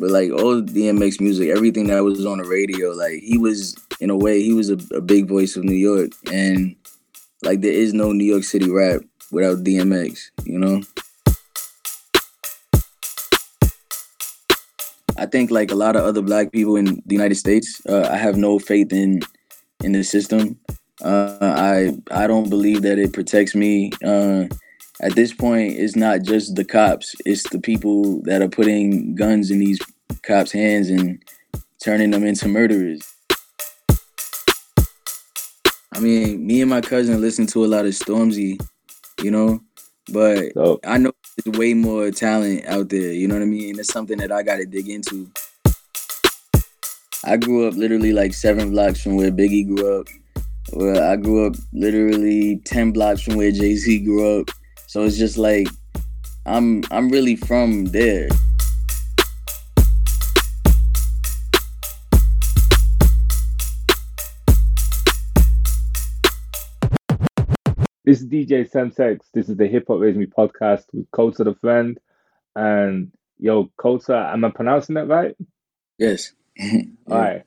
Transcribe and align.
but 0.00 0.10
like 0.10 0.32
all 0.32 0.62
DMX 0.62 1.20
music, 1.20 1.50
everything 1.50 1.88
that 1.88 2.02
was 2.02 2.24
on 2.24 2.38
the 2.38 2.44
radio, 2.44 2.90
like 2.92 3.20
he 3.20 3.36
was 3.36 3.76
in 4.00 4.08
a 4.08 4.16
way 4.16 4.42
he 4.42 4.54
was 4.54 4.70
a, 4.70 4.78
a 4.94 5.00
big 5.02 5.28
voice 5.28 5.56
of 5.56 5.64
New 5.64 5.76
York, 5.76 6.10
and 6.32 6.74
like 7.42 7.60
there 7.60 7.72
is 7.72 7.92
no 7.92 8.10
New 8.10 8.24
York 8.24 8.44
City 8.44 8.70
rap 8.70 9.02
without 9.30 9.58
DMX, 9.58 10.30
you 10.44 10.58
know. 10.58 10.82
I 15.18 15.26
think 15.26 15.50
like 15.50 15.70
a 15.70 15.76
lot 15.76 15.96
of 15.96 16.04
other 16.04 16.22
black 16.22 16.50
people 16.50 16.76
in 16.76 16.86
the 17.04 17.14
United 17.14 17.34
States, 17.34 17.82
uh, 17.86 18.08
I 18.10 18.16
have 18.16 18.38
no 18.38 18.58
faith 18.58 18.94
in 18.94 19.20
in 19.84 19.92
the 19.92 20.02
system. 20.02 20.58
Uh, 21.02 21.36
I 21.42 21.92
I 22.10 22.26
don't 22.26 22.48
believe 22.48 22.80
that 22.82 22.98
it 22.98 23.12
protects 23.12 23.54
me. 23.54 23.92
Uh, 24.02 24.46
at 25.00 25.14
this 25.14 25.32
point, 25.32 25.74
it's 25.78 25.96
not 25.96 26.22
just 26.22 26.54
the 26.56 26.64
cops; 26.64 27.14
it's 27.24 27.48
the 27.50 27.60
people 27.60 28.22
that 28.22 28.42
are 28.42 28.48
putting 28.48 29.14
guns 29.14 29.50
in 29.50 29.58
these 29.58 29.80
cops' 30.22 30.52
hands 30.52 30.90
and 30.90 31.22
turning 31.82 32.10
them 32.10 32.24
into 32.24 32.48
murderers. 32.48 33.00
I 35.92 35.98
mean, 36.00 36.46
me 36.46 36.60
and 36.60 36.70
my 36.70 36.80
cousin 36.80 37.20
listen 37.20 37.46
to 37.48 37.64
a 37.64 37.68
lot 37.68 37.84
of 37.84 37.92
Stormzy, 37.92 38.60
you 39.22 39.30
know, 39.30 39.60
but. 40.12 40.52
I 40.84 40.98
know 40.98 41.12
there's 41.44 41.58
way 41.58 41.74
more 41.74 42.10
talent 42.10 42.64
out 42.66 42.88
there. 42.88 43.12
You 43.12 43.28
know 43.28 43.34
what 43.34 43.42
I 43.42 43.46
mean? 43.46 43.78
It's 43.78 43.92
something 43.92 44.18
that 44.18 44.32
I 44.32 44.42
got 44.42 44.56
to 44.56 44.66
dig 44.66 44.88
into. 44.88 45.30
I 47.24 47.36
grew 47.36 47.68
up 47.68 47.74
literally 47.74 48.12
like 48.12 48.32
seven 48.32 48.70
blocks 48.70 49.02
from 49.02 49.16
where 49.16 49.30
Biggie 49.30 49.66
grew 49.66 50.00
up. 50.00 50.08
Well, 50.72 51.02
I 51.02 51.16
grew 51.16 51.46
up 51.46 51.56
literally 51.72 52.60
ten 52.64 52.92
blocks 52.92 53.22
from 53.22 53.36
where 53.36 53.52
Jay 53.52 53.76
Z 53.76 54.00
grew 54.00 54.40
up. 54.40 54.50
So 54.90 55.04
it's 55.04 55.16
just 55.16 55.38
like 55.38 55.68
I'm 56.46 56.82
I'm 56.90 57.10
really 57.10 57.36
from 57.36 57.84
there. 57.84 58.28
This 68.04 68.20
is 68.20 68.26
DJ 68.26 68.68
Semtex. 68.68 69.20
This 69.32 69.48
is 69.48 69.56
the 69.56 69.68
Hip 69.68 69.84
Hop 69.86 70.00
Raised 70.00 70.18
Me 70.18 70.26
podcast 70.26 70.86
with 70.92 71.08
Kota 71.12 71.44
the 71.44 71.54
Friend. 71.54 71.96
And 72.56 73.12
yo, 73.38 73.70
Kota, 73.76 74.30
am 74.32 74.44
I 74.44 74.50
pronouncing 74.50 74.96
that 74.96 75.06
right? 75.06 75.36
Yes. 75.98 76.32
yeah. 76.56 76.80
All 77.08 77.16
right. 77.16 77.42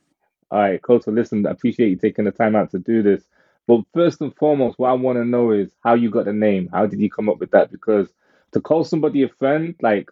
All 0.50 0.60
right, 0.60 0.80
Kota, 0.80 1.10
listen, 1.10 1.46
I 1.46 1.50
appreciate 1.50 1.90
you 1.90 1.96
taking 1.96 2.24
the 2.24 2.30
time 2.30 2.56
out 2.56 2.70
to 2.70 2.78
do 2.78 3.02
this. 3.02 3.22
But 3.66 3.82
first 3.94 4.20
and 4.20 4.34
foremost, 4.36 4.78
what 4.78 4.90
I 4.90 4.94
want 4.94 5.18
to 5.18 5.24
know 5.24 5.52
is 5.52 5.70
how 5.84 5.94
you 5.94 6.10
got 6.10 6.26
the 6.26 6.32
name. 6.34 6.68
How 6.72 6.86
did 6.86 7.00
you 7.00 7.10
come 7.10 7.28
up 7.30 7.38
with 7.38 7.52
that? 7.52 7.72
Because 7.72 8.12
to 8.52 8.60
call 8.60 8.84
somebody 8.84 9.22
a 9.22 9.28
friend, 9.28 9.74
like 9.82 10.10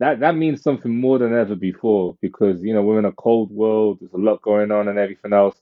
that, 0.00 0.20
that 0.20 0.36
means 0.36 0.62
something 0.62 0.94
more 0.94 1.18
than 1.18 1.34
ever 1.34 1.56
before. 1.56 2.16
Because 2.22 2.62
you 2.62 2.74
know 2.74 2.82
we're 2.82 2.98
in 3.00 3.06
a 3.06 3.12
cold 3.12 3.50
world. 3.52 3.98
There's 4.00 4.12
a 4.14 4.18
lot 4.18 4.42
going 4.42 4.72
on 4.72 4.88
and 4.88 4.98
everything 4.98 5.32
else. 5.32 5.60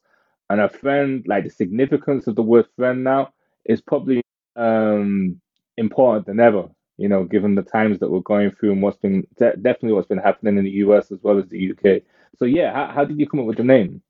And 0.51 0.61
a 0.61 0.69
friend, 0.69 1.25
like 1.29 1.45
the 1.45 1.51
significance 1.51 2.27
of 2.27 2.37
the 2.37 2.43
word 2.43 2.67
friend 2.77 3.05
now, 3.05 3.33
is 3.67 3.81
probably 3.81 4.23
um, 4.57 5.41
important 5.79 6.27
than 6.27 6.41
ever. 6.41 6.69
You 6.99 7.09
know, 7.09 7.25
given 7.25 7.55
the 7.57 7.63
times 7.63 8.01
that 8.01 8.11
we're 8.11 8.21
going 8.21 8.53
through 8.53 8.73
and 8.73 8.83
what's 8.83 8.99
been 8.99 9.27
de- 9.39 9.57
definitely 9.57 9.93
what's 9.95 10.09
been 10.09 10.19
happening 10.19 10.59
in 10.59 10.65
the 10.65 10.71
US 10.87 11.13
as 11.13 11.19
well 11.23 11.39
as 11.39 11.49
the 11.49 11.73
UK. 11.73 12.03
So 12.39 12.45
yeah, 12.47 12.73
how, 12.73 12.93
how 12.95 13.05
did 13.07 13.19
you 13.21 13.29
come 13.29 13.41
up 13.41 13.47
with 13.47 13.59
the 13.59 13.65
name? 13.65 14.03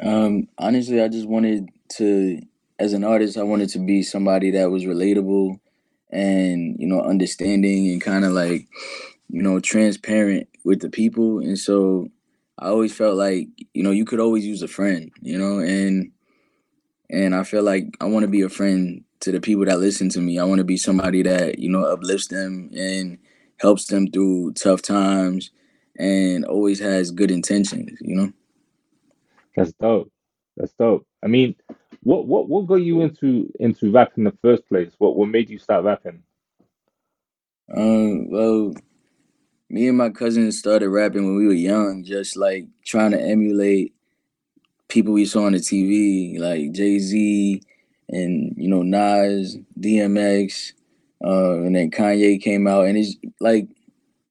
Um, 0.00 0.48
honestly, 0.58 1.00
I 1.02 1.08
just 1.08 1.28
wanted 1.28 1.68
to, 1.96 2.40
as 2.78 2.92
an 2.92 3.04
artist, 3.04 3.36
I 3.36 3.42
wanted 3.42 3.68
to 3.70 3.78
be 3.78 4.02
somebody 4.02 4.50
that 4.52 4.70
was 4.70 4.84
relatable 4.84 5.58
and 6.10 6.76
you 6.78 6.86
know 6.86 7.00
understanding 7.00 7.90
and 7.90 8.02
kind 8.02 8.24
of 8.26 8.32
like 8.32 8.66
you 9.30 9.42
know 9.42 9.58
transparent 9.60 10.46
with 10.62 10.80
the 10.80 10.90
people 10.90 11.38
and 11.38 11.58
so 11.58 12.06
i 12.58 12.68
always 12.68 12.94
felt 12.94 13.16
like 13.16 13.48
you 13.72 13.82
know 13.82 13.90
you 13.92 14.04
could 14.04 14.20
always 14.20 14.44
use 14.44 14.60
a 14.60 14.68
friend 14.68 15.10
you 15.22 15.38
know 15.38 15.58
and 15.58 16.12
and 17.12 17.34
I 17.34 17.44
feel 17.44 17.62
like 17.62 17.96
I 18.00 18.06
want 18.06 18.24
to 18.24 18.28
be 18.28 18.40
a 18.40 18.48
friend 18.48 19.04
to 19.20 19.30
the 19.30 19.40
people 19.40 19.66
that 19.66 19.78
listen 19.78 20.08
to 20.10 20.20
me. 20.20 20.38
I 20.38 20.44
want 20.44 20.58
to 20.58 20.64
be 20.64 20.78
somebody 20.78 21.22
that, 21.22 21.58
you 21.58 21.68
know, 21.68 21.84
uplifts 21.84 22.28
them 22.28 22.70
and 22.74 23.18
helps 23.58 23.86
them 23.86 24.10
through 24.10 24.54
tough 24.54 24.82
times 24.82 25.50
and 25.98 26.44
always 26.46 26.80
has 26.80 27.10
good 27.10 27.30
intentions, 27.30 27.98
you 28.00 28.16
know? 28.16 28.32
That's 29.56 29.72
dope. 29.74 30.10
That's 30.56 30.72
dope. 30.72 31.06
I 31.22 31.26
mean, 31.26 31.56
what 32.02 32.26
what 32.26 32.48
what 32.48 32.66
got 32.66 32.76
you 32.76 33.02
into 33.02 33.50
into 33.60 33.90
rap 33.90 34.12
in 34.16 34.24
the 34.24 34.36
first 34.42 34.66
place? 34.68 34.92
What 34.98 35.16
what 35.16 35.28
made 35.28 35.50
you 35.50 35.58
start 35.58 35.84
rapping? 35.84 36.22
Um, 37.74 38.30
well, 38.30 38.74
me 39.70 39.88
and 39.88 39.96
my 39.96 40.10
cousins 40.10 40.58
started 40.58 40.90
rapping 40.90 41.24
when 41.24 41.36
we 41.36 41.46
were 41.46 41.52
young, 41.52 42.04
just 42.04 42.36
like 42.36 42.66
trying 42.84 43.12
to 43.12 43.20
emulate 43.20 43.94
people 44.88 45.14
we 45.14 45.24
saw 45.24 45.46
on 45.46 45.52
the 45.52 45.58
TV, 45.58 46.38
like 46.38 46.72
Jay 46.72 46.98
Z 46.98 47.62
and 48.08 48.54
you 48.56 48.68
know 48.68 48.82
Nas, 48.82 49.56
DMX, 49.80 50.72
uh, 51.24 51.58
and 51.58 51.74
then 51.76 51.90
Kanye 51.90 52.42
came 52.42 52.66
out, 52.66 52.86
and 52.86 52.98
it's 52.98 53.16
like 53.40 53.68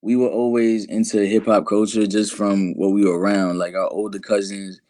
we 0.02 0.16
were 0.16 0.30
always 0.30 0.86
into 0.86 1.26
hip 1.26 1.46
hop 1.46 1.66
culture 1.66 2.06
just 2.06 2.34
from 2.34 2.74
what 2.74 2.90
we 2.90 3.06
were 3.06 3.18
around. 3.18 3.58
Like 3.58 3.74
our 3.76 3.92
older 3.92 4.20
cousins 4.20 4.82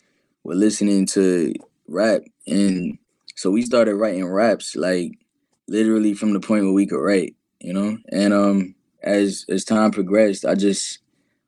were 0.43 0.55
listening 0.55 1.05
to 1.07 1.53
rap, 1.87 2.21
and 2.47 2.97
so 3.35 3.51
we 3.51 3.61
started 3.61 3.95
writing 3.95 4.25
raps 4.25 4.75
like 4.75 5.13
literally 5.67 6.13
from 6.13 6.33
the 6.33 6.39
point 6.39 6.63
where 6.63 6.73
we 6.73 6.85
could 6.85 7.01
write, 7.01 7.35
you 7.59 7.73
know. 7.73 7.97
And 8.11 8.33
um, 8.33 8.75
as 9.03 9.45
as 9.49 9.63
time 9.63 9.91
progressed, 9.91 10.45
I 10.45 10.55
just 10.55 10.99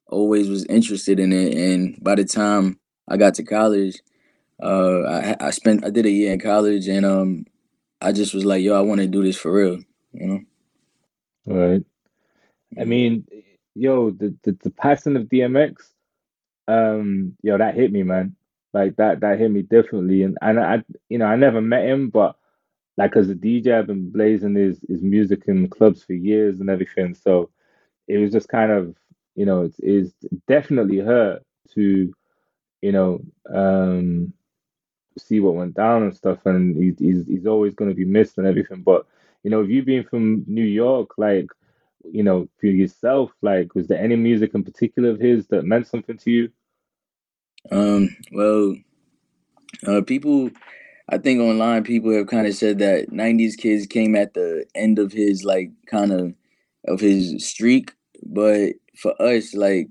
always 0.07 0.49
was 0.49 0.65
interested 0.65 1.19
in 1.19 1.33
it, 1.33 1.55
and 1.55 1.97
by 2.01 2.15
the 2.15 2.25
time 2.25 2.79
I 3.07 3.17
got 3.17 3.33
to 3.35 3.43
college, 3.43 4.01
uh, 4.61 5.01
I 5.03 5.35
I 5.39 5.51
spent 5.51 5.85
I 5.85 5.89
did 5.89 6.05
a 6.05 6.11
year 6.11 6.33
in 6.33 6.39
college, 6.39 6.87
and 6.87 7.05
um, 7.05 7.45
I 8.01 8.11
just 8.11 8.33
was 8.33 8.45
like, 8.45 8.63
yo, 8.63 8.77
I 8.77 8.81
want 8.81 9.01
to 9.01 9.07
do 9.07 9.23
this 9.23 9.37
for 9.37 9.53
real, 9.53 9.79
you 10.13 10.27
know. 10.27 10.39
Right. 11.45 11.83
I 12.79 12.85
mean, 12.85 13.27
yo, 13.75 14.11
the, 14.11 14.35
the 14.43 14.57
the 14.63 14.71
passing 14.71 15.15
of 15.15 15.23
DMX, 15.23 15.75
um, 16.67 17.35
yo, 17.41 17.57
that 17.57 17.75
hit 17.75 17.91
me, 17.91 18.03
man. 18.03 18.35
Like 18.73 18.95
that 18.97 19.19
that 19.21 19.39
hit 19.39 19.51
me 19.51 19.61
differently, 19.61 20.23
and 20.23 20.37
and 20.41 20.59
I, 20.59 20.83
you 21.09 21.17
know, 21.19 21.25
I 21.25 21.35
never 21.35 21.61
met 21.61 21.85
him, 21.85 22.09
but 22.09 22.35
like 22.97 23.15
as 23.15 23.29
a 23.29 23.35
DJ, 23.35 23.77
I've 23.77 23.87
been 23.87 24.11
blazing 24.11 24.55
his 24.55 24.79
his 24.87 25.01
music 25.03 25.43
in 25.47 25.69
clubs 25.69 26.03
for 26.03 26.13
years 26.13 26.59
and 26.59 26.69
everything. 26.69 27.13
So 27.15 27.49
it 28.07 28.17
was 28.17 28.31
just 28.31 28.49
kind 28.49 28.71
of, 28.71 28.95
you 29.35 29.45
know, 29.45 29.69
it's, 29.79 30.13
definitely 30.47 30.99
hurt 30.99 31.43
to, 31.75 32.13
you 32.81 32.91
know, 32.91 33.21
um, 33.53 34.33
see 35.17 35.39
what 35.39 35.55
went 35.55 35.75
down 35.75 36.03
and 36.03 36.15
stuff, 36.15 36.45
and 36.45 36.75
he, 36.77 36.93
he's 36.99 37.25
he's 37.27 37.45
always 37.47 37.75
going 37.75 37.89
to 37.89 37.95
be 37.95 38.05
missed 38.05 38.37
and 38.37 38.47
everything. 38.47 38.81
But 38.83 39.05
you 39.43 39.51
know, 39.51 39.61
if 39.61 39.69
you 39.69 39.83
being 39.83 40.03
from 40.03 40.43
New 40.47 40.65
York, 40.65 41.11
like 41.17 41.47
you 42.05 42.23
know, 42.23 42.49
for 42.59 42.67
yourself, 42.67 43.31
like 43.41 43.75
was 43.75 43.87
there 43.87 43.99
any 44.01 44.15
music 44.15 44.53
in 44.55 44.63
particular 44.63 45.09
of 45.09 45.19
his 45.19 45.47
that 45.47 45.65
meant 45.65 45.87
something 45.87 46.17
to 46.19 46.31
you? 46.31 46.49
Um, 47.71 48.15
well, 48.31 48.75
uh, 49.87 50.01
people, 50.01 50.49
I 51.09 51.17
think 51.17 51.39
online 51.41 51.83
people 51.83 52.11
have 52.13 52.27
kind 52.27 52.47
of 52.47 52.55
said 52.55 52.79
that 52.79 53.11
'90s 53.11 53.57
kids 53.57 53.85
came 53.87 54.15
at 54.15 54.33
the 54.33 54.65
end 54.75 54.99
of 54.99 55.11
his 55.11 55.43
like 55.43 55.71
kind 55.87 56.11
of 56.11 56.33
of 56.87 56.99
his 56.99 57.45
streak, 57.47 57.93
but 58.23 58.73
for 58.97 59.19
us, 59.21 59.53
like 59.53 59.89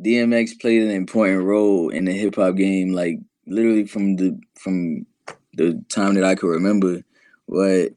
DMX 0.00 0.54
played 0.60 0.82
an 0.82 0.90
important 0.90 1.44
role 1.44 1.90
in 1.90 2.04
the 2.06 2.12
hip 2.12 2.36
hop 2.36 2.56
game, 2.56 2.92
like 2.92 3.18
literally 3.46 3.86
from 3.86 4.16
the 4.16 4.38
from 4.56 5.06
the 5.54 5.82
time 5.88 6.14
that 6.14 6.24
I 6.24 6.34
could 6.34 6.48
remember. 6.50 7.02
But 7.48 7.92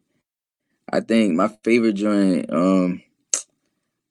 I 0.92 1.02
think 1.02 1.36
my 1.36 1.50
favorite 1.64 1.94
joint, 1.94 2.52
um, 2.54 3.02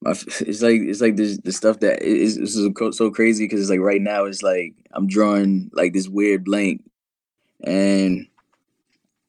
it's 0.04 0.62
like 0.62 0.81
it's 0.81 1.00
like 1.00 1.16
this 1.16 1.38
the 1.38 1.52
stuff 1.52 1.81
that 1.81 2.02
is 2.02 2.37
this 2.37 2.56
is 2.56 2.70
so 2.96 3.10
crazy 3.10 3.44
because 3.44 3.60
it's 3.60 3.70
like 3.70 3.81
right 3.81 4.00
now 4.00 4.25
it's 4.25 4.43
like 4.43 4.75
I'm 4.93 5.06
drawing 5.06 5.70
like 5.72 5.93
this 5.93 6.08
weird 6.08 6.44
blank, 6.44 6.82
and 7.64 8.26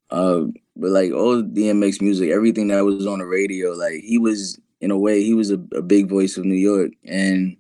uh, 0.10 0.42
but 0.76 0.90
like 0.92 1.12
all 1.12 1.42
DMX 1.42 2.02
music, 2.02 2.30
everything 2.30 2.68
that 2.68 2.86
was 2.86 3.08
on 3.08 3.20
the 3.20 3.26
radio, 3.26 3.72
like 3.72 4.02
he 4.04 4.18
was 4.18 4.60
in 4.80 4.92
a 4.92 4.98
way 4.98 5.24
he 5.24 5.34
was 5.34 5.52
a, 5.52 5.60
a 5.76 5.82
big 5.82 6.10
voice 6.10 6.38
of 6.38 6.46
New 6.46 6.56
York, 6.56 6.92
and 7.06 7.58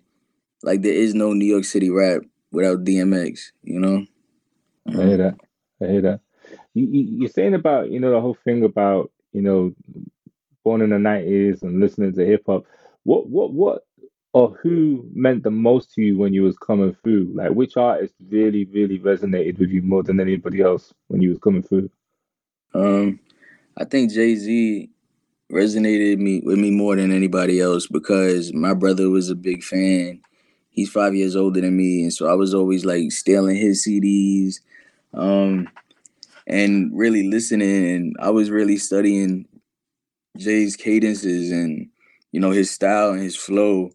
like 0.63 0.81
there 0.81 0.94
is 0.94 1.13
no 1.13 1.33
New 1.33 1.45
York 1.45 1.63
City 1.63 1.89
rap 1.89 2.21
without 2.51 2.83
DMX, 2.83 3.51
you 3.63 3.80
know. 3.80 4.06
I 4.88 5.04
hear 5.04 5.18
that. 5.18 5.36
I 5.81 5.86
hear 5.86 6.01
that. 6.01 6.19
You, 6.74 6.86
you, 6.86 7.18
you're 7.19 7.30
saying 7.30 7.54
about 7.54 7.89
you 7.89 8.00
know 8.00 8.12
the 8.12 8.21
whole 8.21 8.38
thing 8.44 8.63
about 8.63 9.12
you 9.33 9.42
know 9.42 9.74
born 10.63 10.81
in 10.81 10.92
the 10.92 11.00
nineties 11.00 11.63
and 11.63 11.80
listening 11.80 12.13
to 12.13 12.25
hip 12.25 12.44
hop. 12.45 12.65
What 13.07 13.30
what 13.30 13.54
what 13.54 13.86
or 14.33 14.59
who 14.62 15.07
meant 15.13 15.44
the 15.44 15.50
most 15.50 15.94
to 15.94 16.01
you 16.01 16.18
when 16.18 16.33
you 16.33 16.44
was 16.44 16.57
coming 16.57 16.94
through? 17.01 17.31
Like 17.33 17.51
which 17.51 17.77
artist 17.77 18.13
really 18.30 18.65
really 18.65 19.00
resonated 19.00 19.59
with 19.59 19.69
you 19.69 19.81
more 19.81 20.04
than 20.04 20.19
anybody 20.19 20.59
else 20.59 20.94
when 21.07 21.21
you 21.21 21.30
was 21.30 21.39
coming 21.39 21.63
through? 21.63 21.89
Um, 22.74 23.21
I 23.77 23.86
think 23.86 24.12
Jay 24.12 24.36
Z 24.36 24.89
resonated 25.50 26.18
me 26.18 26.42
with 26.44 26.59
me 26.59 26.69
more 26.69 26.98
than 26.98 27.13
anybody 27.13 27.62
else 27.62 27.88
because 27.88 28.51
my 28.54 28.74
brother 28.74 29.09
was 29.09 29.30
a 29.30 29.36
big 29.36 29.63
fan, 29.63 30.19
he's 30.69 30.89
five 30.89 31.15
years 31.15 31.38
older 31.38 31.62
than 31.62 31.77
me, 31.77 32.01
and 32.01 32.13
so 32.13 32.27
I 32.27 32.33
was 32.33 32.54
always 32.54 32.83
like 32.83 33.13
stealing 33.13 33.56
his 33.56 33.88
CDs, 33.88 34.56
um, 35.13 35.69
and 36.45 36.92
really 36.94 37.30
listening. 37.30 37.88
And 37.89 38.18
I 38.19 38.31
was 38.31 38.51
really 38.51 38.75
studying 38.75 39.48
Jay's 40.36 40.75
cadences 40.75 41.54
and 41.54 41.89
you 42.32 42.40
know 42.40 42.52
his 42.52 42.72
style 42.72 43.12
and 43.12 43.22
his 43.22 43.36
flow 43.36 43.92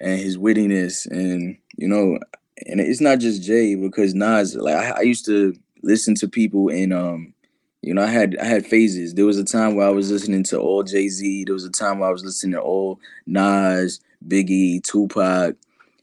and 0.00 0.18
his 0.20 0.36
wittiness 0.36 1.06
and 1.10 1.56
you 1.76 1.88
know 1.88 2.18
and 2.66 2.80
it's 2.80 3.00
not 3.00 3.18
just 3.18 3.42
Jay 3.42 3.74
because 3.74 4.14
Nas 4.14 4.54
like 4.54 4.74
I, 4.74 4.98
I 4.98 5.00
used 5.02 5.26
to 5.26 5.54
listen 5.82 6.14
to 6.16 6.28
people 6.28 6.68
and 6.68 6.92
um 6.92 7.34
you 7.82 7.94
know 7.94 8.02
I 8.02 8.06
had 8.06 8.36
I 8.38 8.44
had 8.44 8.66
phases. 8.66 9.14
There 9.14 9.26
was 9.26 9.38
a 9.38 9.44
time 9.44 9.76
where 9.76 9.86
I 9.86 9.90
was 9.90 10.10
listening 10.10 10.42
to 10.44 10.58
all 10.58 10.82
Jay 10.82 11.08
Z. 11.08 11.44
There 11.44 11.54
was 11.54 11.64
a 11.64 11.70
time 11.70 11.98
where 11.98 12.08
I 12.08 12.12
was 12.12 12.24
listening 12.24 12.52
to 12.52 12.60
all 12.60 12.98
Nas, 13.26 14.00
Biggie, 14.26 14.82
Tupac, 14.82 15.56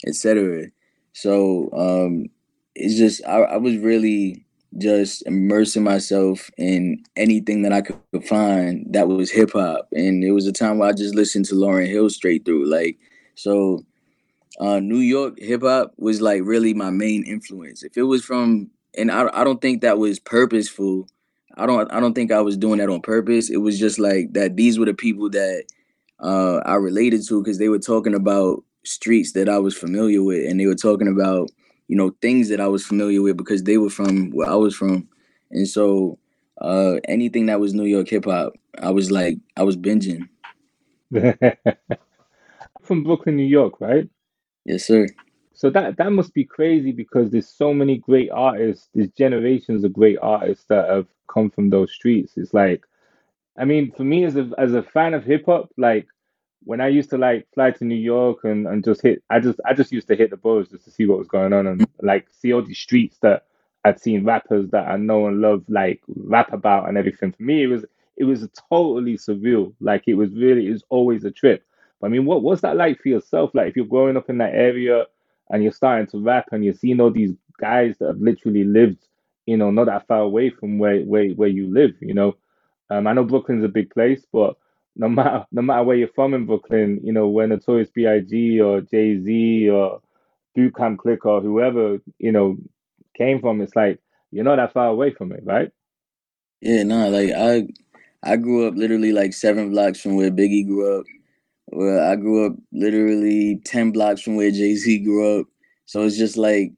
etc. 0.08 0.68
So 1.14 1.70
um 1.74 2.28
it's 2.76 2.96
just 2.96 3.26
I, 3.28 3.42
I 3.42 3.58
was 3.58 3.78
really 3.78 4.46
just 4.78 5.26
immersing 5.28 5.84
myself 5.84 6.50
in 6.58 7.04
anything 7.16 7.62
that 7.62 7.74
I 7.74 7.82
could 7.82 8.26
find 8.26 8.86
that 8.94 9.08
was 9.08 9.32
hip 9.32 9.52
hop. 9.54 9.88
And 9.92 10.24
it 10.24 10.32
was 10.32 10.48
a 10.48 10.52
time 10.52 10.78
where 10.78 10.90
I 10.90 10.94
just 10.94 11.16
listened 11.16 11.46
to 11.46 11.56
Lauryn 11.56 11.88
Hill 11.88 12.10
straight 12.10 12.46
through. 12.46 12.66
Like, 12.66 12.98
so 13.36 13.86
uh, 14.60 14.80
New 14.80 15.00
York 15.00 15.40
hip 15.40 15.62
hop 15.64 15.94
was 15.98 16.22
like 16.22 16.42
really 16.44 16.74
my 16.74 16.90
main 16.90 17.24
influence. 17.24 17.84
If 17.84 17.98
it 17.98 18.04
was 18.04 18.24
from, 18.24 18.70
and 18.98 19.12
I, 19.12 19.30
I 19.34 19.44
don't 19.44 19.62
think 19.62 19.82
that 19.82 19.98
was 19.98 20.20
purposeful. 20.20 21.08
I 21.56 21.66
don't 21.66 21.92
I 21.92 22.00
don't 22.00 22.14
think 22.14 22.32
I 22.32 22.42
was 22.42 22.58
doing 22.58 22.80
that 22.80 22.90
on 22.90 23.02
purpose. 23.02 23.50
It 23.50 23.58
was 23.58 23.80
just 23.80 24.00
like 24.00 24.34
that. 24.34 24.56
These 24.56 24.80
were 24.80 24.86
the 24.86 24.94
people 24.94 25.30
that 25.32 25.66
uh, 26.20 26.58
I 26.66 26.76
related 26.76 27.28
to 27.28 27.42
because 27.42 27.60
they 27.60 27.70
were 27.70 27.80
talking 27.80 28.16
about 28.16 28.64
streets 28.86 29.34
that 29.34 29.50
I 29.50 29.60
was 29.60 29.76
familiar 29.76 30.24
with, 30.24 30.50
and 30.50 30.60
they 30.60 30.66
were 30.66 30.76
talking 30.76 31.08
about 31.08 31.50
you 31.88 31.96
know 31.96 32.16
things 32.22 32.50
that 32.50 32.60
I 32.60 32.68
was 32.68 32.86
familiar 32.86 33.22
with 33.22 33.38
because 33.38 33.64
they 33.64 33.78
were 33.78 33.90
from 33.90 34.32
where 34.32 34.50
I 34.50 34.56
was 34.56 34.76
from, 34.76 35.08
and 35.52 35.68
so 35.68 36.18
uh, 36.62 36.96
anything 37.08 37.48
that 37.48 37.60
was 37.60 37.74
New 37.74 37.86
York 37.86 38.10
hip 38.10 38.26
hop, 38.26 38.54
I 38.82 38.92
was 38.92 39.12
like 39.12 39.38
I 39.58 39.64
was 39.64 39.78
binging. 39.78 40.28
From 42.82 43.04
Brooklyn, 43.04 43.38
New 43.38 43.44
York, 43.44 43.80
right? 43.80 44.10
Yes, 44.66 44.86
sir. 44.86 45.08
So 45.54 45.70
that 45.70 45.98
that 45.98 46.12
must 46.12 46.34
be 46.34 46.44
crazy 46.44 46.92
because 46.92 47.30
there's 47.30 47.48
so 47.48 47.74
many 47.74 47.98
great 47.98 48.30
artists, 48.32 48.90
there's 48.94 49.10
generations 49.10 49.84
of 49.84 49.94
great 49.94 50.18
artists 50.22 50.66
that 50.70 50.90
have 50.90 51.08
come 51.28 51.50
from 51.50 51.70
those 51.70 51.92
streets. 51.92 52.34
It's 52.38 52.54
like, 52.54 52.84
I 53.58 53.66
mean, 53.66 53.92
for 53.92 54.04
me 54.04 54.26
as 54.26 54.36
a 54.36 54.50
as 54.58 54.74
a 54.74 54.84
fan 54.84 55.14
of 55.14 55.24
hip 55.24 55.46
hop, 55.46 55.70
like 55.78 56.08
when 56.66 56.82
I 56.82 56.88
used 56.88 57.10
to 57.12 57.18
like 57.18 57.48
fly 57.54 57.72
to 57.72 57.86
New 57.86 57.96
York 57.96 58.40
and, 58.44 58.68
and 58.68 58.84
just 58.84 59.02
hit 59.02 59.24
I 59.30 59.40
just 59.40 59.60
I 59.66 59.74
just 59.74 59.92
used 59.92 60.08
to 60.08 60.16
hit 60.16 60.30
the 60.30 60.38
bars 60.38 60.70
just 60.70 60.86
to 60.86 60.92
see 60.92 61.06
what 61.06 61.18
was 61.20 61.28
going 61.28 61.54
on 61.54 61.68
and 61.68 61.86
like 62.02 62.28
see 62.32 62.54
all 62.54 62.62
these 62.62 62.80
streets 62.80 63.18
that 63.22 63.46
I'd 63.86 64.00
seen 64.00 64.24
rappers 64.24 64.70
that 64.72 64.88
I 64.88 64.98
know 64.98 65.28
and 65.28 65.42
love 65.42 65.64
like 65.68 66.02
rap 66.08 66.54
about 66.54 66.88
and 66.88 66.98
everything. 66.98 67.34
For 67.34 67.44
me 67.44 67.64
it 67.64 67.68
was 67.68 67.86
it 68.16 68.26
was 68.26 68.48
totally 68.70 69.18
surreal. 69.18 69.74
Like 69.80 70.04
it 70.08 70.14
was 70.16 70.32
really 70.32 70.68
it 70.68 70.72
was 70.72 70.84
always 70.90 71.24
a 71.26 71.32
trip. 71.32 71.66
But 72.00 72.08
I 72.08 72.10
mean 72.10 72.26
what 72.26 72.44
was 72.44 72.62
that 72.62 72.78
like 72.78 73.02
for 73.02 73.10
yourself? 73.10 73.52
Like 73.54 73.68
if 73.68 73.76
you're 73.76 73.86
growing 73.86 74.18
up 74.18 74.30
in 74.30 74.38
that 74.40 74.54
area 74.54 75.06
and 75.50 75.64
you're 75.64 75.72
starting 75.72 76.08
to 76.08 76.20
rap 76.20 76.48
and 76.52 76.64
you're 76.64 76.74
seeing 76.74 77.02
all 77.02 77.12
these 77.12 77.34
guys 77.60 77.98
that 78.00 78.08
have 78.08 78.22
literally 78.22 78.64
lived, 78.64 79.06
you 79.46 79.58
know, 79.58 79.72
not 79.72 79.86
that 79.86 80.08
far 80.08 80.22
away 80.22 80.50
from 80.50 80.80
where 80.80 81.02
where, 81.02 81.30
where 81.30 81.50
you 81.50 81.72
live, 81.72 81.94
you 82.00 82.14
know. 82.14 82.36
Um, 82.90 83.08
I 83.08 83.14
know 83.14 83.24
Brooklyn's 83.24 83.64
a 83.64 83.70
big 83.70 83.90
place, 83.90 84.26
but 84.32 84.56
no 84.96 85.10
matter 85.10 85.46
no 85.52 85.62
matter 85.62 85.84
where 85.84 85.96
you're 85.96 86.08
from 86.10 86.34
in 86.34 86.46
Brooklyn, 86.46 87.00
you 87.04 87.14
know, 87.14 87.28
when 87.28 87.50
Notorious 87.50 87.90
B.I.G. 87.90 88.60
or 88.62 88.82
Jay 88.82 89.20
Z 89.20 89.70
or 89.70 90.02
Camp 90.78 91.00
Click 91.00 91.26
or 91.26 91.42
whoever, 91.42 92.00
you 92.20 92.32
know, 92.32 92.58
came 93.18 93.40
from, 93.40 93.62
it's 93.62 93.76
like 93.76 94.00
you're 94.32 94.44
not 94.44 94.58
that 94.58 94.74
far 94.74 94.88
away 94.88 95.14
from 95.14 95.32
it, 95.32 95.42
right? 95.44 95.72
Yeah, 96.62 96.84
no, 96.84 97.10
like 97.10 97.32
I 97.36 97.68
I 98.24 98.38
grew 98.38 98.68
up 98.68 98.76
literally 98.76 99.12
like 99.12 99.34
seven 99.34 99.72
blocks 99.72 100.00
from 100.02 100.16
where 100.16 100.32
Biggie 100.32 100.68
grew 100.68 101.00
up. 101.00 101.06
Well, 101.68 102.10
I 102.12 102.16
grew 102.16 102.46
up 102.46 102.54
literally 102.72 103.62
ten 103.66 103.92
blocks 103.92 104.22
from 104.22 104.36
where 104.36 104.52
Jay 104.52 104.76
Z 104.76 105.00
grew 105.00 105.40
up. 105.40 105.48
So 105.86 106.04
it's 106.04 106.18
just 106.18 106.38
like 106.38 106.72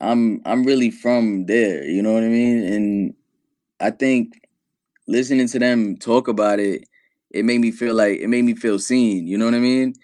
I'm 0.00 0.40
I'm 0.44 0.64
really 0.64 0.90
from 0.90 1.46
there, 1.46 1.84
you 1.84 2.02
know 2.02 2.12
what 2.12 2.22
I 2.22 2.28
mean? 2.28 2.62
And 2.64 3.14
I 3.80 3.90
think 3.90 4.40
listening 5.08 5.48
to 5.48 5.58
them 5.58 5.96
talk 5.96 6.28
about 6.28 6.60
it, 6.60 6.84
it 7.30 7.44
made 7.44 7.60
me 7.60 7.70
feel 7.70 7.94
like 7.94 8.20
it 8.20 8.28
made 8.28 8.44
me 8.44 8.54
feel 8.54 8.78
seen, 8.78 9.26
you 9.26 9.38
know 9.38 9.44
what 9.46 9.54
I 9.54 9.60
mean? 9.60 9.94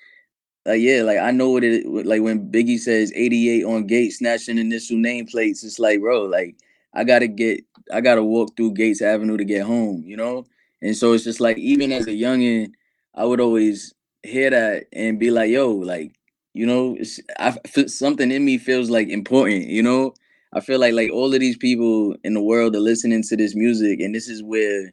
Like 0.66 0.80
yeah, 0.80 1.02
like 1.02 1.18
I 1.18 1.30
know 1.30 1.50
what 1.50 1.64
it 1.64 1.86
like 1.86 2.22
when 2.22 2.50
Biggie 2.50 2.78
says 2.78 3.12
88 3.14 3.64
on 3.64 3.86
gate 3.86 4.12
snatching 4.12 4.58
initial 4.58 4.96
nameplates, 4.96 5.64
it's 5.64 5.78
like, 5.78 6.00
bro, 6.00 6.22
like 6.22 6.56
I 6.94 7.04
gotta 7.04 7.28
get 7.28 7.64
I 7.92 8.00
gotta 8.00 8.24
walk 8.24 8.56
through 8.56 8.72
Gates 8.74 9.02
Avenue 9.02 9.36
to 9.36 9.44
get 9.44 9.64
home, 9.66 10.02
you 10.06 10.16
know? 10.16 10.46
And 10.82 10.96
so 10.96 11.12
it's 11.12 11.24
just 11.24 11.40
like 11.40 11.58
even 11.58 11.92
as 11.92 12.06
a 12.06 12.10
youngin', 12.12 12.72
I 13.14 13.24
would 13.24 13.40
always 13.40 13.94
hear 14.22 14.50
that 14.50 14.84
and 14.92 15.18
be 15.18 15.30
like, 15.30 15.50
yo, 15.50 15.70
like, 15.70 16.14
you 16.54 16.66
know, 16.66 16.96
I 17.38 17.56
something 17.86 18.30
in 18.30 18.44
me 18.44 18.58
feels 18.58 18.88
like 18.90 19.08
important, 19.08 19.66
you 19.66 19.82
know? 19.82 20.14
I 20.54 20.60
feel 20.60 20.78
like 20.80 20.94
like 20.94 21.10
all 21.12 21.34
of 21.34 21.40
these 21.40 21.56
people 21.58 22.16
in 22.24 22.32
the 22.34 22.42
world 22.42 22.74
are 22.76 22.80
listening 22.80 23.22
to 23.24 23.36
this 23.36 23.54
music 23.54 24.00
and 24.00 24.14
this 24.14 24.28
is 24.28 24.42
where 24.42 24.92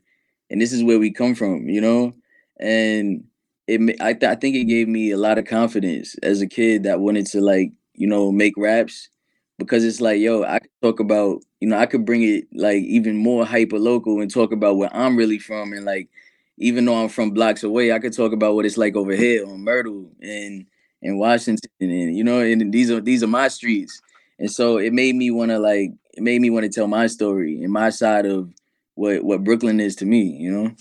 and 0.50 0.60
this 0.62 0.74
is 0.74 0.84
where 0.84 1.00
we 1.00 1.12
come 1.12 1.34
from, 1.36 1.70
you 1.70 1.80
know? 1.80 2.14
And 2.62 3.26
it 3.68 4.02
I, 4.02 4.14
th- 4.14 4.32
I 4.32 4.36
think 4.36 4.56
it 4.56 4.66
gave 4.66 4.88
me 4.88 5.12
a 5.12 5.18
lot 5.18 5.38
of 5.38 5.46
confidence 5.46 6.16
as 6.24 6.42
a 6.42 6.48
kid 6.48 6.84
that 6.84 7.00
wanted 7.00 7.26
to 7.28 7.42
like, 7.42 7.72
you 7.94 8.08
know, 8.08 8.32
make 8.32 8.54
raps 8.58 9.10
because 9.58 9.84
it's 9.84 10.02
like, 10.02 10.20
yo, 10.20 10.44
I 10.44 10.60
talk 10.82 11.00
about, 11.00 11.44
you 11.60 11.68
know, 11.68 11.78
I 11.78 11.86
could 11.86 12.06
bring 12.06 12.24
it 12.24 12.46
like 12.54 12.84
even 12.84 13.16
more 13.18 13.46
hyper 13.46 13.80
local 13.80 14.20
and 14.20 14.32
talk 14.32 14.52
about 14.52 14.78
where 14.78 14.96
I'm 14.96 15.16
really 15.16 15.40
from 15.40 15.74
and 15.74 15.86
like 15.86 16.10
even 16.58 16.86
though 16.86 17.02
I'm 17.02 17.10
from 17.10 17.32
blocks 17.32 17.64
away, 17.64 17.92
I 17.92 18.00
could 18.00 18.14
talk 18.14 18.34
about 18.34 18.56
what 18.56 18.66
it's 18.66 18.78
like 18.78 18.96
over 18.96 19.16
here 19.16 19.46
on 19.46 19.64
Myrtle 19.64 20.12
and 20.22 20.66
in 21.02 21.18
Washington 21.18 21.70
and 21.80 22.16
you 22.16 22.24
know, 22.24 22.40
and 22.40 22.72
these 22.72 22.92
are 22.92 23.02
these 23.02 23.24
are 23.24 23.28
my 23.28 23.48
streets. 23.48 24.02
And 24.40 24.52
so 24.52 24.78
it 24.78 24.94
made 24.94 25.16
me 25.16 25.32
want 25.32 25.52
to 25.52 25.60
like 25.60 25.92
it 26.14 26.24
made 26.24 26.42
me 26.42 26.50
want 26.50 26.64
to 26.64 26.70
tell 26.70 26.88
my 26.88 27.08
story 27.08 27.64
and 27.64 27.72
my 27.72 27.90
side 27.90 28.26
of 28.26 28.52
what 28.96 29.24
what 29.24 29.44
Brooklyn 29.44 29.80
is 29.80 29.96
to 29.98 30.06
me, 30.06 30.22
you 30.22 30.52
know? 30.52 30.72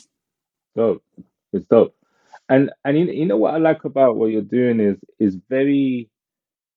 Dope. 0.74 1.02
It's 1.52 1.66
dope. 1.66 1.94
And 2.48 2.70
and 2.84 2.98
you, 2.98 3.06
you 3.06 3.26
know 3.26 3.36
what 3.36 3.54
I 3.54 3.58
like 3.58 3.84
about 3.84 4.16
what 4.16 4.30
you're 4.30 4.42
doing 4.42 4.80
is 4.80 4.98
is 5.18 5.36
very 5.48 6.10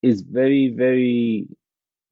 is 0.03 0.21
very, 0.21 0.69
very 0.69 1.47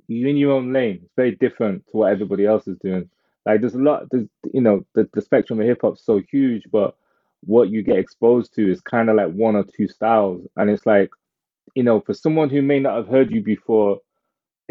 you're 0.08 0.30
in 0.30 0.38
your 0.38 0.54
own 0.54 0.74
lane. 0.74 1.02
It's 1.04 1.14
very 1.16 1.36
different 1.36 1.86
to 1.92 1.98
what 1.98 2.12
everybody 2.12 2.46
else 2.46 2.68
is 2.68 2.78
doing. 2.80 3.10
Like 3.46 3.62
there's 3.62 3.76
a 3.76 3.80
lot, 3.80 4.06
there's 4.12 4.28
you 4.54 4.62
know, 4.62 4.86
the, 4.96 5.10
the 5.14 5.22
spectrum 5.22 5.60
of 5.60 5.68
hip 5.68 5.80
hop's 5.82 6.06
so 6.06 6.22
huge, 6.32 6.64
but 6.72 6.96
what 7.42 7.70
you 7.70 7.84
get 7.84 7.98
exposed 7.98 8.54
to 8.56 8.70
is 8.70 8.82
kind 8.82 9.10
of 9.10 9.16
like 9.16 9.32
one 9.32 9.56
or 9.56 9.64
two 9.64 9.88
styles. 9.88 10.46
And 10.58 10.70
it's 10.70 10.86
like, 10.86 11.10
you 11.76 11.84
know, 11.84 12.02
for 12.02 12.14
someone 12.14 12.50
who 12.50 12.62
may 12.62 12.80
not 12.80 12.98
have 12.98 13.08
heard 13.08 13.32
you 13.32 13.42
before, 13.42 14.00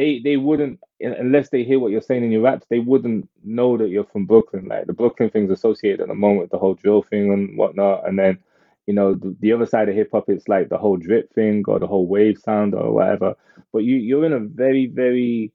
they 0.00 0.18
they 0.18 0.38
wouldn't 0.38 0.80
unless 1.00 1.50
they 1.50 1.62
hear 1.62 1.78
what 1.78 1.92
you're 1.92 2.00
saying 2.00 2.24
in 2.24 2.30
your 2.30 2.40
raps, 2.40 2.66
they 2.70 2.78
wouldn't 2.78 3.28
know 3.44 3.76
that 3.76 3.90
you're 3.90 4.04
from 4.12 4.24
Brooklyn. 4.24 4.66
Like 4.66 4.86
the 4.86 4.94
Brooklyn 4.94 5.28
thing's 5.28 5.50
associated 5.50 6.00
at 6.00 6.08
the 6.08 6.14
moment 6.14 6.40
with 6.40 6.50
the 6.50 6.58
whole 6.58 6.72
drill 6.72 7.02
thing 7.02 7.30
and 7.30 7.58
whatnot, 7.58 8.08
and 8.08 8.18
then 8.18 8.38
you 8.86 8.94
know 8.94 9.12
the, 9.12 9.36
the 9.40 9.52
other 9.52 9.66
side 9.66 9.90
of 9.90 9.94
hip 9.94 10.08
hop, 10.12 10.24
it's 10.28 10.48
like 10.48 10.70
the 10.70 10.78
whole 10.78 10.96
drip 10.96 11.30
thing 11.34 11.62
or 11.68 11.78
the 11.78 11.86
whole 11.86 12.06
wave 12.06 12.38
sound 12.38 12.74
or 12.74 12.94
whatever. 12.94 13.34
But 13.74 13.84
you 13.84 13.96
you're 13.96 14.24
in 14.24 14.32
a 14.32 14.40
very 14.40 14.86
very 14.86 15.52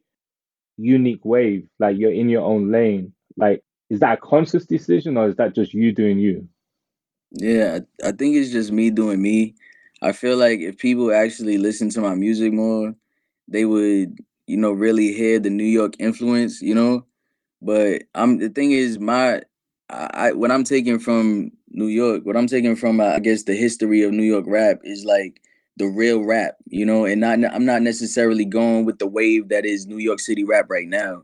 unique 0.77 1.25
wave. 1.25 1.67
Like 1.79 1.97
you're 1.97 2.13
in 2.13 2.29
your 2.29 2.43
own 2.43 2.71
lane. 2.71 3.13
Like 3.37 3.63
is 3.89 3.99
that 4.01 4.19
a 4.19 4.21
conscious 4.21 4.67
decision 4.67 5.17
or 5.17 5.27
is 5.27 5.35
that 5.37 5.55
just 5.55 5.73
you 5.73 5.91
doing 5.91 6.19
you? 6.19 6.47
Yeah, 7.31 7.79
I, 8.03 8.09
I 8.09 8.11
think 8.11 8.35
it's 8.35 8.51
just 8.51 8.71
me 8.71 8.91
doing 8.91 9.21
me. 9.21 9.55
I 10.03 10.11
feel 10.11 10.37
like 10.37 10.59
if 10.59 10.77
people 10.77 11.11
actually 11.11 11.57
listen 11.57 11.89
to 11.91 12.01
my 12.01 12.13
music 12.13 12.53
more, 12.53 12.93
they 13.47 13.65
would, 13.65 14.17
you 14.47 14.57
know, 14.57 14.71
really 14.71 15.13
hear 15.13 15.39
the 15.39 15.49
New 15.49 15.63
York 15.65 15.93
influence, 15.99 16.61
you 16.61 16.75
know. 16.75 17.05
But 17.61 18.03
I'm 18.15 18.37
the 18.39 18.49
thing 18.49 18.71
is 18.71 18.99
my 18.99 19.41
I, 19.89 20.31
what 20.33 20.51
I'm 20.51 20.63
taking 20.63 20.99
from 20.99 21.51
New 21.69 21.87
York, 21.87 22.25
what 22.25 22.37
I'm 22.37 22.47
taking 22.47 22.75
from 22.75 22.99
uh, 22.99 23.05
I 23.05 23.19
guess 23.19 23.43
the 23.43 23.55
history 23.55 24.03
of 24.03 24.11
New 24.11 24.23
York 24.23 24.45
rap 24.47 24.79
is 24.83 25.05
like 25.05 25.41
the 25.77 25.87
real 25.87 26.23
rap, 26.23 26.55
you 26.67 26.85
know, 26.85 27.05
and 27.05 27.21
not 27.21 27.39
I'm 27.45 27.65
not 27.65 27.81
necessarily 27.81 28.45
going 28.45 28.85
with 28.85 28.99
the 28.99 29.07
wave 29.07 29.49
that 29.49 29.65
is 29.65 29.87
New 29.87 29.97
York 29.97 30.19
City 30.19 30.43
rap 30.43 30.67
right 30.69 30.87
now. 30.87 31.23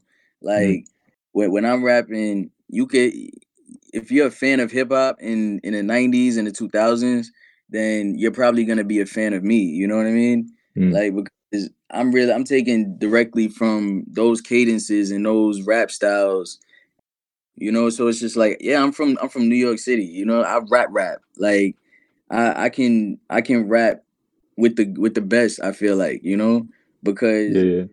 Mm, 0.58 0.78
Like 0.78 0.86
when 1.32 1.51
when 1.51 1.66
I'm 1.66 1.84
rapping, 1.84 2.51
you 2.70 2.88
could 2.88 3.13
if 3.94 4.12
you're 4.12 4.28
a 4.28 4.32
fan 4.32 4.60
of 4.60 4.72
hip 4.72 4.92
hop 4.92 5.18
in 5.22 5.60
in 5.63 5.74
the 5.74 5.82
90s 5.84 6.38
and 6.38 6.48
the 6.48 6.51
2000s, 6.51 7.28
then 7.70 8.16
you're 8.18 8.32
probably 8.32 8.66
going 8.66 8.78
to 8.78 8.84
be 8.84 9.00
a 9.01 9.06
fan 9.06 9.34
of 9.34 9.44
me, 9.44 9.58
you 9.60 9.88
know 9.88 9.98
what 9.98 10.08
I 10.08 10.12
mean? 10.12 10.51
mm. 10.78 10.94
Like 10.94 11.16
because 11.16 11.32
I'm 11.93 12.12
really 12.12 12.31
I'm 12.33 12.43
taking 12.43 12.98
directly 12.98 13.48
from 13.48 14.03
those 14.07 14.41
cadences 14.41 15.12
and 15.12 15.25
those 15.25 15.62
rap 15.63 15.91
styles 15.91 16.60
you 17.57 17.71
know 17.71 17.89
so 17.89 18.07
it's 18.07 18.19
just 18.21 18.38
like 18.38 18.57
yeah 18.62 18.81
i'm 18.81 18.93
from 18.93 19.17
i'm 19.21 19.27
from 19.27 19.50
new 19.50 19.55
york 19.55 19.77
city 19.77 20.05
you 20.05 20.25
know 20.25 20.41
i 20.41 20.57
rap 20.69 20.88
rap 20.89 21.19
like 21.38 21.75
i 22.29 22.65
i 22.65 22.69
can 22.69 23.19
i 23.29 23.41
can 23.41 23.67
rap 23.67 24.03
with 24.57 24.75
the 24.75 24.86
with 25.00 25.15
the 25.15 25.21
best. 25.21 25.62
I 25.62 25.71
feel 25.71 25.98
like 25.98 26.21
you 26.24 26.38
know 26.38 26.67
because 27.03 27.55
Yeah. 27.55 27.83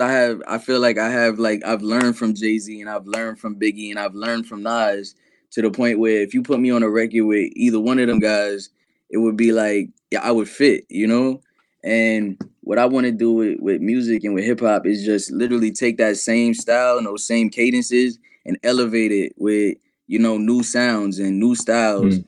I 0.00 0.10
have 0.12 0.42
I 0.46 0.58
feel 0.58 0.80
like 0.80 0.98
I 0.98 1.10
have 1.10 1.38
like 1.38 1.64
I've 1.64 1.82
learned 1.82 2.16
from 2.16 2.34
Jay 2.34 2.58
Z 2.58 2.80
and 2.80 2.90
I've 2.90 3.06
learned 3.06 3.38
from 3.38 3.58
Biggie 3.58 3.90
and 3.90 3.98
I've 3.98 4.14
learned 4.14 4.46
from 4.46 4.62
Nas 4.62 5.14
to 5.52 5.62
the 5.62 5.70
point 5.70 5.98
where 5.98 6.20
if 6.22 6.34
you 6.34 6.42
put 6.42 6.60
me 6.60 6.70
on 6.70 6.82
a 6.82 6.90
record 6.90 7.24
with 7.24 7.50
either 7.54 7.80
one 7.80 7.98
of 7.98 8.08
them 8.08 8.18
guys, 8.18 8.70
it 9.10 9.18
would 9.18 9.36
be 9.36 9.52
like 9.52 9.90
yeah 10.10 10.20
I 10.22 10.32
would 10.32 10.48
fit, 10.48 10.84
you 10.88 11.06
know. 11.06 11.42
And 11.82 12.40
what 12.64 12.78
I 12.78 12.86
want 12.86 13.04
to 13.04 13.12
do 13.12 13.32
with, 13.32 13.60
with 13.60 13.80
music 13.80 14.24
and 14.24 14.34
with 14.34 14.44
hip 14.44 14.60
hop 14.60 14.86
is 14.86 15.04
just 15.04 15.30
literally 15.30 15.70
take 15.70 15.98
that 15.98 16.16
same 16.16 16.54
style 16.54 16.96
and 16.96 17.06
those 17.06 17.26
same 17.26 17.50
cadences 17.50 18.18
and 18.46 18.58
elevate 18.62 19.12
it 19.12 19.34
with 19.36 19.76
you 20.06 20.18
know 20.18 20.38
new 20.38 20.62
sounds 20.62 21.18
and 21.18 21.38
new 21.38 21.54
styles. 21.54 22.18
Mm. 22.18 22.24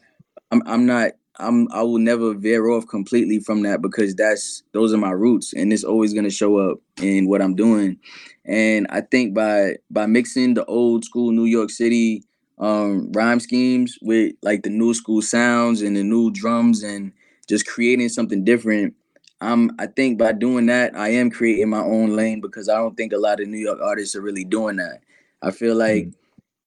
I'm 0.52 0.62
I'm 0.66 0.87
not 0.87 1.12
I'm 1.38 1.69
I 1.73 1.83
will 1.83 1.99
never 1.99 2.35
veer 2.35 2.69
off 2.69 2.87
completely 2.87 3.40
from 3.40 3.62
that 3.62 3.83
because 3.83 4.14
that's 4.14 4.62
those 4.73 4.93
are 4.93 4.99
my 4.99 5.11
roots 5.11 5.52
and 5.55 5.73
it's 5.73 5.85
always 5.85 6.14
gonna 6.14 6.31
show 6.31 6.59
up 6.59 6.78
in 7.02 7.28
what 7.28 7.43
I'm 7.43 7.55
doing. 7.55 7.99
And 8.45 8.87
I 8.90 9.00
think 9.00 9.35
by 9.35 9.76
by 9.90 10.07
mixing 10.07 10.55
the 10.55 10.64
old 10.66 11.05
school 11.05 11.33
New 11.33 11.47
York 11.47 11.71
City 11.71 12.25
um 12.59 13.11
rhyme 13.12 13.40
schemes 13.40 13.99
with 14.02 14.35
like 14.43 14.62
the 14.62 14.71
new 14.71 14.95
school 14.95 15.23
sounds 15.23 15.83
and 15.83 15.97
the 15.97 16.02
new 16.02 16.31
drums 16.31 16.83
and 16.83 17.12
just 17.49 17.66
creating 17.66 18.09
something 18.11 18.45
different. 18.45 18.95
Um 19.40 19.73
I 19.78 19.87
think 19.87 20.19
by 20.19 20.33
doing 20.33 20.66
that 20.66 20.97
I 20.97 21.11
am 21.11 21.31
creating 21.31 21.69
my 21.71 21.83
own 21.83 22.16
lane 22.16 22.40
because 22.40 22.69
I 22.69 22.76
don't 22.76 22.97
think 22.97 23.12
a 23.12 23.19
lot 23.19 23.40
of 23.40 23.49
New 23.49 23.59
York 23.59 23.81
artists 23.83 24.16
are 24.16 24.23
really 24.23 24.45
doing 24.45 24.76
that. 24.76 25.00
I 25.43 25.50
feel 25.50 25.75
like 25.76 26.07
Mm. 26.07 26.14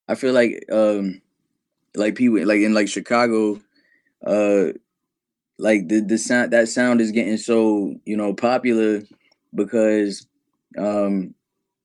I 0.10 0.16
feel 0.16 0.34
like 0.34 0.66
um 0.72 1.22
like 1.96 2.16
people 2.16 2.46
like 2.46 2.62
in 2.62 2.74
like 2.74 2.90
Chicago 2.90 3.60
uh 4.26 4.68
like 5.60 5.88
the 5.90 6.02
the 6.02 6.18
sound 6.18 6.52
that 6.54 6.70
sound 6.70 7.02
is 7.02 7.12
getting 7.12 7.38
so 7.38 7.96
you 8.06 8.18
know 8.18 8.34
popular 8.34 9.04
because 9.56 10.28
um 10.78 11.34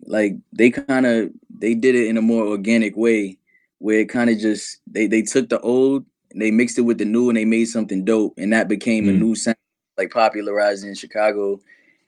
like 0.07 0.35
they 0.53 0.71
kind 0.71 1.07
of 1.07 1.31
they 1.51 1.75
did 1.75 1.95
it 1.97 2.09
in 2.09 2.19
a 2.19 2.23
more 2.23 2.45
organic 2.47 2.97
way 2.97 3.39
where 3.79 4.01
it 4.01 4.09
kind 4.11 4.31
of 4.31 4.39
just 4.39 4.81
they 4.87 5.07
they 5.07 5.23
took 5.23 5.49
the 5.51 5.61
old 5.61 6.07
they 6.37 6.51
mixed 6.51 6.79
it 6.79 6.83
with 6.83 6.99
the 6.99 7.05
new 7.07 7.29
and 7.31 7.39
they 7.39 7.45
made 7.47 7.67
something 7.67 8.05
dope 8.05 8.35
and 8.39 8.53
that 8.53 8.69
became 8.69 9.09
a 9.09 9.13
Mm. 9.13 9.19
new 9.21 9.35
sound 9.37 9.57
like 9.97 10.11
popularized 10.11 10.85
in 10.85 10.95
Chicago. 10.95 11.61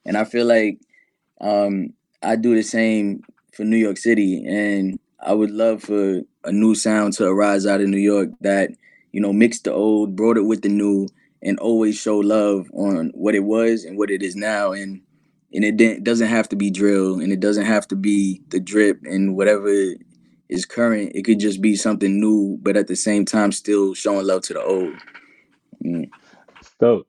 And 0.05 0.17
I 0.17 0.25
feel 0.25 0.47
like 0.47 0.79
um 1.41 1.93
I 2.23 2.37
do 2.37 2.55
the 2.55 2.63
same 2.63 3.23
for 3.53 3.65
New 3.65 3.77
York 3.77 3.99
City. 3.99 4.45
And 4.47 4.99
I 5.21 5.33
would 5.33 5.51
love 5.51 5.83
for 5.83 6.23
a 6.45 6.53
new 6.53 6.75
sound 6.75 7.15
to 7.15 7.27
arise 7.27 7.67
out 7.67 7.81
of 7.81 7.89
New 7.89 7.99
York 7.99 8.31
that 8.41 8.71
you 9.13 9.21
know 9.21 9.33
mixed 9.33 9.65
the 9.65 9.73
old 9.73 10.17
brought 10.17 10.37
it 10.37 10.45
with 10.45 10.63
the 10.63 10.69
new 10.69 11.09
and 11.43 11.59
always 11.59 11.97
show 11.97 12.19
love 12.19 12.69
on 12.73 13.11
what 13.15 13.35
it 13.35 13.45
was 13.45 13.85
and 13.85 13.97
what 13.99 14.11
it 14.11 14.23
is 14.23 14.37
now. 14.37 14.73
And 14.73 15.03
and 15.53 15.65
it 15.65 16.05
doesn't 16.05 16.29
have 16.29 16.49
to 16.51 16.57
be 16.57 16.71
drill 16.71 17.21
and 17.21 17.33
it 17.33 17.41
doesn't 17.41 17.65
have 17.65 17.89
to 17.89 17.97
be 17.97 18.43
the 18.49 18.61
drip 18.61 19.01
and 19.05 19.37
whatever 19.37 19.71
is 20.49 20.65
current. 20.65 21.13
It 21.15 21.25
could 21.25 21.41
just 21.41 21.61
be 21.61 21.77
something 21.77 22.21
new 22.21 22.59
but 22.61 22.77
at 22.77 22.89
the 22.89 22.97
same 22.97 23.25
time 23.25 23.53
still 23.53 23.95
showing 23.95 24.27
love 24.27 24.43
to 24.43 24.55
the 24.55 24.63
old. 24.63 24.95
Mm. 25.85 26.11
Dope. 26.81 27.09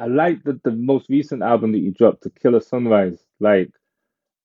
I 0.00 0.06
like 0.06 0.42
the, 0.44 0.58
the 0.64 0.70
most 0.70 1.10
recent 1.10 1.42
album 1.42 1.72
that 1.72 1.78
you 1.78 1.90
dropped, 1.90 2.22
To 2.22 2.30
Kill 2.30 2.56
a 2.56 2.60
Sunrise. 2.60 3.18
Like, 3.38 3.70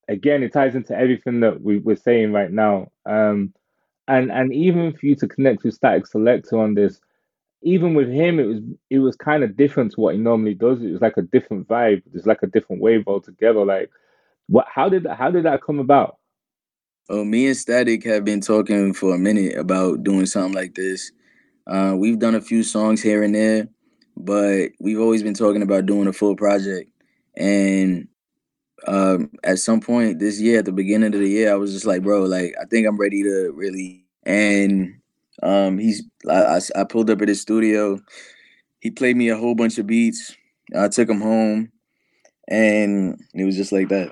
again, 0.09 0.43
it 0.43 0.51
ties 0.51 0.75
into 0.75 0.95
everything 0.95 1.39
that 1.39 1.62
we, 1.62 1.77
we're 1.77 1.95
saying 1.95 2.33
right 2.33 2.51
now. 2.51 2.91
Um, 3.05 3.53
and 4.07 4.31
and 4.31 4.53
even 4.53 4.93
for 4.93 5.05
you 5.05 5.15
to 5.15 5.27
connect 5.27 5.63
with 5.63 5.79
Statik 5.79 6.12
Selektah 6.12 6.59
on 6.59 6.75
this, 6.75 7.00
even 7.63 7.95
with 7.95 8.09
him, 8.09 8.39
it 8.39 8.45
was 8.45 8.59
it 8.89 9.00
was 9.00 9.15
kind 9.15 9.43
of 9.43 9.57
different 9.57 9.93
to 9.93 10.01
what 10.01 10.13
he 10.13 10.21
normally 10.21 10.53
does. 10.53 10.81
It 10.81 10.91
was 10.91 11.01
like 11.01 11.17
a 11.17 11.24
different 11.24 11.67
vibe. 11.67 12.03
It's 12.13 12.27
like 12.27 12.43
a 12.43 12.47
different 12.47 12.81
wave 12.81 13.03
altogether. 13.07 13.65
Like, 13.65 13.89
what? 14.47 14.67
How 14.69 14.89
did? 14.89 15.07
How 15.07 15.31
did 15.31 15.45
that 15.45 15.63
come 15.63 15.79
about? 15.79 16.17
Oh, 17.09 17.24
me 17.24 17.47
and 17.47 17.57
Static 17.57 18.03
have 18.03 18.25
been 18.25 18.41
talking 18.41 18.93
for 18.93 19.15
a 19.15 19.17
minute 19.17 19.57
about 19.57 20.03
doing 20.03 20.25
something 20.25 20.53
like 20.53 20.75
this. 20.75 21.12
Uh, 21.67 21.95
we've 21.97 22.19
done 22.19 22.35
a 22.35 22.41
few 22.41 22.62
songs 22.62 23.01
here 23.01 23.24
and 23.24 23.33
there, 23.33 23.67
but 24.17 24.69
we've 24.79 25.00
always 25.00 25.24
been 25.24 25.34
talking 25.34 25.62
about 25.62 25.86
doing 25.86 26.07
a 26.07 26.13
full 26.13 26.36
project. 26.36 26.89
And 27.38 28.07
um, 28.88 29.31
at 29.43 29.60
some 29.60 29.81
point 29.81 30.19
this 30.19 30.39
year, 30.39 30.60
at 30.60 30.65
the 30.65 30.72
beginning 30.72 31.13
of 31.13 31.19
the 31.22 31.27
year, 31.29 31.51
I 31.51 31.55
was 31.55 31.74
just 31.74 31.86
like, 31.86 32.03
bro, 32.03 32.24
like 32.24 32.55
I 32.62 32.65
think 32.65 32.88
I'm 32.88 32.98
ready 32.98 33.24
to 33.24 33.51
really. 33.55 34.05
And 34.25 34.95
um, 35.43 35.77
he's, 35.77 36.03
I, 36.29 36.57
I, 36.57 36.62
I 36.77 36.84
pulled 36.86 37.10
up 37.10 37.22
at 37.22 37.27
his 37.29 37.41
studio. 37.41 38.00
He 38.79 38.91
played 38.91 39.17
me 39.17 39.29
a 39.29 39.38
whole 39.38 39.55
bunch 39.55 39.77
of 39.77 39.88
beats. 39.88 40.36
I 40.77 40.88
took 40.89 41.10
him 41.10 41.22
home, 41.22 41.72
and 42.48 43.19
it 43.34 43.43
was 43.45 43.55
just 43.55 43.72
like 43.72 43.89
that. 43.89 44.12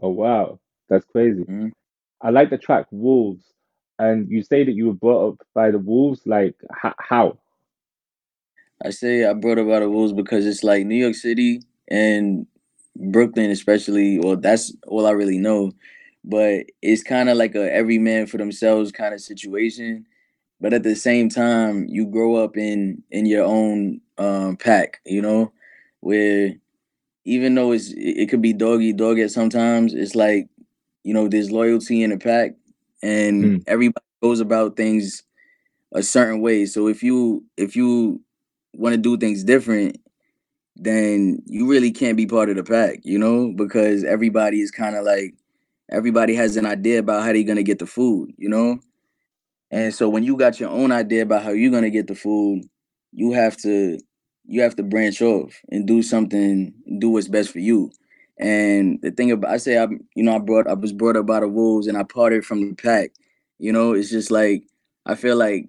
Oh 0.00 0.10
wow, 0.10 0.58
that's 0.88 1.04
crazy. 1.06 1.44
Mhm. 1.44 1.72
I 2.20 2.30
like 2.30 2.50
the 2.50 2.58
track 2.58 2.86
Wolves, 2.90 3.44
and 3.98 4.28
you 4.30 4.42
say 4.42 4.64
that 4.64 4.72
you 4.74 4.86
were 4.86 4.94
brought 4.94 5.32
up 5.34 5.46
by 5.54 5.70
the 5.70 5.78
Wolves. 5.78 6.22
Like, 6.26 6.54
h- 6.84 6.94
how? 6.98 7.38
I 8.84 8.90
say 8.90 9.24
I 9.24 9.32
brought 9.34 9.58
up 9.58 9.68
out 9.68 9.82
of 9.82 9.90
Wolves 9.90 10.12
because 10.12 10.46
it's 10.46 10.64
like 10.64 10.86
New 10.86 10.96
York 10.96 11.14
City 11.14 11.60
and 11.88 12.46
Brooklyn, 12.96 13.50
especially. 13.50 14.18
Well, 14.18 14.36
that's 14.36 14.74
all 14.86 15.06
I 15.06 15.12
really 15.12 15.38
know. 15.38 15.72
But 16.24 16.66
it's 16.82 17.02
kind 17.02 17.28
of 17.28 17.36
like 17.36 17.54
a 17.54 17.72
every 17.72 17.98
man 17.98 18.26
for 18.26 18.38
themselves 18.38 18.92
kind 18.92 19.14
of 19.14 19.20
situation. 19.20 20.06
But 20.60 20.74
at 20.74 20.84
the 20.84 20.96
same 20.96 21.28
time, 21.28 21.86
you 21.88 22.06
grow 22.06 22.36
up 22.36 22.56
in 22.56 23.02
in 23.10 23.26
your 23.26 23.44
own 23.44 24.00
um, 24.18 24.56
pack, 24.56 25.00
you 25.06 25.22
know, 25.22 25.52
where 26.00 26.52
even 27.24 27.54
though 27.54 27.72
it's 27.72 27.90
it 27.92 28.18
it 28.24 28.30
could 28.30 28.42
be 28.42 28.52
doggy 28.52 28.92
dog 28.92 29.18
at 29.18 29.30
sometimes, 29.30 29.94
it's 29.94 30.14
like 30.14 30.48
you 31.04 31.14
know 31.14 31.28
there's 31.28 31.50
loyalty 31.50 32.02
in 32.02 32.10
the 32.10 32.18
pack, 32.18 32.52
and 33.02 33.58
Mm. 33.60 33.64
everybody 33.66 34.04
goes 34.22 34.40
about 34.40 34.76
things 34.76 35.22
a 35.94 36.02
certain 36.02 36.40
way. 36.40 36.66
So 36.66 36.88
if 36.88 37.02
you 37.02 37.44
if 37.56 37.76
you 37.76 38.20
want 38.74 38.94
to 38.94 39.00
do 39.00 39.16
things 39.16 39.44
different, 39.44 39.98
then 40.76 41.42
you 41.46 41.68
really 41.70 41.90
can't 41.92 42.16
be 42.16 42.26
part 42.26 42.50
of 42.50 42.56
the 42.56 42.64
pack, 42.64 43.00
you 43.04 43.18
know, 43.18 43.52
because 43.56 44.04
everybody 44.04 44.60
is 44.60 44.70
kind 44.70 44.96
of 44.96 45.04
like 45.04 45.34
everybody 45.90 46.34
has 46.34 46.56
an 46.56 46.66
idea 46.66 47.00
about 47.00 47.22
how 47.24 47.32
they're 47.32 47.42
gonna 47.44 47.62
get 47.62 47.78
the 47.78 47.86
food, 47.86 48.32
you 48.38 48.48
know. 48.48 48.78
And 49.70 49.94
so 49.94 50.08
when 50.08 50.22
you 50.24 50.36
got 50.36 50.60
your 50.60 50.70
own 50.70 50.92
idea 50.92 51.22
about 51.22 51.42
how 51.44 51.50
you're 51.50 51.70
gonna 51.70 51.90
get 51.90 52.06
the 52.06 52.14
food, 52.14 52.64
you 53.12 53.32
have 53.32 53.56
to 53.58 53.98
you 54.46 54.62
have 54.62 54.76
to 54.76 54.82
branch 54.82 55.22
off 55.22 55.60
and 55.70 55.86
do 55.86 56.02
something, 56.02 56.74
do 56.98 57.10
what's 57.10 57.28
best 57.28 57.50
for 57.50 57.60
you. 57.60 57.90
And 58.38 59.00
the 59.02 59.10
thing 59.10 59.30
about 59.30 59.50
I 59.52 59.56
say 59.58 59.78
I 59.78 59.86
you 60.16 60.22
know 60.24 60.36
I 60.36 60.38
brought 60.38 60.68
I 60.68 60.74
was 60.74 60.92
brought 60.92 61.16
up 61.16 61.26
by 61.26 61.40
the 61.40 61.48
wolves 61.48 61.86
and 61.86 61.98
I 61.98 62.02
parted 62.04 62.44
from 62.44 62.68
the 62.70 62.74
pack. 62.74 63.12
You 63.58 63.72
know, 63.72 63.92
it's 63.92 64.10
just 64.10 64.30
like 64.30 64.64
I 65.06 65.14
feel 65.14 65.36
like 65.36 65.68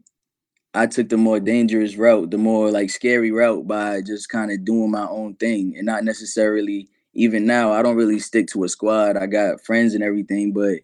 I 0.73 0.87
took 0.87 1.09
the 1.09 1.17
more 1.17 1.39
dangerous 1.39 1.95
route, 1.95 2.31
the 2.31 2.37
more 2.37 2.71
like 2.71 2.89
scary 2.89 3.31
route 3.31 3.67
by 3.67 4.01
just 4.01 4.29
kind 4.29 4.51
of 4.51 4.65
doing 4.65 4.91
my 4.91 5.07
own 5.07 5.35
thing 5.35 5.75
and 5.77 5.85
not 5.85 6.03
necessarily 6.03 6.89
even 7.13 7.45
now 7.45 7.71
I 7.71 7.83
don't 7.83 7.95
really 7.95 8.19
stick 8.19 8.47
to 8.49 8.63
a 8.63 8.69
squad. 8.69 9.17
I 9.17 9.27
got 9.27 9.63
friends 9.65 9.93
and 9.93 10.03
everything, 10.03 10.51
but 10.53 10.79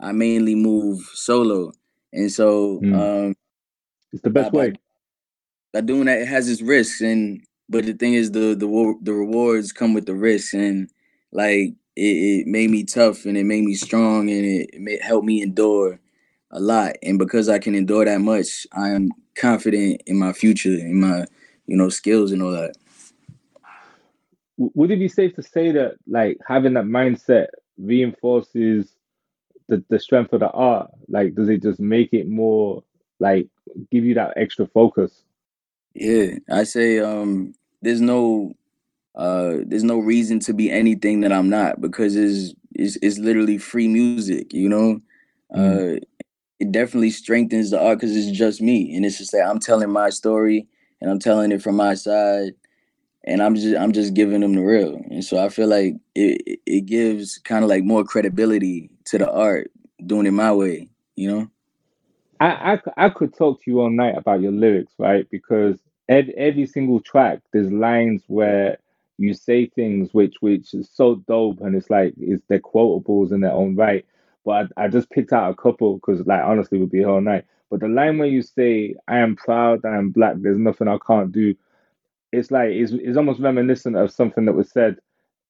I 0.00 0.12
mainly 0.12 0.54
move 0.56 1.00
solo. 1.14 1.72
And 2.12 2.32
so 2.32 2.80
Mm. 2.82 2.94
um 2.94 3.36
It's 4.12 4.22
the 4.22 4.30
best 4.30 4.52
by, 4.52 4.58
way. 4.58 4.70
by, 4.72 4.78
by 5.74 5.80
doing 5.82 6.06
that 6.06 6.20
it 6.22 6.28
has 6.28 6.48
its 6.48 6.62
risks 6.62 7.00
and 7.00 7.42
but 7.68 7.84
the 7.86 7.92
thing 7.94 8.14
is 8.14 8.32
the 8.32 8.54
the 8.54 8.66
the 9.02 9.12
rewards 9.14 9.72
come 9.72 9.94
with 9.94 10.06
the 10.06 10.14
risks 10.14 10.54
and 10.54 10.90
like 11.32 11.74
it, 11.96 12.02
it 12.42 12.46
made 12.46 12.70
me 12.70 12.84
tough 12.84 13.24
and 13.26 13.36
it 13.36 13.44
made 13.44 13.64
me 13.64 13.74
strong 13.74 14.30
and 14.30 14.44
it, 14.44 14.70
it 14.72 15.02
helped 15.02 15.26
me 15.26 15.42
endure 15.42 16.00
a 16.50 16.60
lot 16.60 16.96
and 17.02 17.18
because 17.18 17.48
I 17.48 17.58
can 17.58 17.74
endure 17.74 18.04
that 18.04 18.20
much 18.20 18.66
I 18.72 18.90
am 18.90 19.10
confident 19.34 20.02
in 20.06 20.18
my 20.18 20.32
future 20.32 20.70
in 20.70 21.00
my 21.00 21.26
you 21.66 21.76
know 21.76 21.88
skills 21.88 22.32
and 22.32 22.42
all 22.42 22.52
that 22.52 22.74
Would 24.56 24.90
it 24.90 24.98
be 24.98 25.08
safe 25.08 25.34
to 25.36 25.42
say 25.42 25.72
that 25.72 25.96
like 26.06 26.38
having 26.46 26.74
that 26.74 26.84
mindset 26.84 27.48
reinforces 27.76 28.96
the, 29.68 29.84
the 29.88 30.00
strength 30.00 30.32
of 30.32 30.40
the 30.40 30.50
art? 30.50 30.90
Like, 31.08 31.34
does 31.34 31.48
it 31.48 31.62
just 31.62 31.78
make 31.78 32.12
it 32.12 32.28
more 32.28 32.82
like 33.20 33.48
give 33.90 34.04
you 34.04 34.14
that 34.14 34.34
extra 34.36 34.66
focus? 34.66 35.22
Yeah, 35.94 36.34
I 36.50 36.64
say 36.64 36.98
um 37.00 37.54
there's 37.82 38.00
no 38.00 38.54
uh 39.14 39.58
there's 39.66 39.84
no 39.84 39.98
reason 39.98 40.40
to 40.40 40.52
be 40.52 40.70
anything 40.70 41.20
that 41.20 41.32
I'm 41.32 41.48
not 41.48 41.80
because 41.80 42.16
it's 42.16 42.54
it's, 42.74 42.96
it's 43.02 43.18
literally 43.18 43.58
free 43.58 43.88
music, 43.88 44.52
you 44.52 44.68
know? 44.68 45.00
Mm. 45.54 45.96
Uh 45.96 46.00
it 46.60 46.72
definitely 46.72 47.10
strengthens 47.10 47.70
the 47.70 47.80
art 47.80 47.98
because 48.00 48.16
it's 48.16 48.36
just 48.36 48.60
me 48.60 48.94
and 48.96 49.04
it's 49.04 49.18
just 49.18 49.32
that 49.32 49.46
I'm 49.46 49.60
telling 49.60 49.90
my 49.90 50.10
story 50.10 50.66
and 51.00 51.10
I'm 51.10 51.18
telling 51.18 51.52
it 51.52 51.62
from 51.62 51.76
my 51.76 51.94
side 51.94 52.52
and 53.24 53.42
I'm 53.42 53.54
just 53.54 53.76
I'm 53.76 53.92
just 53.92 54.14
giving 54.14 54.40
them 54.40 54.54
the 54.54 54.62
real. 54.62 54.94
And 55.10 55.24
so 55.24 55.42
I 55.44 55.48
feel 55.48 55.68
like 55.68 55.94
it 56.14 56.60
it- 56.66 56.86
gives 56.86 57.38
kind 57.38 57.64
of 57.64 57.70
like 57.70 57.84
more 57.84 58.04
credibility 58.04 58.90
to 59.06 59.18
the 59.18 59.30
art 59.30 59.70
doing 60.06 60.26
it 60.26 60.32
my 60.32 60.52
way, 60.52 60.88
you 61.16 61.30
know? 61.30 61.50
I 62.40 62.80
I 62.96 63.08
could 63.10 63.34
talk 63.36 63.62
to 63.62 63.70
you 63.70 63.80
all 63.80 63.90
night 63.90 64.16
about 64.16 64.40
your 64.40 64.52
lyrics, 64.52 64.92
right? 64.98 65.28
Because 65.30 65.78
every, 66.08 66.34
every 66.36 66.66
single 66.66 67.00
track, 67.00 67.40
there's 67.52 67.72
lines 67.72 68.22
where 68.28 68.78
you 69.18 69.34
say 69.34 69.66
things 69.66 70.14
which 70.14 70.36
which 70.40 70.72
is 70.74 70.88
so 70.92 71.16
dope, 71.26 71.60
and 71.60 71.74
it's 71.76 71.90
like 71.90 72.14
it's 72.18 72.42
they're 72.48 72.60
quotables 72.60 73.32
in 73.32 73.40
their 73.40 73.52
own 73.52 73.74
right. 73.76 74.06
But 74.48 74.70
I, 74.78 74.84
I 74.84 74.88
just 74.88 75.10
picked 75.10 75.34
out 75.34 75.50
a 75.50 75.54
couple 75.54 75.96
because, 75.96 76.26
like, 76.26 76.42
honestly, 76.42 76.78
we'll 76.78 76.86
be 76.88 77.00
here 77.00 77.10
all 77.10 77.20
night. 77.20 77.44
But 77.68 77.80
the 77.80 77.88
line 77.88 78.16
where 78.16 78.26
you 78.26 78.40
say, 78.40 78.94
"I 79.06 79.18
am 79.18 79.36
proud, 79.36 79.84
I 79.84 79.98
am 79.98 80.08
black. 80.08 80.36
There's 80.38 80.56
nothing 80.56 80.88
I 80.88 80.96
can't 81.06 81.30
do," 81.30 81.54
it's 82.32 82.50
like 82.50 82.70
it's, 82.70 82.92
it's 82.92 83.18
almost 83.18 83.40
reminiscent 83.40 83.94
of 83.94 84.10
something 84.10 84.46
that 84.46 84.54
was 84.54 84.70
said 84.70 84.96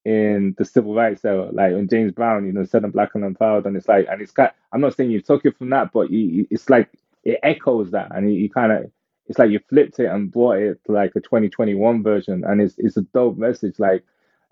in 0.05 0.57
the 0.59 0.64
civil 0.64 0.97
rights 0.97 1.25
era, 1.25 1.49
like 1.52 1.75
when 1.75 1.87
James 1.88 2.11
Brown, 2.11 2.45
you 2.45 2.52
know, 2.52 2.64
said 2.64 2.83
I'm 2.83 2.90
black 2.90 3.14
and 3.14 3.25
I'm 3.25 3.37
proud, 3.37 3.67
and 3.67 3.76
it's 3.76 3.87
like, 3.87 4.09
and 4.11 4.21
it's 4.21 4.33
kind. 4.33 4.50
I'm 4.73 4.81
not 4.81 4.97
saying 4.97 5.12
you 5.12 5.23
took 5.23 5.45
it 5.45 5.57
from 5.57 5.71
that, 5.71 5.93
but 5.93 6.11
you, 6.11 6.49
it's 6.50 6.69
like 6.69 6.90
it 7.23 7.38
echoes 7.45 7.93
that, 7.93 8.09
and 8.12 8.35
you, 8.35 8.40
you 8.40 8.50
kind 8.50 8.73
of, 8.73 8.90
it's 9.28 9.38
like 9.38 9.52
you 9.52 9.61
flipped 9.69 10.00
it 10.00 10.07
and 10.07 10.33
brought 10.33 10.59
it 10.59 10.81
to 10.87 10.93
like 10.93 11.12
a 11.14 11.21
2021 11.21 12.02
version, 12.02 12.43
and 12.45 12.61
it's 12.61 12.75
it's 12.78 12.97
a 12.97 13.02
dope 13.02 13.38
message. 13.38 13.78
Like 13.78 14.02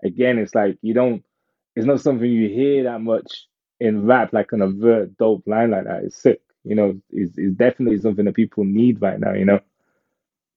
again, 0.05 0.39
it's 0.39 0.55
like 0.55 0.77
you 0.81 0.93
don't, 0.93 1.21
it's 1.75 1.85
not 1.85 1.99
something 1.99 2.31
you 2.31 2.47
hear 2.47 2.83
that 2.85 3.01
much 3.01 3.47
in 3.81 4.05
rap, 4.07 4.33
like 4.33 4.51
an 4.53 4.61
overt 4.63 5.17
dope 5.17 5.47
line 5.47 5.71
like 5.71 5.85
that. 5.85 6.03
It's 6.05 6.17
sick, 6.17 6.41
you 6.63 6.75
know. 6.75 6.99
It's, 7.11 7.37
it's 7.37 7.55
definitely 7.55 7.99
something 7.99 8.25
that 8.25 8.35
people 8.35 8.65
need 8.65 9.01
right 9.01 9.19
now, 9.19 9.33
you 9.33 9.45
know 9.45 9.59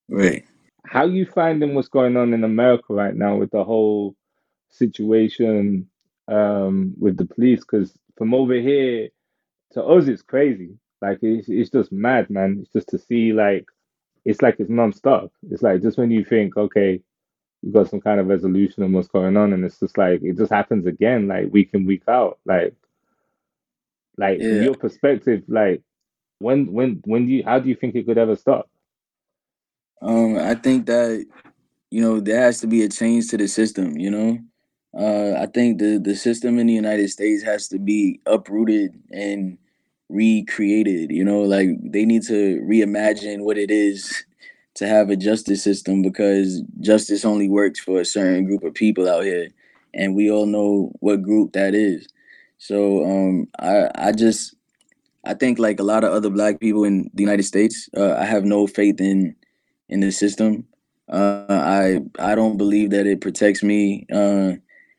Right. 0.09 0.45
how 0.87 1.07
you 1.07 1.27
finding 1.27 1.75
what's 1.75 1.89
going 1.89 2.17
on 2.17 2.35
in 2.35 2.45
America 2.45 2.95
right 2.95 3.15
now 3.17 3.37
with 3.37 3.51
the 3.51 3.65
whole 3.65 4.17
situation 4.71 5.89
um, 6.29 6.95
with 6.99 7.17
the 7.17 7.27
police? 7.27 7.61
Because 7.61 7.97
from 8.17 8.35
over 8.35 8.55
here 8.55 9.11
to 9.73 9.85
us, 9.85 10.09
it's 10.09 10.23
crazy. 10.23 10.79
Like 11.03 11.21
it's 11.23 11.49
it's 11.49 11.71
just 11.71 11.93
mad, 11.93 12.31
man. 12.31 12.59
It's 12.63 12.73
just 12.73 12.89
to 12.91 12.99
see 12.99 13.33
like 13.33 13.67
it's 14.25 14.43
like 14.43 14.57
it's 14.61 14.71
non-stop. 14.71 15.33
It's 15.51 15.63
like 15.63 15.83
just 15.83 15.99
when 15.99 16.11
you 16.11 16.25
think, 16.25 16.57
okay, 16.57 17.03
you 17.63 17.73
got 17.73 17.91
some 17.91 18.01
kind 18.01 18.21
of 18.21 18.29
resolution 18.29 18.85
on 18.85 18.93
what's 18.93 19.09
going 19.09 19.37
on, 19.37 19.53
and 19.55 19.65
it's 19.65 19.81
just 19.81 19.99
like 19.99 20.23
it 20.23 20.37
just 20.39 20.53
happens 20.53 20.87
again, 20.87 21.29
like 21.29 21.53
week 21.53 21.71
in 21.75 21.87
week 21.87 22.05
out. 22.09 22.39
Like 22.47 22.75
like 24.17 24.47
from 24.47 24.57
Yeah. 24.57 24.63
your 24.63 24.75
perspective, 24.75 25.43
like 25.49 25.83
when 26.39 26.73
when 26.73 27.01
when 27.05 27.27
do 27.27 27.33
you 27.33 27.45
how 27.45 27.59
do 27.59 27.69
you 27.69 27.77
think 27.77 27.95
it 27.95 28.07
could 28.07 28.19
ever 28.19 28.37
stop? 28.37 28.69
Um 30.03 30.39
I 30.39 30.55
think 30.55 30.87
that 30.87 31.27
you 31.91 32.01
know 32.01 32.21
there 32.21 32.41
has 32.43 32.61
to 32.61 32.67
be 32.67 32.83
a 32.83 32.89
change 32.89 33.29
to 33.29 33.37
the 33.37 33.49
system 33.49 33.99
you 33.99 34.11
know 34.11 34.39
uh 34.99 35.35
i 35.41 35.47
think 35.47 35.79
the 35.79 35.99
the 36.03 36.15
system 36.15 36.59
in 36.59 36.67
the 36.67 36.73
united 36.73 37.09
states 37.09 37.43
has 37.43 37.69
to 37.69 37.79
be 37.79 38.21
uprooted 38.27 38.93
and 39.11 39.59
recreated 40.09 41.11
you 41.11 41.25
know 41.25 41.41
like 41.41 41.69
they 41.83 42.05
need 42.05 42.23
to 42.23 42.61
reimagine 42.69 43.41
what 43.43 43.57
it 43.59 43.71
is 43.71 44.25
to 44.75 44.87
have 44.87 45.11
a 45.11 45.17
justice 45.17 45.63
system 45.63 46.03
because 46.03 46.63
justice 46.81 47.25
only 47.25 47.49
works 47.49 47.79
for 47.81 48.01
a 48.01 48.05
certain 48.05 48.45
group 48.45 48.63
of 48.65 48.75
people 48.75 49.09
out 49.09 49.25
here 49.25 49.49
and 49.95 50.15
we 50.17 50.31
all 50.31 50.47
know 50.47 50.91
what 51.01 51.23
group 51.23 51.53
that 51.53 51.75
is 51.75 52.09
so 52.61 53.05
um 53.05 53.49
i 53.59 53.91
i 53.97 54.13
just 54.13 54.55
i 55.25 55.35
think 55.35 55.59
like 55.59 55.81
a 55.81 55.89
lot 55.93 56.05
of 56.05 56.13
other 56.13 56.31
black 56.31 56.61
people 56.61 56.85
in 56.85 57.11
the 57.15 57.23
united 57.25 57.43
states 57.43 57.89
uh, 57.97 58.15
i 58.15 58.25
have 58.25 58.45
no 58.45 58.67
faith 58.69 59.01
in 59.01 59.35
in 59.89 60.01
the 60.01 60.13
system 60.13 60.65
uh, 61.11 61.45
I 61.49 62.01
I 62.19 62.35
don't 62.35 62.57
believe 62.57 62.91
that 62.91 63.07
it 63.07 63.21
protects 63.21 63.63
me. 63.63 64.07
Uh, 64.13 64.53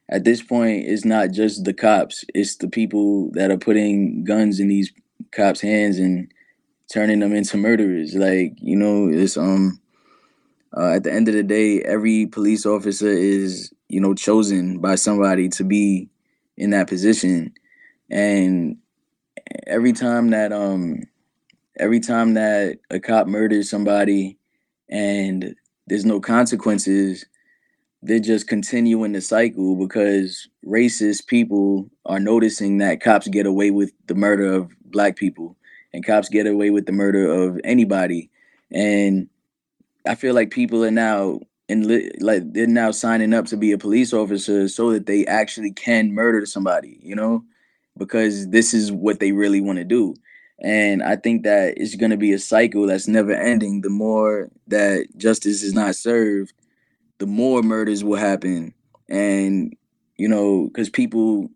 at 0.09 0.25
this 0.25 0.43
point, 0.43 0.85
it's 0.87 1.05
not 1.05 1.31
just 1.31 1.63
the 1.63 1.73
cops; 1.73 2.25
it's 2.35 2.57
the 2.57 2.67
people 2.67 3.31
that 3.31 3.49
are 3.49 3.57
putting 3.57 4.23
guns 4.25 4.59
in 4.59 4.67
these 4.67 4.91
cops' 5.31 5.61
hands 5.61 5.99
and 5.99 6.31
turning 6.91 7.19
them 7.19 7.33
into 7.33 7.57
murderers. 7.57 8.13
Like 8.15 8.53
you 8.57 8.75
know, 8.75 9.07
it's 9.09 9.37
um 9.37 9.79
uh, 10.75 10.91
at 10.95 11.03
the 11.03 11.13
end 11.13 11.29
of 11.29 11.33
the 11.33 11.43
day, 11.43 11.81
every 11.83 12.25
police 12.25 12.65
officer 12.65 13.09
is 13.09 13.71
you 13.87 14.01
know 14.01 14.13
chosen 14.13 14.79
by 14.79 14.95
somebody 14.95 15.47
to 15.49 15.63
be 15.63 16.09
in 16.61 16.69
that 16.69 16.87
position, 16.87 17.53
and 18.09 18.77
every 19.67 19.93
time 19.93 20.29
that 20.29 20.51
um 20.53 21.01
every 21.79 21.99
time 21.99 22.33
that 22.35 22.77
a 22.89 22.99
cop 22.99 23.27
murders 23.27 23.69
somebody 23.69 24.37
and 24.89 25.55
there's 25.87 26.05
no 26.05 26.19
consequences 26.19 27.25
they're 28.03 28.19
just 28.19 28.47
continuing 28.47 29.11
the 29.11 29.21
cycle 29.21 29.75
because 29.75 30.47
racist 30.65 31.27
people 31.27 31.89
are 32.05 32.19
noticing 32.19 32.79
that 32.79 33.01
cops 33.01 33.27
get 33.27 33.45
away 33.45 33.71
with 33.71 33.91
the 34.07 34.15
murder 34.15 34.51
of 34.51 34.71
black 34.85 35.15
people 35.15 35.55
and 35.93 36.05
cops 36.05 36.29
get 36.29 36.47
away 36.47 36.71
with 36.71 36.85
the 36.85 36.91
murder 36.91 37.29
of 37.31 37.59
anybody. 37.63 38.29
And 38.71 39.27
i 40.07 40.15
feel 40.15 40.33
like 40.33 40.49
people 40.49 40.83
are 40.83 40.91
now 40.91 41.39
in 41.71 41.87
li- 41.87 42.11
like 42.19 42.43
they're 42.53 42.67
now 42.67 42.91
signing 42.91 43.33
up 43.33 43.45
to 43.45 43.57
be 43.57 43.71
a 43.71 43.77
police 43.77 44.13
officer 44.13 44.67
so 44.67 44.91
that 44.91 45.05
they 45.05 45.25
actually 45.25 45.71
can 45.71 46.13
murder 46.13 46.45
somebody 46.45 46.99
you 47.01 47.15
know? 47.15 47.43
Because 47.97 48.49
this 48.49 48.73
is 48.73 48.91
what 48.91 49.19
they 49.19 49.31
really 49.31 49.61
want 49.61 49.77
to 49.77 49.85
do. 49.85 50.15
And 50.63 51.01
i 51.01 51.15
think 51.15 51.43
that 51.43 51.73
it's 51.77 51.95
going 51.95 52.11
to 52.11 52.17
be 52.17 52.33
a 52.33 52.39
cycle 52.39 52.85
that's 52.87 53.07
never 53.07 53.33
ending. 53.33 53.81
The 53.81 53.89
more 53.89 54.49
that 54.67 55.07
justice 55.17 55.63
is 55.63 55.73
not 55.73 55.95
served 55.95 56.53
the 57.19 57.27
more 57.27 57.61
murders 57.61 58.03
will 58.03 58.17
happen. 58.17 58.73
And 59.07 59.75
you 60.17 60.27
know 60.27 60.67
because 60.67 60.89
people 60.89 61.49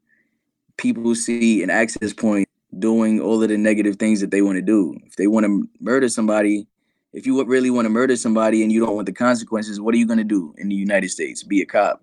people 0.78 1.15
see 1.15 1.63
an 1.63 1.69
access 1.69 2.13
point 2.13 2.47
doing 2.80 3.21
all 3.21 3.41
of 3.41 3.49
the 3.49 3.58
negative 3.58 3.95
things 3.95 4.21
that 4.21 4.32
they 4.32 4.41
want 4.41 4.58
to 4.58 4.62
do. 4.62 4.97
If 5.06 5.15
they 5.15 5.28
want 5.28 5.45
to 5.45 5.67
murder 5.80 6.10
somebody 6.10 6.67
if 7.15 7.25
you 7.25 7.41
really 7.45 7.69
want 7.69 7.86
to 7.86 7.89
murder 7.89 8.15
somebody 8.15 8.62
and 8.62 8.71
you 8.71 8.86
don't 8.86 8.95
want 8.95 9.06
the 9.06 9.13
consequences 9.13 9.80
what 9.80 9.93
are 9.93 9.97
you 9.97 10.06
going 10.06 10.17
to 10.17 10.23
do 10.23 10.54
in 10.58 10.69
the 10.69 10.75
united 10.75 11.10
states 11.10 11.43
be 11.43 11.62
a 11.62 11.65
cop 11.65 12.01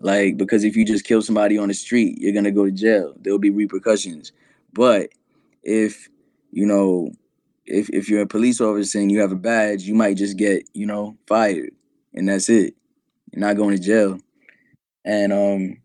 like 0.00 0.36
because 0.36 0.64
if 0.64 0.76
you 0.76 0.84
just 0.84 1.04
kill 1.04 1.22
somebody 1.22 1.56
on 1.58 1.68
the 1.68 1.74
street 1.74 2.18
you're 2.18 2.32
going 2.32 2.44
to 2.44 2.50
go 2.50 2.64
to 2.64 2.72
jail 2.72 3.14
there'll 3.20 3.38
be 3.38 3.50
repercussions 3.50 4.32
but 4.72 5.08
if 5.62 6.08
you 6.52 6.66
know 6.66 7.10
if, 7.66 7.90
if 7.90 8.08
you're 8.08 8.22
a 8.22 8.26
police 8.26 8.60
officer 8.60 8.98
and 8.98 9.10
you 9.10 9.20
have 9.20 9.32
a 9.32 9.36
badge 9.36 9.82
you 9.82 9.94
might 9.94 10.16
just 10.16 10.36
get 10.36 10.62
you 10.74 10.86
know 10.86 11.16
fired 11.26 11.70
and 12.14 12.28
that's 12.28 12.48
it 12.48 12.74
you're 13.36 13.46
not 13.46 13.56
going 13.56 13.76
to 13.76 13.82
jail. 13.82 14.18
And 15.04 15.32
um, 15.32 15.76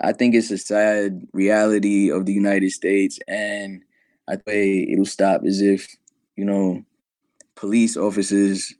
I 0.00 0.12
think 0.12 0.34
it's 0.34 0.50
a 0.50 0.58
sad 0.58 1.26
reality 1.32 2.10
of 2.10 2.24
the 2.24 2.32
United 2.32 2.70
States. 2.70 3.18
And 3.28 3.82
I 4.26 4.36
think 4.36 4.88
it'll 4.90 5.04
stop 5.04 5.42
as 5.44 5.60
if, 5.60 5.86
you 6.36 6.44
know, 6.44 6.82
police 7.64 7.96
officers 7.96 8.74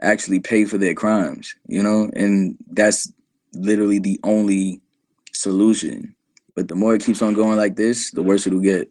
actually 0.00 0.40
pay 0.40 0.64
for 0.64 0.76
their 0.76 0.92
crimes, 0.92 1.54
you 1.68 1.80
know, 1.80 2.10
and 2.16 2.56
that's 2.72 3.12
literally 3.52 4.00
the 4.00 4.18
only 4.24 4.80
solution. 5.32 6.12
But 6.56 6.66
the 6.66 6.74
more 6.74 6.96
it 6.96 7.04
keeps 7.04 7.22
on 7.22 7.34
going 7.34 7.56
like 7.56 7.76
this, 7.76 8.10
the 8.10 8.24
worse 8.24 8.44
it'll 8.44 8.58
get. 8.58 8.90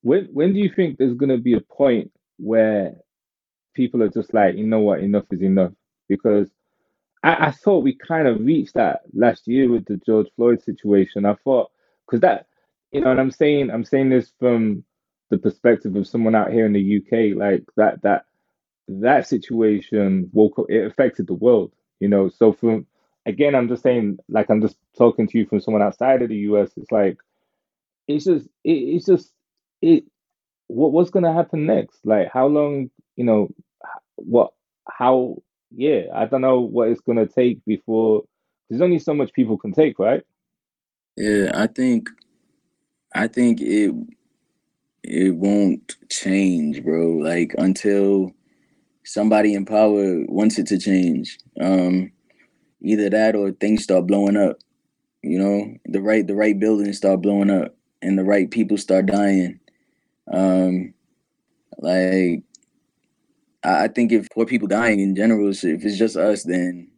When 0.00 0.24
when 0.32 0.54
do 0.54 0.60
you 0.60 0.70
think 0.74 0.96
there's 0.96 1.12
gonna 1.12 1.36
be 1.36 1.52
a 1.52 1.60
point 1.60 2.10
where 2.38 2.94
people 3.74 4.02
are 4.02 4.08
just 4.08 4.32
like, 4.32 4.56
you 4.56 4.66
know 4.66 4.80
what, 4.80 5.00
enough 5.00 5.24
is 5.30 5.42
enough? 5.42 5.72
Because 6.08 6.48
I, 7.22 7.48
I 7.48 7.50
thought 7.50 7.84
we 7.84 7.94
kind 7.94 8.26
of 8.26 8.40
reached 8.40 8.72
that 8.76 9.02
last 9.12 9.46
year 9.46 9.70
with 9.70 9.84
the 9.84 9.98
George 9.98 10.28
Floyd 10.36 10.62
situation. 10.62 11.26
I 11.26 11.34
thought 11.44 11.70
because 12.06 12.20
that, 12.22 12.46
you 12.92 13.02
know, 13.02 13.10
and 13.10 13.20
I'm 13.20 13.30
saying 13.30 13.70
I'm 13.70 13.84
saying 13.84 14.08
this 14.08 14.32
from 14.38 14.84
the 15.32 15.38
perspective 15.38 15.96
of 15.96 16.06
someone 16.06 16.34
out 16.34 16.52
here 16.52 16.66
in 16.66 16.74
the 16.74 16.98
UK, 16.98 17.34
like 17.34 17.64
that 17.76 18.02
that 18.02 18.26
that 18.86 19.26
situation 19.26 20.28
woke 20.34 20.58
up, 20.58 20.66
it 20.68 20.84
affected 20.84 21.26
the 21.26 21.32
world, 21.32 21.72
you 22.00 22.08
know. 22.08 22.28
So 22.28 22.52
from 22.52 22.86
again, 23.24 23.54
I'm 23.54 23.66
just 23.66 23.82
saying, 23.82 24.18
like 24.28 24.50
I'm 24.50 24.60
just 24.60 24.76
talking 24.96 25.26
to 25.26 25.38
you 25.38 25.46
from 25.46 25.60
someone 25.60 25.82
outside 25.82 26.20
of 26.20 26.28
the 26.28 26.36
US. 26.50 26.72
It's 26.76 26.92
like 26.92 27.16
it's 28.06 28.26
just 28.26 28.46
it, 28.62 28.72
it's 28.72 29.06
just 29.06 29.32
it. 29.80 30.04
What 30.66 30.92
what's 30.92 31.08
gonna 31.08 31.32
happen 31.32 31.64
next? 31.64 32.04
Like 32.04 32.28
how 32.30 32.46
long, 32.46 32.90
you 33.16 33.24
know, 33.24 33.48
what 34.16 34.52
how 34.86 35.42
yeah, 35.74 36.08
I 36.14 36.26
don't 36.26 36.42
know 36.42 36.60
what 36.60 36.88
it's 36.88 37.00
gonna 37.00 37.26
take 37.26 37.64
before 37.64 38.24
there's 38.68 38.82
only 38.82 38.98
so 38.98 39.14
much 39.14 39.32
people 39.32 39.56
can 39.56 39.72
take, 39.72 39.98
right? 39.98 40.24
Yeah, 41.16 41.52
I 41.54 41.68
think 41.68 42.10
I 43.14 43.28
think 43.28 43.62
it 43.62 43.94
it 45.02 45.34
won't 45.34 45.96
change, 46.08 46.82
bro. 46.82 47.18
Like 47.18 47.54
until 47.58 48.32
somebody 49.04 49.54
in 49.54 49.64
power 49.64 50.24
wants 50.28 50.58
it 50.58 50.66
to 50.68 50.78
change. 50.78 51.38
Um, 51.60 52.12
either 52.82 53.10
that 53.10 53.34
or 53.36 53.52
things 53.52 53.84
start 53.84 54.06
blowing 54.06 54.36
up. 54.36 54.58
You 55.22 55.38
know, 55.38 55.76
the 55.86 56.02
right 56.02 56.26
the 56.26 56.34
right 56.34 56.58
buildings 56.58 56.96
start 56.96 57.22
blowing 57.22 57.50
up 57.50 57.74
and 58.00 58.18
the 58.18 58.24
right 58.24 58.50
people 58.50 58.76
start 58.76 59.06
dying. 59.06 59.60
Um, 60.32 60.94
like 61.78 62.42
I, 63.64 63.88
think 63.88 64.12
if 64.12 64.28
poor 64.30 64.46
people 64.46 64.68
dying 64.68 64.98
in 64.98 65.14
general, 65.14 65.50
if 65.50 65.64
it's 65.64 65.98
just 65.98 66.16
us, 66.16 66.42
then 66.42 66.88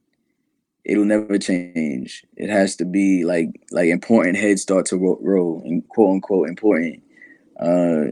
it'll 0.84 1.04
never 1.04 1.38
change. 1.38 2.24
It 2.36 2.48
has 2.48 2.76
to 2.76 2.86
be 2.86 3.24
like 3.24 3.48
like 3.70 3.88
important 3.88 4.38
heads 4.38 4.62
start 4.62 4.86
to 4.86 4.96
roll 4.96 5.62
and 5.64 5.86
quote 5.88 6.14
unquote 6.14 6.48
important. 6.48 7.03
Uh, 7.60 8.10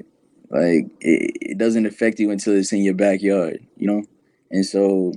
like 0.50 0.86
it, 1.00 1.36
it 1.40 1.58
doesn't 1.58 1.86
affect 1.86 2.20
you 2.20 2.30
until 2.30 2.54
it's 2.56 2.72
in 2.72 2.82
your 2.82 2.94
backyard, 2.94 3.64
you 3.76 3.86
know. 3.86 4.02
And 4.50 4.64
so 4.66 5.12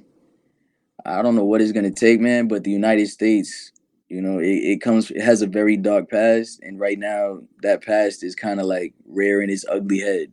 I 1.05 1.21
don't 1.21 1.35
know 1.35 1.43
what 1.43 1.61
it's 1.61 1.71
gonna 1.71 1.91
take, 1.91 2.19
man. 2.19 2.47
But 2.47 2.63
the 2.63 2.71
United 2.71 3.07
States, 3.07 3.71
you 4.09 4.21
know, 4.21 4.39
it, 4.39 4.47
it 4.47 4.81
comes 4.81 5.11
it 5.11 5.21
has 5.21 5.41
a 5.41 5.47
very 5.47 5.77
dark 5.77 6.09
past, 6.09 6.59
and 6.63 6.79
right 6.79 6.97
now 6.97 7.41
that 7.61 7.83
past 7.83 8.23
is 8.23 8.35
kind 8.35 8.59
of 8.59 8.65
like 8.65 8.93
rearing 9.07 9.49
its 9.49 9.65
ugly 9.69 9.99
head, 9.99 10.31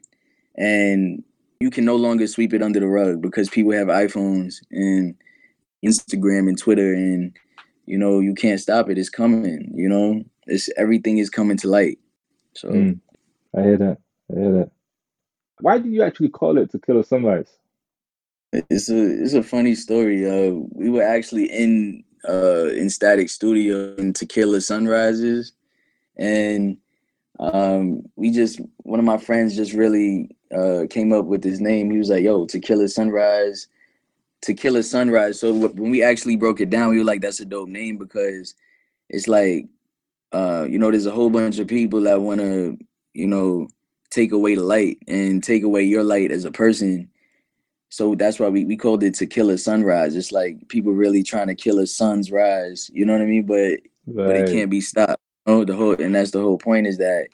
and 0.56 1.22
you 1.60 1.70
can 1.70 1.84
no 1.84 1.96
longer 1.96 2.26
sweep 2.26 2.54
it 2.54 2.62
under 2.62 2.80
the 2.80 2.88
rug 2.88 3.20
because 3.22 3.48
people 3.48 3.72
have 3.72 3.88
iPhones 3.88 4.56
and 4.70 5.14
Instagram 5.84 6.48
and 6.48 6.58
Twitter 6.58 6.92
and 6.94 7.36
you 7.86 7.98
know 7.98 8.20
you 8.20 8.34
can't 8.34 8.60
stop 8.60 8.88
it. 8.88 8.98
It's 8.98 9.08
coming. 9.10 9.70
You 9.74 9.88
know, 9.88 10.22
it's 10.46 10.68
everything 10.76 11.18
is 11.18 11.30
coming 11.30 11.56
to 11.58 11.68
light. 11.68 11.98
So 12.54 12.68
Mm. 12.70 13.00
I 13.56 13.62
hear 13.62 13.76
that. 13.78 13.98
I 14.30 14.38
hear 14.38 14.52
that. 14.52 14.70
Why 15.60 15.78
did 15.78 15.92
you 15.92 16.02
actually 16.02 16.30
call 16.30 16.58
it 16.58 16.70
Tequila 16.70 17.04
Sunrise? 17.04 17.56
it's 18.52 18.90
a 18.90 19.22
it's 19.22 19.34
a 19.34 19.42
funny 19.42 19.74
story. 19.74 20.26
Uh, 20.26 20.52
we 20.72 20.90
were 20.90 21.02
actually 21.02 21.46
in 21.46 22.04
uh 22.28 22.68
in 22.68 22.86
Statik 22.86 23.30
Studio 23.30 23.94
in 23.96 24.12
Tequila 24.12 24.60
Sunrises, 24.60 25.52
and 26.16 26.76
um 27.40 28.02
we 28.16 28.30
just 28.30 28.60
one 28.78 28.98
of 28.98 29.06
my 29.06 29.16
friends 29.16 29.56
just 29.56 29.72
really 29.72 30.36
uh 30.54 30.84
came 30.90 31.12
up 31.12 31.24
with 31.24 31.42
his 31.42 31.60
name. 31.60 31.90
He 31.90 31.98
was 31.98 32.10
like, 32.10 32.24
"Yo, 32.24 32.46
Tequila 32.46 32.88
Sunrise." 32.88 33.68
Tequila 34.42 34.82
Sunrise. 34.82 35.38
So 35.38 35.54
when 35.54 35.90
we 35.92 36.02
actually 36.02 36.34
broke 36.34 36.60
it 36.60 36.68
down, 36.68 36.90
we 36.90 36.98
were 36.98 37.04
like, 37.04 37.20
"That's 37.20 37.38
a 37.38 37.44
dope 37.44 37.68
name," 37.68 37.96
because 37.96 38.56
it's 39.08 39.28
like, 39.28 39.68
uh, 40.32 40.66
you 40.68 40.80
know, 40.80 40.90
there's 40.90 41.06
a 41.06 41.12
whole 41.12 41.30
bunch 41.30 41.60
of 41.60 41.68
people 41.68 42.00
that 42.02 42.20
want 42.20 42.40
to, 42.40 42.76
you 43.14 43.26
know, 43.26 43.68
take 44.10 44.32
away 44.32 44.54
the 44.54 44.62
light 44.62 44.98
and 45.08 45.42
take 45.42 45.62
away 45.62 45.82
your 45.82 46.02
light 46.02 46.30
as 46.30 46.44
a 46.44 46.50
person. 46.50 47.08
So 47.90 48.14
that's 48.14 48.38
why 48.40 48.48
we, 48.48 48.64
we 48.64 48.76
called 48.76 49.02
it 49.02 49.14
Tequila 49.14 49.58
Sunrise. 49.58 50.16
It's 50.16 50.32
like 50.32 50.68
people 50.68 50.92
really 50.92 51.22
trying 51.22 51.48
to 51.48 51.54
kill 51.54 51.78
a 51.78 51.86
sun's 51.86 52.30
rise. 52.32 52.90
You 52.92 53.04
know 53.04 53.12
what 53.12 53.22
I 53.22 53.26
mean? 53.26 53.44
But 53.46 53.80
but 54.26 54.36
it 54.36 54.52
can't 54.52 54.70
be 54.70 54.80
stopped. 54.80 55.20
Oh, 55.46 55.64
the 55.64 55.74
whole 55.76 55.94
and 56.00 56.14
that's 56.14 56.30
the 56.30 56.40
whole 56.40 56.58
point 56.58 56.86
is 56.86 56.98
that, 56.98 57.28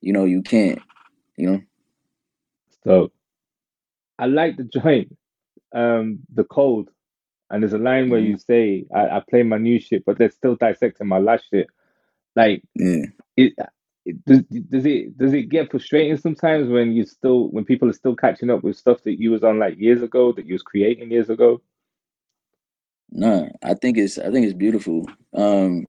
you 0.00 0.12
know, 0.12 0.24
you 0.24 0.42
can't. 0.42 0.80
You 1.36 1.50
know. 1.50 1.62
So 2.84 3.10
I 4.18 4.26
like 4.26 4.56
the 4.56 4.64
joint, 4.64 5.16
um, 5.74 6.20
the 6.32 6.44
cold. 6.44 6.90
And 7.50 7.62
there's 7.62 7.72
a 7.72 7.78
line 7.78 8.10
where 8.10 8.20
Mhm. 8.20 8.26
you 8.26 8.38
say, 8.38 8.86
I, 8.94 9.08
I 9.18 9.22
play 9.28 9.42
my 9.42 9.58
new 9.58 9.78
shit, 9.78 10.04
but 10.04 10.18
they're 10.18 10.30
still 10.30 10.56
dissecting 10.56 11.06
my 11.06 11.18
last 11.18 11.46
shit. 11.50 11.68
Like 12.34 12.62
Yeah. 12.74 13.06
it, 13.36 13.54
does, 14.24 14.42
does 14.42 14.86
it 14.86 15.18
does 15.18 15.32
it 15.32 15.48
get 15.48 15.70
frustrating 15.70 16.16
sometimes 16.16 16.68
when 16.68 16.92
you 16.92 17.04
still 17.04 17.48
when 17.48 17.64
people 17.64 17.88
are 17.88 17.94
still 17.94 18.14
catching 18.14 18.50
up 18.50 18.62
with 18.62 18.76
stuff 18.76 19.02
that 19.04 19.20
you 19.20 19.30
was 19.30 19.42
on 19.42 19.58
like 19.58 19.78
years 19.78 20.02
ago 20.02 20.32
that 20.32 20.46
you 20.46 20.54
was 20.54 20.62
creating 20.62 21.10
years 21.10 21.30
ago? 21.30 21.60
No, 23.10 23.50
I 23.62 23.74
think 23.74 23.98
it's 23.98 24.18
I 24.18 24.30
think 24.30 24.44
it's 24.44 24.54
beautiful. 24.54 25.06
Um, 25.34 25.86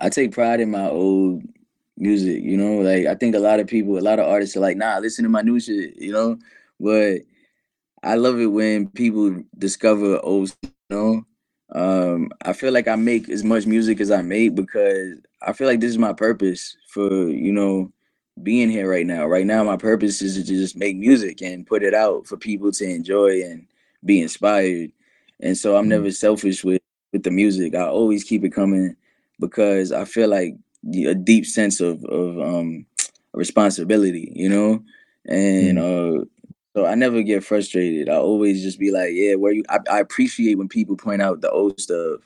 I 0.00 0.08
take 0.08 0.32
pride 0.32 0.60
in 0.60 0.70
my 0.70 0.88
old 0.88 1.42
music, 1.96 2.42
you 2.42 2.56
know, 2.56 2.78
like 2.78 3.06
I 3.06 3.14
think 3.14 3.34
a 3.34 3.40
lot 3.40 3.60
of 3.60 3.66
people, 3.66 3.98
a 3.98 4.00
lot 4.00 4.18
of 4.18 4.26
artists 4.26 4.56
are 4.56 4.60
like, 4.60 4.76
nah, 4.76 4.98
listen 4.98 5.24
to 5.24 5.28
my 5.28 5.42
new 5.42 5.60
shit, 5.60 5.96
you 5.96 6.12
know. 6.12 6.38
But 6.78 7.20
I 8.02 8.14
love 8.14 8.40
it 8.40 8.46
when 8.46 8.88
people 8.88 9.42
discover 9.58 10.18
old, 10.24 10.54
you 10.62 10.70
know. 10.90 11.24
Um, 11.72 12.30
I 12.44 12.52
feel 12.52 12.72
like 12.72 12.88
I 12.88 12.96
make 12.96 13.28
as 13.28 13.44
much 13.44 13.66
music 13.66 14.00
as 14.00 14.10
I 14.10 14.22
make 14.22 14.54
because 14.54 15.18
I 15.42 15.52
feel 15.52 15.66
like 15.68 15.80
this 15.80 15.90
is 15.90 15.98
my 15.98 16.12
purpose 16.12 16.76
for, 16.88 17.28
you 17.28 17.52
know, 17.52 17.92
being 18.42 18.70
here 18.70 18.90
right 18.90 19.06
now. 19.06 19.26
Right 19.26 19.46
now, 19.46 19.62
my 19.64 19.76
purpose 19.76 20.22
is 20.22 20.36
to 20.36 20.42
just 20.44 20.76
make 20.76 20.96
music 20.96 21.42
and 21.42 21.66
put 21.66 21.82
it 21.82 21.94
out 21.94 22.26
for 22.26 22.36
people 22.36 22.72
to 22.72 22.84
enjoy 22.84 23.42
and 23.42 23.66
be 24.04 24.20
inspired. 24.20 24.90
And 25.40 25.56
so 25.56 25.76
I'm 25.76 25.86
Mm. 25.86 25.90
never 25.90 26.10
selfish 26.10 26.64
with 26.64 26.80
with 27.12 27.24
the 27.24 27.30
music. 27.30 27.74
I 27.74 27.82
always 27.88 28.22
keep 28.24 28.44
it 28.44 28.50
coming 28.52 28.96
because 29.40 29.92
I 29.92 30.04
feel 30.04 30.28
like 30.28 30.54
a 31.06 31.14
deep 31.14 31.46
sense 31.46 31.80
of 31.80 32.04
of 32.04 32.38
um 32.40 32.86
responsibility, 33.32 34.32
you 34.34 34.48
know, 34.48 34.82
and 35.26 35.78
uh, 35.78 36.24
so 36.74 36.86
I 36.86 36.94
never 36.94 37.22
get 37.22 37.44
frustrated. 37.44 38.08
I 38.08 38.16
always 38.16 38.62
just 38.62 38.78
be 38.78 38.90
like, 38.90 39.10
yeah, 39.12 39.34
where 39.34 39.52
you? 39.52 39.64
I, 39.68 39.78
I 39.90 40.00
appreciate 40.00 40.56
when 40.58 40.68
people 40.68 40.96
point 40.96 41.22
out 41.22 41.40
the 41.40 41.50
old 41.50 41.80
stuff 41.80 42.20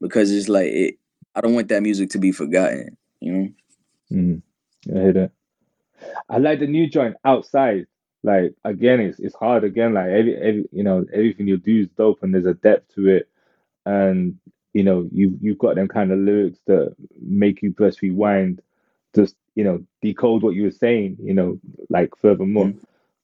because 0.00 0.30
it's 0.30 0.48
like 0.48 0.68
it. 0.72 0.94
I 1.34 1.40
don't 1.40 1.54
want 1.54 1.68
that 1.68 1.82
music 1.82 2.10
to 2.10 2.18
be 2.18 2.32
forgotten, 2.32 2.96
you 3.20 3.32
know. 3.32 3.48
Mm, 4.12 4.42
I 4.90 4.98
hear 5.00 5.12
that. 5.12 5.32
I 6.28 6.38
like 6.38 6.60
the 6.60 6.66
new 6.66 6.88
joint 6.88 7.16
outside. 7.24 7.86
Like 8.22 8.54
again, 8.64 9.00
it's 9.00 9.18
it's 9.18 9.34
hard 9.34 9.64
again. 9.64 9.94
Like 9.94 10.08
every, 10.08 10.36
every 10.36 10.68
you 10.72 10.84
know 10.84 11.06
everything 11.12 11.48
you 11.48 11.56
do 11.56 11.82
is 11.82 11.88
dope, 11.96 12.22
and 12.22 12.34
there's 12.34 12.46
a 12.46 12.54
depth 12.54 12.94
to 12.94 13.08
it, 13.08 13.28
and 13.86 14.38
you 14.74 14.84
know 14.84 15.08
you 15.12 15.38
you've 15.40 15.58
got 15.58 15.76
them 15.76 15.88
kind 15.88 16.12
of 16.12 16.18
lyrics 16.18 16.58
that 16.66 16.94
make 17.20 17.62
you 17.62 17.72
press 17.72 18.02
rewind, 18.02 18.60
just 19.14 19.36
you 19.54 19.64
know 19.64 19.82
decode 20.02 20.42
what 20.42 20.54
you 20.54 20.64
were 20.64 20.70
saying. 20.70 21.16
You 21.22 21.34
know, 21.34 21.58
like 21.88 22.10
furthermore. 22.20 22.66
Mhm. 22.66 22.78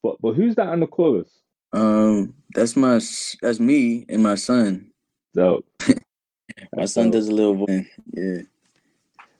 But 0.06 0.20
but 0.20 0.34
who's 0.34 0.54
that 0.54 0.68
on 0.68 0.80
the 0.80 0.86
chorus? 0.86 1.28
Um, 1.72 2.34
that's 2.54 2.76
my 2.76 3.00
that's 3.42 3.60
me 3.60 4.06
and 4.08 4.22
my 4.22 4.36
son. 4.36 4.92
So 5.34 5.64
My 6.74 6.84
son 6.84 7.10
does 7.10 7.28
a 7.28 7.32
little 7.32 7.54
voice. 7.54 7.86
Yeah. 8.12 8.42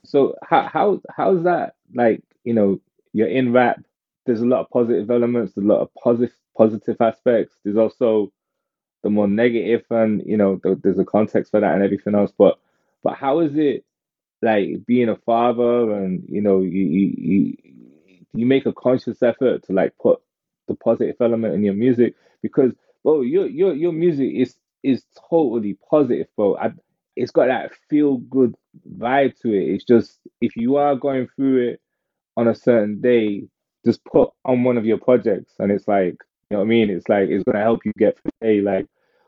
So 0.03 0.35
how 0.43 0.67
how 0.67 1.01
how's 1.15 1.43
that 1.43 1.75
like? 1.93 2.23
You 2.43 2.53
know, 2.53 2.81
you're 3.13 3.27
in 3.27 3.51
rap. 3.51 3.81
There's 4.25 4.41
a 4.41 4.45
lot 4.45 4.61
of 4.61 4.69
positive 4.69 5.09
elements. 5.09 5.53
There's 5.53 5.65
a 5.65 5.69
lot 5.69 5.81
of 5.81 5.89
positive 5.95 6.35
positive 6.57 6.97
aspects. 6.99 7.55
There's 7.63 7.77
also 7.77 8.31
the 9.03 9.09
more 9.09 9.27
negative, 9.27 9.85
and 9.89 10.23
you 10.25 10.37
know, 10.37 10.57
th- 10.57 10.79
there's 10.83 10.99
a 10.99 11.05
context 11.05 11.51
for 11.51 11.59
that 11.59 11.73
and 11.73 11.83
everything 11.83 12.15
else. 12.15 12.31
But 12.37 12.59
but 13.03 13.15
how 13.15 13.39
is 13.39 13.55
it 13.55 13.85
like 14.41 14.85
being 14.85 15.09
a 15.09 15.15
father, 15.15 15.93
and 15.93 16.23
you 16.27 16.41
know, 16.41 16.61
you 16.61 16.83
you 16.83 17.15
you, 17.17 17.57
you 18.33 18.45
make 18.45 18.65
a 18.65 18.73
conscious 18.73 19.21
effort 19.21 19.63
to 19.63 19.73
like 19.73 19.93
put 20.01 20.21
the 20.67 20.75
positive 20.75 21.15
element 21.19 21.53
in 21.53 21.63
your 21.63 21.73
music 21.73 22.15
because 22.41 22.73
bro, 23.03 23.21
your 23.21 23.47
your 23.47 23.73
your 23.73 23.91
music 23.91 24.31
is 24.33 24.55
is 24.83 25.03
totally 25.29 25.77
positive, 25.89 26.27
bro. 26.35 26.57
I, 26.57 26.71
it's 27.15 27.31
got 27.31 27.47
that 27.47 27.71
feel 27.89 28.17
good 28.17 28.55
vibe 28.97 29.37
to 29.41 29.53
it. 29.53 29.73
It's 29.73 29.83
just 29.83 30.19
if 30.41 30.55
you 30.55 30.75
are 30.77 30.95
going 30.95 31.27
through 31.35 31.69
it 31.69 31.81
on 32.35 32.47
a 32.47 32.55
certain 32.55 33.01
day, 33.01 33.47
just 33.85 34.03
put 34.05 34.29
on 34.45 34.63
one 34.63 34.77
of 34.77 34.85
your 34.85 34.97
projects, 34.97 35.53
and 35.59 35.71
it's 35.71 35.87
like 35.87 36.15
you 36.49 36.55
know 36.55 36.59
what 36.59 36.65
I 36.65 36.67
mean. 36.67 36.89
It's 36.89 37.09
like 37.09 37.29
it's 37.29 37.43
gonna 37.43 37.63
help 37.63 37.85
you 37.85 37.91
get 37.97 38.17
through 38.17 38.31
the 38.41 38.47
day. 38.47 38.61
Like, 38.61 38.87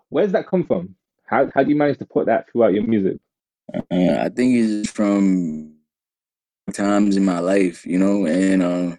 where's 0.09 0.31
that 0.33 0.47
come 0.47 0.65
from? 0.65 0.95
How 1.25 1.49
how 1.53 1.63
do 1.63 1.69
you 1.69 1.75
manage 1.75 1.99
to 1.99 2.05
put 2.05 2.27
that 2.27 2.51
throughout 2.51 2.73
your 2.73 2.83
music? 2.83 3.17
Uh, 3.73 4.17
I 4.19 4.29
think 4.29 4.55
it's 4.55 4.89
from 4.89 5.75
times 6.73 7.17
in 7.17 7.25
my 7.25 7.39
life, 7.39 7.85
you 7.85 7.97
know, 7.97 8.25
and 8.25 8.63
uh, 8.63 8.95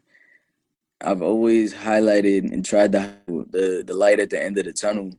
I've 1.02 1.22
always 1.22 1.74
highlighted 1.74 2.52
and 2.52 2.64
tried 2.64 2.92
the 2.92 3.82
the 3.86 3.94
light 3.94 4.20
at 4.20 4.30
the 4.30 4.42
end 4.42 4.58
of 4.58 4.64
the 4.64 4.72
tunnel. 4.72 5.12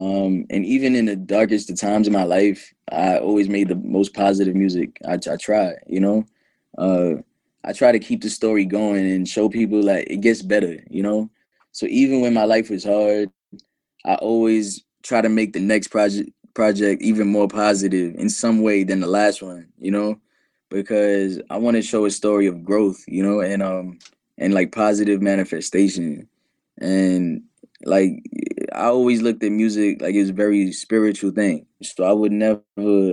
Um, 0.00 0.46
and 0.48 0.64
even 0.64 0.96
in 0.96 1.04
the 1.04 1.16
darkest 1.16 1.68
of 1.70 1.78
times 1.78 2.06
in 2.06 2.12
my 2.12 2.22
life, 2.22 2.72
I 2.90 3.18
always 3.18 3.48
made 3.48 3.68
the 3.68 3.74
most 3.76 4.14
positive 4.14 4.54
music. 4.54 4.98
I, 5.06 5.14
I 5.14 5.36
try, 5.36 5.74
you 5.86 6.00
know, 6.00 6.24
uh, 6.78 7.16
I 7.64 7.74
try 7.74 7.92
to 7.92 7.98
keep 7.98 8.22
the 8.22 8.30
story 8.30 8.64
going 8.64 9.10
and 9.10 9.28
show 9.28 9.50
people 9.50 9.82
like 9.82 10.06
it 10.08 10.22
gets 10.22 10.40
better, 10.40 10.82
you 10.88 11.02
know. 11.02 11.28
So 11.72 11.86
even 11.86 12.22
when 12.22 12.32
my 12.32 12.44
life 12.44 12.70
was 12.70 12.84
hard, 12.84 13.30
I 14.04 14.14
always 14.14 14.82
try 15.02 15.20
to 15.20 15.28
make 15.28 15.52
the 15.52 15.60
next 15.60 15.88
project 15.88 16.30
project 16.54 17.02
even 17.02 17.28
more 17.28 17.46
positive 17.46 18.14
in 18.16 18.28
some 18.28 18.62
way 18.62 18.84
than 18.84 19.00
the 19.00 19.06
last 19.06 19.42
one, 19.42 19.68
you 19.78 19.90
know, 19.90 20.18
because 20.70 21.40
I 21.50 21.58
want 21.58 21.76
to 21.76 21.82
show 21.82 22.06
a 22.06 22.10
story 22.10 22.46
of 22.46 22.64
growth, 22.64 23.04
you 23.06 23.22
know, 23.22 23.40
and 23.40 23.62
um 23.62 23.98
and 24.40 24.54
like 24.54 24.72
positive 24.72 25.22
manifestation. 25.22 26.26
And 26.80 27.42
like 27.84 28.10
I 28.72 28.86
always 28.86 29.22
looked 29.22 29.44
at 29.44 29.52
music 29.52 30.00
like 30.02 30.14
it's 30.14 30.30
a 30.30 30.34
very 30.34 30.72
spiritual 30.72 31.30
thing. 31.30 31.66
So 31.82 32.04
I 32.04 32.12
would 32.12 32.32
never 32.32 32.62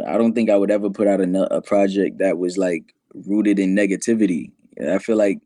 I 0.07 0.17
don't 0.17 0.33
think 0.33 0.49
I 0.49 0.57
would 0.57 0.71
ever 0.71 0.89
put 0.89 1.07
out 1.07 1.21
a, 1.21 1.55
a 1.55 1.61
project 1.61 2.17
that 2.19 2.39
was 2.39 2.57
like 2.57 2.95
rooted 3.13 3.59
in 3.59 3.75
negativity. 3.75 4.51
I 4.89 4.97
feel 4.99 5.17
like 5.17 5.39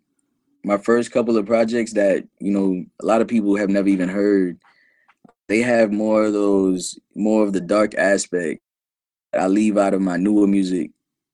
my 0.63 0.78
first 0.78 1.12
couple 1.12 1.38
of 1.38 1.46
projects 1.48 1.94
that 1.94 2.24
you 2.39 2.52
know 2.52 2.86
a 3.02 3.06
lot 3.06 3.22
of 3.22 3.28
people 3.28 3.58
have 3.58 3.70
never 3.70 3.89
even 3.89 4.10
heard. 4.10 4.58
They 5.48 5.62
have 5.62 5.91
more 5.91 6.24
of 6.24 6.34
those, 6.34 6.98
more 7.15 7.44
of 7.44 7.52
the 7.52 7.60
dark 7.60 7.96
aspect. 7.96 8.62
I 9.34 9.48
leave 9.48 9.78
out 9.78 9.94
of 9.94 10.02
my 10.02 10.17
newer 10.17 10.48
music 10.48 10.91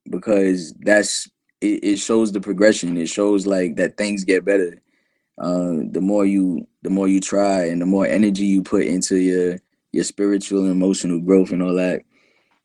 because 0.10 0.74
that's 0.80 1.30
it, 1.62 1.84
it 1.84 1.98
shows 1.98 2.32
the 2.32 2.41
progression. 2.41 2.98
It 2.98 3.10
shows 3.10 3.46
like 3.46 3.76
that 3.76 3.98
things 3.98 4.24
get 4.24 4.46
better. 4.46 4.82
Uh, 5.38 5.84
the 5.91 6.02
more 6.02 6.26
you 6.26 6.67
the 6.82 6.89
more 6.89 7.08
you 7.08 7.20
try 7.20 7.65
and 7.65 7.82
the 7.82 7.86
more 7.86 8.08
energy 8.08 8.46
you 8.46 8.63
put 8.63 8.86
into 8.86 9.17
your 9.17 9.60
your 9.91 10.04
spiritual 10.04 10.63
and 10.63 10.72
emotional 10.72 11.20
growth 11.20 11.52
and 11.52 11.62
all 11.62 11.76
that. 11.76 12.02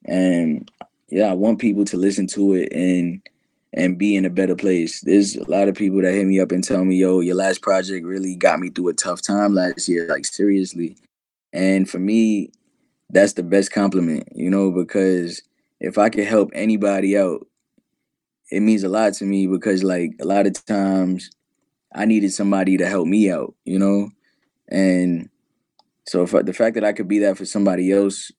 And 0.06 0.70
yeah, 1.08 1.26
I 1.26 1.34
want 1.34 1.60
people 1.60 1.84
to 1.86 1.96
listen 1.96 2.26
to 2.28 2.54
it 2.54 2.72
and 2.72 3.20
and 3.74 3.98
be 3.98 4.16
in 4.16 4.24
a 4.24 4.30
better 4.30 4.54
place. 4.54 5.00
There's 5.00 5.36
a 5.36 5.50
lot 5.50 5.68
of 5.68 5.74
people 5.74 6.02
that 6.02 6.12
hit 6.12 6.26
me 6.26 6.40
up 6.40 6.52
and 6.52 6.64
tell 6.64 6.84
me, 6.84 6.96
"Yo, 6.96 7.20
your 7.20 7.36
last 7.36 7.62
project 7.62 8.06
really 8.06 8.36
got 8.36 8.60
me 8.60 8.70
through 8.70 8.88
a 8.88 8.94
tough 8.94 9.22
time 9.22 9.54
last 9.54 9.88
year." 9.88 10.06
Like 10.08 10.24
seriously. 10.24 10.96
And 11.52 11.88
for 11.88 11.98
me, 11.98 12.50
that's 13.10 13.34
the 13.34 13.42
best 13.42 13.72
compliment, 13.72 14.28
you 14.34 14.48
know, 14.50 14.70
because 14.70 15.42
if 15.80 15.98
I 15.98 16.08
could 16.08 16.24
help 16.24 16.50
anybody 16.54 17.18
out, 17.18 17.46
it 18.50 18.60
means 18.60 18.82
a 18.82 18.88
lot 18.88 19.14
to 19.14 19.24
me 19.24 19.46
because 19.46 19.82
like 19.82 20.12
a 20.20 20.24
lot 20.24 20.46
of 20.46 20.64
times 20.66 21.30
I 21.94 22.04
needed 22.04 22.32
somebody 22.32 22.76
to 22.76 22.86
help 22.86 23.06
me 23.06 23.30
out, 23.30 23.54
you 23.64 23.78
know? 23.78 24.10
And 24.68 25.28
so 26.06 26.22
I, 26.22 26.42
the 26.42 26.52
fact 26.52 26.74
that 26.74 26.84
I 26.84 26.92
could 26.92 27.08
be 27.08 27.18
that 27.20 27.36
for 27.36 27.44
somebody 27.44 27.92
else 27.92 28.30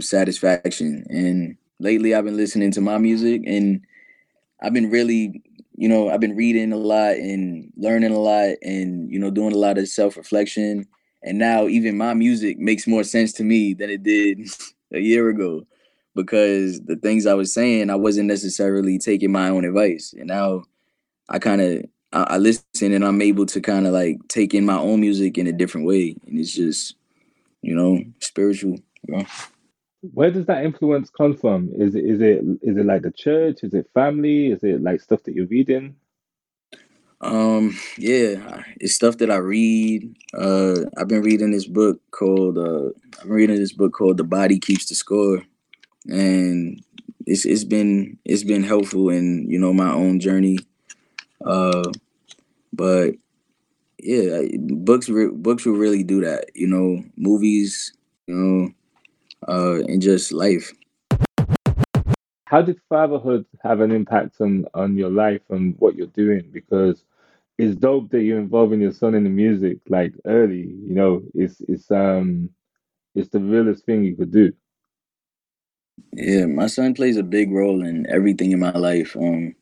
satisfaction 0.00 1.04
and 1.08 1.56
lately 1.78 2.14
I've 2.14 2.24
been 2.24 2.36
listening 2.36 2.70
to 2.72 2.80
my 2.80 2.98
music 2.98 3.42
and 3.46 3.80
I've 4.62 4.72
been 4.72 4.90
really, 4.90 5.42
you 5.76 5.88
know, 5.88 6.10
I've 6.10 6.20
been 6.20 6.36
reading 6.36 6.72
a 6.72 6.76
lot 6.76 7.16
and 7.16 7.72
learning 7.76 8.12
a 8.12 8.18
lot 8.18 8.54
and, 8.62 9.10
you 9.10 9.18
know, 9.18 9.30
doing 9.30 9.52
a 9.52 9.58
lot 9.58 9.78
of 9.78 9.88
self-reflection. 9.88 10.86
And 11.22 11.38
now 11.38 11.68
even 11.68 11.96
my 11.96 12.14
music 12.14 12.58
makes 12.58 12.86
more 12.86 13.04
sense 13.04 13.32
to 13.34 13.44
me 13.44 13.74
than 13.74 13.90
it 13.90 14.02
did 14.02 14.48
a 14.92 15.00
year 15.00 15.28
ago 15.28 15.66
because 16.14 16.80
the 16.82 16.96
things 16.96 17.26
I 17.26 17.34
was 17.34 17.52
saying, 17.52 17.90
I 17.90 17.96
wasn't 17.96 18.28
necessarily 18.28 18.98
taking 18.98 19.32
my 19.32 19.48
own 19.48 19.64
advice. 19.64 20.14
And 20.16 20.28
now 20.28 20.64
I 21.28 21.38
kind 21.38 21.60
of 21.60 21.84
I, 22.12 22.34
I, 22.34 22.38
listen 22.38 22.92
and 22.92 23.04
I'm 23.04 23.20
able 23.20 23.46
to 23.46 23.60
kind 23.60 23.86
of 23.86 23.92
like 23.92 24.18
take 24.28 24.54
in 24.54 24.64
my 24.64 24.78
own 24.78 25.00
music 25.00 25.36
in 25.36 25.46
a 25.46 25.52
different 25.52 25.86
way. 25.86 26.16
And 26.26 26.38
it's 26.38 26.52
just, 26.52 26.94
you 27.62 27.74
know, 27.74 28.02
spiritual. 28.20 28.78
You 29.08 29.16
know? 29.16 29.26
Where 30.12 30.30
does 30.30 30.46
that 30.46 30.64
influence 30.64 31.10
come 31.10 31.36
from? 31.36 31.70
Is 31.74 31.94
it 31.94 32.04
is 32.04 32.20
it 32.20 32.42
is 32.62 32.76
it 32.76 32.86
like 32.86 33.02
the 33.02 33.10
church? 33.10 33.60
Is 33.62 33.74
it 33.74 33.90
family? 33.94 34.48
Is 34.48 34.62
it 34.62 34.82
like 34.82 35.00
stuff 35.00 35.22
that 35.24 35.34
you're 35.34 35.46
reading? 35.46 35.96
Um, 37.20 37.74
yeah, 37.96 38.64
it's 38.80 38.94
stuff 38.94 39.16
that 39.18 39.30
I 39.30 39.36
read. 39.36 40.14
Uh, 40.36 40.80
I've 40.98 41.08
been 41.08 41.22
reading 41.22 41.52
this 41.52 41.66
book 41.66 41.98
called 42.10 42.58
uh, 42.58 42.90
I'm 43.22 43.30
reading 43.30 43.56
this 43.56 43.72
book 43.72 43.94
called 43.94 44.18
The 44.18 44.24
Body 44.24 44.58
Keeps 44.58 44.90
the 44.90 44.94
Score, 44.94 45.42
and 46.08 46.82
it's 47.26 47.44
it's 47.44 47.64
been 47.64 48.18
it's 48.24 48.44
been 48.44 48.62
helpful 48.62 49.08
in 49.10 49.48
you 49.50 49.58
know 49.58 49.72
my 49.72 49.90
own 49.92 50.20
journey. 50.20 50.58
Uh, 51.44 51.90
but 52.72 53.12
yeah, 54.00 54.42
books 54.58 55.10
books 55.34 55.64
will 55.66 55.74
really 55.74 56.02
do 56.04 56.20
that. 56.22 56.46
You 56.54 56.68
know, 56.68 57.04
movies, 57.16 57.92
you 58.26 58.34
know, 58.34 58.70
uh, 59.48 59.82
and 59.86 60.02
just 60.02 60.32
life. 60.32 60.72
How 62.46 62.62
did 62.62 62.80
fatherhood 62.88 63.46
have 63.62 63.80
an 63.80 63.90
impact 63.90 64.40
on 64.40 64.66
on 64.74 64.96
your 64.96 65.10
life 65.10 65.42
and 65.50 65.74
what 65.78 65.94
you're 65.96 66.06
doing? 66.22 66.50
Because 66.52 67.04
it's 67.58 67.76
dope 67.76 68.10
that 68.10 68.22
you're 68.22 68.40
involving 68.40 68.80
your 68.80 68.92
son 68.92 69.14
in 69.14 69.24
the 69.24 69.30
music 69.30 69.78
like 69.88 70.14
early. 70.24 70.62
You 70.88 70.94
know, 70.94 71.22
it's 71.34 71.60
it's 71.62 71.90
um 71.90 72.50
it's 73.14 73.30
the 73.30 73.40
realest 73.40 73.84
thing 73.86 74.04
you 74.04 74.16
could 74.16 74.32
do. 74.32 74.52
Yeah, 76.12 76.46
my 76.46 76.68
son 76.68 76.94
plays 76.94 77.16
a 77.16 77.22
big 77.22 77.50
role 77.50 77.84
in 77.84 78.06
everything 78.08 78.52
in 78.52 78.60
my 78.60 78.72
life. 78.72 79.16
Um, 79.16 79.54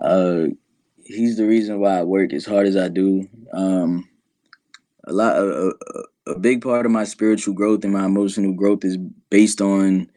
uh, 0.00 0.46
he's 1.04 1.36
the 1.36 1.46
reason 1.46 1.80
why 1.80 1.98
I 1.98 2.02
work 2.02 2.32
as 2.32 2.44
hard 2.44 2.66
as 2.66 2.76
I 2.76 2.88
do. 2.88 3.28
Um, 3.52 4.08
a 5.06 5.12
lot, 5.12 5.36
a, 5.36 5.72
a, 6.26 6.38
big 6.38 6.62
part 6.62 6.86
of 6.86 6.92
my 6.92 7.04
spiritual 7.04 7.54
growth 7.54 7.84
and 7.84 7.92
my 7.92 8.04
emotional 8.04 8.52
growth 8.52 8.84
is 8.84 8.96
based 9.30 9.60
on 9.60 10.10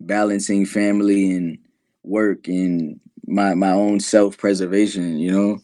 balancing 0.00 0.66
family 0.66 1.32
and 1.32 1.58
work 2.02 2.46
and 2.46 3.00
my 3.26 3.54
my 3.54 3.70
own 3.70 4.00
self 4.00 4.36
preservation. 4.36 5.18
You 5.18 5.32
know, 5.32 5.58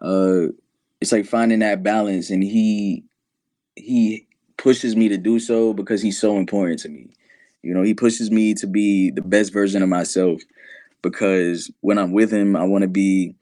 uh, 0.00 0.52
it's 1.00 1.12
like 1.12 1.26
finding 1.26 1.60
that 1.60 1.82
balance, 1.82 2.30
and 2.30 2.42
he 2.42 3.04
he 3.76 4.26
pushes 4.56 4.96
me 4.96 5.08
to 5.08 5.18
do 5.18 5.38
so 5.38 5.72
because 5.72 6.02
he's 6.02 6.20
so 6.20 6.36
important 6.36 6.80
to 6.80 6.88
me. 6.88 7.10
You 7.62 7.74
know, 7.74 7.82
he 7.82 7.94
pushes 7.94 8.30
me 8.30 8.54
to 8.54 8.66
be 8.66 9.10
the 9.10 9.22
best 9.22 9.52
version 9.52 9.82
of 9.82 9.88
myself 9.88 10.42
because 11.02 11.70
when 11.80 11.98
I'm 11.98 12.12
with 12.12 12.32
him, 12.32 12.56
I 12.56 12.64
want 12.64 12.82
to 12.82 12.88
be 12.88 13.34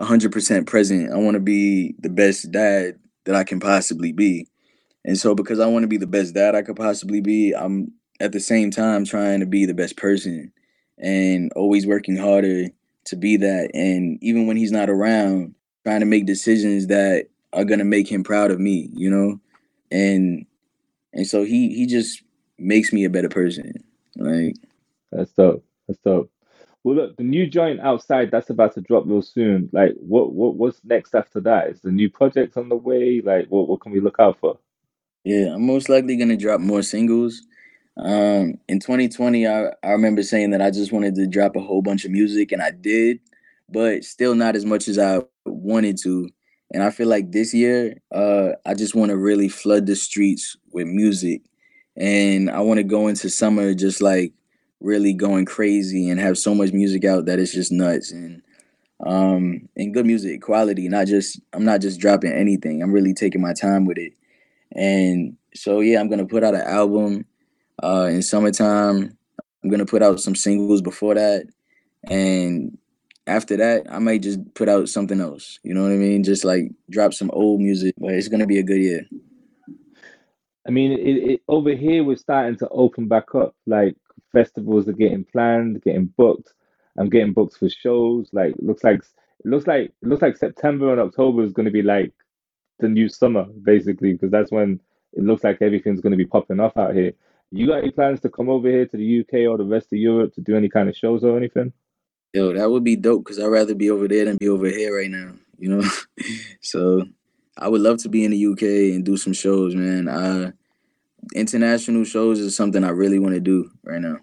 100% 0.00 0.66
present. 0.66 1.12
I 1.12 1.16
want 1.16 1.34
to 1.34 1.40
be 1.40 1.94
the 2.00 2.10
best 2.10 2.50
dad 2.50 2.98
that 3.24 3.34
I 3.34 3.44
can 3.44 3.60
possibly 3.60 4.12
be. 4.12 4.48
And 5.04 5.16
so 5.16 5.34
because 5.34 5.60
I 5.60 5.66
want 5.66 5.84
to 5.84 5.88
be 5.88 5.96
the 5.96 6.06
best 6.06 6.34
dad 6.34 6.54
I 6.54 6.62
could 6.62 6.76
possibly 6.76 7.20
be, 7.20 7.52
I'm 7.52 7.92
at 8.20 8.32
the 8.32 8.40
same 8.40 8.70
time 8.70 9.04
trying 9.04 9.40
to 9.40 9.46
be 9.46 9.64
the 9.66 9.74
best 9.74 9.96
person 9.96 10.52
and 10.98 11.52
always 11.54 11.86
working 11.86 12.16
harder 12.16 12.66
to 13.04 13.16
be 13.16 13.36
that. 13.36 13.70
And 13.74 14.18
even 14.22 14.46
when 14.46 14.56
he's 14.56 14.72
not 14.72 14.90
around, 14.90 15.54
trying 15.84 16.00
to 16.00 16.06
make 16.06 16.26
decisions 16.26 16.88
that 16.88 17.26
are 17.52 17.64
gonna 17.64 17.84
make 17.84 18.10
him 18.10 18.24
proud 18.24 18.50
of 18.50 18.58
me, 18.58 18.90
you 18.92 19.10
know? 19.10 19.40
And 19.90 20.46
and 21.12 21.26
so 21.26 21.44
he 21.44 21.74
he 21.74 21.86
just 21.86 22.22
makes 22.58 22.92
me 22.92 23.04
a 23.04 23.10
better 23.10 23.28
person. 23.28 23.72
Like 24.16 24.56
that's 25.12 25.32
dope. 25.32 25.64
That's 25.86 26.00
dope. 26.00 26.30
Well, 26.84 26.94
look, 26.94 27.16
the 27.16 27.24
new 27.24 27.48
joint 27.48 27.80
outside 27.80 28.30
that's 28.30 28.50
about 28.50 28.74
to 28.74 28.80
drop 28.80 29.06
real 29.06 29.20
soon. 29.20 29.68
Like, 29.72 29.94
what 29.98 30.32
what 30.32 30.54
what's 30.54 30.80
next 30.84 31.14
after 31.14 31.40
that? 31.40 31.68
Is 31.68 31.80
the 31.80 31.90
new 31.90 32.08
project 32.08 32.56
on 32.56 32.68
the 32.68 32.76
way? 32.76 33.20
Like, 33.24 33.48
what 33.48 33.68
what 33.68 33.80
can 33.80 33.92
we 33.92 34.00
look 34.00 34.20
out 34.20 34.38
for? 34.38 34.58
Yeah, 35.24 35.54
I'm 35.54 35.66
most 35.66 35.88
likely 35.88 36.16
gonna 36.16 36.36
drop 36.36 36.60
more 36.60 36.82
singles. 36.82 37.42
Um, 37.96 38.54
in 38.68 38.78
2020, 38.78 39.46
I 39.48 39.70
I 39.82 39.90
remember 39.90 40.22
saying 40.22 40.50
that 40.50 40.62
I 40.62 40.70
just 40.70 40.92
wanted 40.92 41.16
to 41.16 41.26
drop 41.26 41.56
a 41.56 41.60
whole 41.60 41.82
bunch 41.82 42.04
of 42.04 42.12
music, 42.12 42.52
and 42.52 42.62
I 42.62 42.70
did, 42.70 43.18
but 43.68 44.04
still 44.04 44.36
not 44.36 44.54
as 44.54 44.64
much 44.64 44.86
as 44.86 44.96
I 44.96 45.22
wanted 45.44 45.98
to. 46.04 46.28
And 46.72 46.84
I 46.84 46.90
feel 46.90 47.08
like 47.08 47.32
this 47.32 47.52
year, 47.52 47.96
uh, 48.12 48.50
I 48.64 48.74
just 48.74 48.94
want 48.94 49.10
to 49.10 49.16
really 49.16 49.48
flood 49.48 49.86
the 49.86 49.96
streets 49.96 50.56
with 50.72 50.86
music, 50.86 51.42
and 51.96 52.50
I 52.50 52.60
want 52.60 52.78
to 52.78 52.84
go 52.84 53.08
into 53.08 53.30
summer 53.30 53.74
just 53.74 54.02
like 54.02 54.32
really 54.80 55.14
going 55.14 55.46
crazy 55.46 56.10
and 56.10 56.20
have 56.20 56.36
so 56.36 56.54
much 56.54 56.72
music 56.72 57.04
out 57.04 57.24
that 57.26 57.38
it's 57.38 57.52
just 57.52 57.72
nuts 57.72 58.12
and 58.12 58.42
um 59.06 59.68
and 59.76 59.92
good 59.92 60.06
music 60.06 60.40
quality 60.40 60.88
not 60.88 61.06
just 61.06 61.38
i'm 61.52 61.64
not 61.64 61.82
just 61.82 62.00
dropping 62.00 62.32
anything 62.32 62.82
i'm 62.82 62.92
really 62.92 63.12
taking 63.12 63.42
my 63.42 63.52
time 63.52 63.84
with 63.84 63.98
it. 63.98 64.12
And 64.72 65.36
so 65.54 65.80
yeah 65.80 66.00
i'm 66.00 66.08
gonna 66.08 66.26
put 66.26 66.44
out 66.44 66.54
an 66.54 66.62
album 66.62 67.24
uh 67.82 68.08
in 68.10 68.22
summertime. 68.22 69.16
I'm 69.62 69.70
gonna 69.70 69.86
put 69.86 70.02
out 70.02 70.20
some 70.20 70.34
singles 70.34 70.82
before 70.82 71.14
that. 71.14 71.46
And 72.08 72.78
after 73.26 73.56
that 73.56 73.82
i 73.90 73.98
might 73.98 74.22
just 74.22 74.38
put 74.54 74.68
out 74.68 74.88
something 74.88 75.20
else 75.20 75.58
you 75.64 75.74
know 75.74 75.82
what 75.82 75.90
i 75.92 75.96
mean? 75.96 76.22
Just 76.22 76.44
like 76.44 76.70
drop 76.90 77.12
some 77.12 77.30
old 77.32 77.60
music 77.60 77.94
but 77.98 78.12
it's 78.12 78.28
gonna 78.28 78.46
be 78.46 78.58
a 78.58 78.62
good 78.62 78.80
year 78.80 79.06
i 80.66 80.70
mean 80.70 80.92
it, 80.92 81.30
it 81.30 81.40
over 81.48 81.70
here 81.70 82.04
we're 82.04 82.16
starting 82.16 82.56
to 82.56 82.68
open 82.68 83.08
back 83.08 83.34
up 83.34 83.54
like 83.66 83.96
festivals 84.36 84.86
are 84.86 84.92
getting 84.92 85.24
planned, 85.24 85.82
getting 85.82 86.06
booked. 86.16 86.52
I'm 86.98 87.08
getting 87.08 87.32
booked 87.32 87.56
for 87.56 87.68
shows. 87.68 88.28
Like 88.32 88.54
looks 88.58 88.84
like 88.84 89.00
it 89.00 89.46
looks 89.46 89.66
like 89.66 89.92
it 90.02 90.08
looks 90.08 90.22
like 90.22 90.36
September 90.36 90.92
and 90.92 91.00
October 91.00 91.42
is 91.42 91.52
going 91.52 91.66
to 91.66 91.72
be 91.72 91.82
like 91.82 92.12
the 92.78 92.88
new 92.88 93.08
summer 93.08 93.44
basically 93.62 94.12
because 94.12 94.30
that's 94.30 94.52
when 94.52 94.80
it 95.14 95.24
looks 95.24 95.42
like 95.44 95.62
everything's 95.62 96.02
going 96.02 96.10
to 96.10 96.16
be 96.16 96.26
popping 96.26 96.60
off 96.60 96.76
out 96.76 96.94
here. 96.94 97.12
You 97.50 97.66
got 97.66 97.78
any 97.78 97.90
plans 97.90 98.20
to 98.20 98.28
come 98.28 98.50
over 98.50 98.68
here 98.68 98.86
to 98.86 98.96
the 98.96 99.20
UK 99.20 99.48
or 99.48 99.56
the 99.56 99.64
rest 99.64 99.92
of 99.92 99.98
Europe 99.98 100.34
to 100.34 100.40
do 100.40 100.56
any 100.56 100.68
kind 100.68 100.88
of 100.88 100.96
shows 100.96 101.24
or 101.24 101.36
anything? 101.36 101.72
Yo, 102.34 102.52
that 102.52 102.70
would 102.70 102.84
be 102.84 102.96
dope 102.96 103.24
because 103.24 103.38
I'd 103.38 103.46
rather 103.46 103.74
be 103.74 103.90
over 103.90 104.08
there 104.08 104.26
than 104.26 104.36
be 104.36 104.48
over 104.48 104.68
here 104.68 104.94
right 104.94 105.10
now. 105.10 105.32
You 105.58 105.70
know, 105.70 105.88
so 106.60 107.02
I 107.58 107.68
would 107.68 107.80
love 107.80 107.98
to 107.98 108.08
be 108.08 108.24
in 108.24 108.30
the 108.30 108.46
UK 108.46 108.62
and 108.94 109.04
do 109.04 109.16
some 109.16 109.32
shows, 109.32 109.74
man. 109.74 110.08
I 110.08 110.52
international 111.34 112.04
shows 112.04 112.38
is 112.38 112.56
something 112.56 112.84
I 112.84 112.90
really 112.90 113.18
want 113.18 113.34
to 113.34 113.40
do 113.40 113.70
right 113.82 114.00
now. 114.00 114.18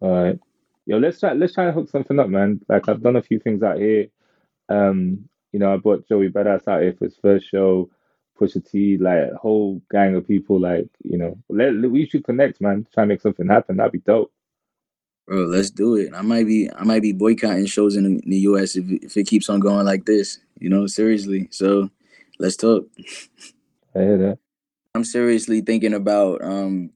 All 0.00 0.10
right. 0.10 0.38
Yo, 0.86 0.98
let's 0.98 1.20
try 1.20 1.32
let's 1.32 1.54
try 1.54 1.64
and 1.66 1.74
hook 1.74 1.90
something 1.90 2.18
up, 2.18 2.28
man. 2.28 2.60
Like 2.68 2.88
I've 2.88 3.02
done 3.02 3.16
a 3.16 3.22
few 3.22 3.38
things 3.38 3.62
out 3.62 3.78
here. 3.78 4.06
Um, 4.68 5.28
you 5.52 5.58
know, 5.58 5.72
I 5.72 5.76
brought 5.76 6.08
Joey 6.08 6.28
Badass 6.28 6.68
out 6.68 6.82
here 6.82 6.94
for 6.98 7.06
his 7.06 7.16
first 7.16 7.48
show, 7.48 7.90
Pusha 8.38 8.68
T, 8.70 8.98
like 8.98 9.32
a 9.32 9.36
whole 9.36 9.82
gang 9.90 10.14
of 10.14 10.26
people, 10.26 10.60
like, 10.60 10.88
you 11.02 11.16
know, 11.16 11.38
let, 11.48 11.72
we 11.74 12.06
should 12.06 12.24
connect, 12.24 12.60
man. 12.60 12.86
Try 12.92 13.04
and 13.04 13.08
make 13.08 13.22
something 13.22 13.48
happen. 13.48 13.76
That'd 13.76 13.92
be 13.92 13.98
dope. 13.98 14.32
Bro, 15.26 15.46
let's 15.46 15.70
do 15.70 15.96
it. 15.96 16.12
I 16.14 16.22
might 16.22 16.46
be 16.46 16.70
I 16.72 16.84
might 16.84 17.02
be 17.02 17.12
boycotting 17.12 17.66
shows 17.66 17.96
in 17.96 18.04
the, 18.04 18.10
in 18.22 18.30
the 18.30 18.38
US 18.38 18.76
if 18.76 18.90
if 18.90 19.16
it 19.16 19.26
keeps 19.26 19.50
on 19.50 19.60
going 19.60 19.84
like 19.84 20.06
this. 20.06 20.38
You 20.58 20.70
know, 20.70 20.86
seriously. 20.86 21.48
So 21.50 21.90
let's 22.38 22.56
talk. 22.56 22.84
I 23.94 24.00
hear 24.00 24.18
that. 24.18 24.38
I'm 24.94 25.04
seriously 25.04 25.60
thinking 25.60 25.94
about 25.94 26.42
um 26.42 26.90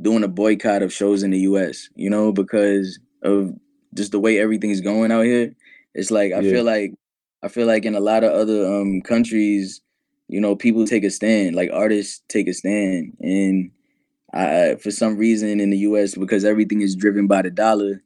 doing 0.00 0.24
a 0.24 0.28
boycott 0.28 0.82
of 0.82 0.92
shows 0.92 1.22
in 1.22 1.30
the 1.30 1.40
US, 1.40 1.88
you 1.94 2.10
know, 2.10 2.32
because 2.32 2.98
of 3.22 3.54
just 3.94 4.12
the 4.12 4.20
way 4.20 4.38
everything's 4.38 4.80
going 4.80 5.10
out 5.12 5.24
here. 5.24 5.54
It's 5.94 6.10
like 6.10 6.32
I 6.32 6.42
Yeah. 6.42 6.50
feel 6.50 6.64
like 6.64 6.94
I 7.42 7.48
feel 7.48 7.66
like 7.66 7.84
in 7.84 7.94
a 7.94 8.00
lot 8.00 8.24
of 8.24 8.32
other 8.32 8.66
um 8.66 9.00
countries, 9.02 9.80
you 10.28 10.40
know, 10.40 10.56
people 10.56 10.86
take 10.86 11.04
a 11.04 11.10
stand, 11.10 11.56
like 11.56 11.70
artists 11.72 12.22
take 12.28 12.48
a 12.48 12.52
stand. 12.52 13.16
And 13.20 13.70
I 14.32 14.76
for 14.76 14.90
some 14.90 15.16
reason 15.16 15.60
in 15.60 15.70
the 15.70 15.78
US, 15.78 16.14
because 16.14 16.44
everything 16.44 16.80
is 16.82 16.96
driven 16.96 17.26
by 17.26 17.42
the 17.42 17.50
dollar, 17.50 18.02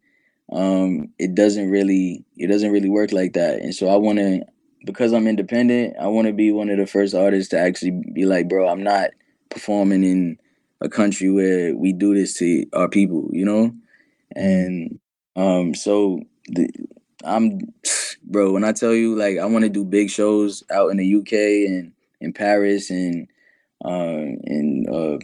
um, 0.52 1.10
it 1.18 1.34
doesn't 1.34 1.70
really 1.70 2.24
it 2.36 2.48
doesn't 2.48 2.72
really 2.72 2.90
work 2.90 3.12
like 3.12 3.34
that. 3.34 3.60
And 3.60 3.74
so 3.74 3.88
I 3.88 3.96
wanna 3.96 4.40
because 4.84 5.12
I'm 5.12 5.26
independent, 5.26 5.96
I 6.00 6.06
wanna 6.08 6.32
be 6.32 6.52
one 6.52 6.70
of 6.70 6.78
the 6.78 6.86
first 6.86 7.14
artists 7.14 7.50
to 7.50 7.58
actually 7.58 8.02
be 8.12 8.24
like, 8.24 8.48
bro, 8.48 8.68
I'm 8.68 8.82
not 8.82 9.10
performing 9.50 10.04
in 10.04 10.38
a 10.80 10.88
country 10.88 11.30
where 11.30 11.76
we 11.76 11.92
do 11.92 12.14
this 12.14 12.34
to 12.38 12.64
our 12.72 12.88
people, 12.88 13.28
you 13.32 13.44
know? 13.44 13.72
And 14.34 14.98
um 15.36 15.74
so 15.74 16.20
the 16.48 16.68
I'm 17.24 17.60
bro, 18.22 18.52
when 18.52 18.64
I 18.64 18.72
tell 18.72 18.94
you 18.94 19.14
like 19.16 19.38
I 19.38 19.44
want 19.46 19.64
to 19.64 19.68
do 19.68 19.84
big 19.84 20.10
shows 20.10 20.64
out 20.70 20.90
in 20.90 20.96
the 20.96 21.14
UK 21.16 21.32
and 21.70 21.92
in 22.20 22.32
Paris 22.32 22.90
and 22.90 23.28
um 23.84 24.38
in 24.44 24.86
uh 24.90 25.18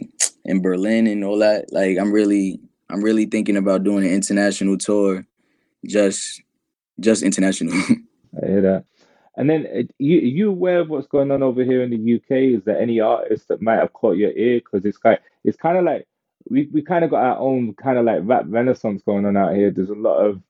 in 0.45 0.61
Berlin 0.61 1.07
and 1.07 1.23
all 1.23 1.39
that, 1.39 1.71
like 1.71 1.97
I'm 1.97 2.11
really 2.11 2.59
I'm 2.89 3.03
really 3.03 3.25
thinking 3.25 3.57
about 3.57 3.83
doing 3.83 4.05
an 4.05 4.13
international 4.13 4.77
tour 4.77 5.25
just 5.85 6.41
just 6.99 7.23
international. 7.23 7.73
I 8.43 8.45
hear 8.45 8.61
that. 8.61 8.85
And 9.37 9.49
then, 9.49 9.67
uh, 9.67 9.83
you 9.99 10.17
you 10.19 10.49
aware 10.49 10.79
of 10.79 10.89
what's 10.89 11.07
going 11.07 11.31
on 11.31 11.43
over 11.43 11.63
here 11.63 11.83
in 11.83 11.91
the 11.91 12.15
UK? 12.15 12.57
Is 12.57 12.63
there 12.65 12.79
any 12.79 12.99
artists 12.99 13.47
that 13.47 13.61
might 13.61 13.79
have 13.79 13.93
caught 13.93 14.17
your 14.17 14.31
ear? 14.31 14.59
Because 14.59 14.83
it's 14.83 14.97
kind 14.97 15.19
it's 15.43 15.57
kind 15.57 15.77
of 15.77 15.85
like 15.85 16.07
we 16.49 16.67
we 16.73 16.81
kind 16.81 17.05
of 17.05 17.11
got 17.11 17.23
our 17.23 17.37
own 17.37 17.73
kind 17.75 17.97
of 17.97 18.05
like 18.05 18.21
rap 18.23 18.45
renaissance 18.47 19.03
going 19.05 19.25
on 19.25 19.37
out 19.37 19.55
here. 19.55 19.71
There's 19.71 19.89
a 19.89 19.93
lot 19.93 20.17
of 20.17 20.41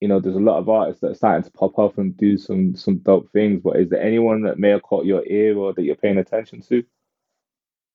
you 0.00 0.08
know, 0.08 0.18
there's 0.18 0.36
a 0.36 0.40
lot 0.40 0.58
of 0.58 0.68
artists 0.68 1.02
that 1.02 1.10
are 1.10 1.14
starting 1.14 1.44
to 1.44 1.50
pop 1.50 1.78
off 1.78 1.98
and 1.98 2.16
do 2.16 2.38
some 2.38 2.74
some 2.74 2.98
dope 2.98 3.30
things. 3.32 3.60
But 3.62 3.76
is 3.76 3.90
there 3.90 4.02
anyone 4.02 4.42
that 4.42 4.58
may 4.58 4.70
have 4.70 4.82
caught 4.82 5.04
your 5.04 5.26
ear 5.26 5.56
or 5.56 5.74
that 5.74 5.82
you're 5.82 5.94
paying 5.96 6.18
attention 6.18 6.62
to? 6.62 6.82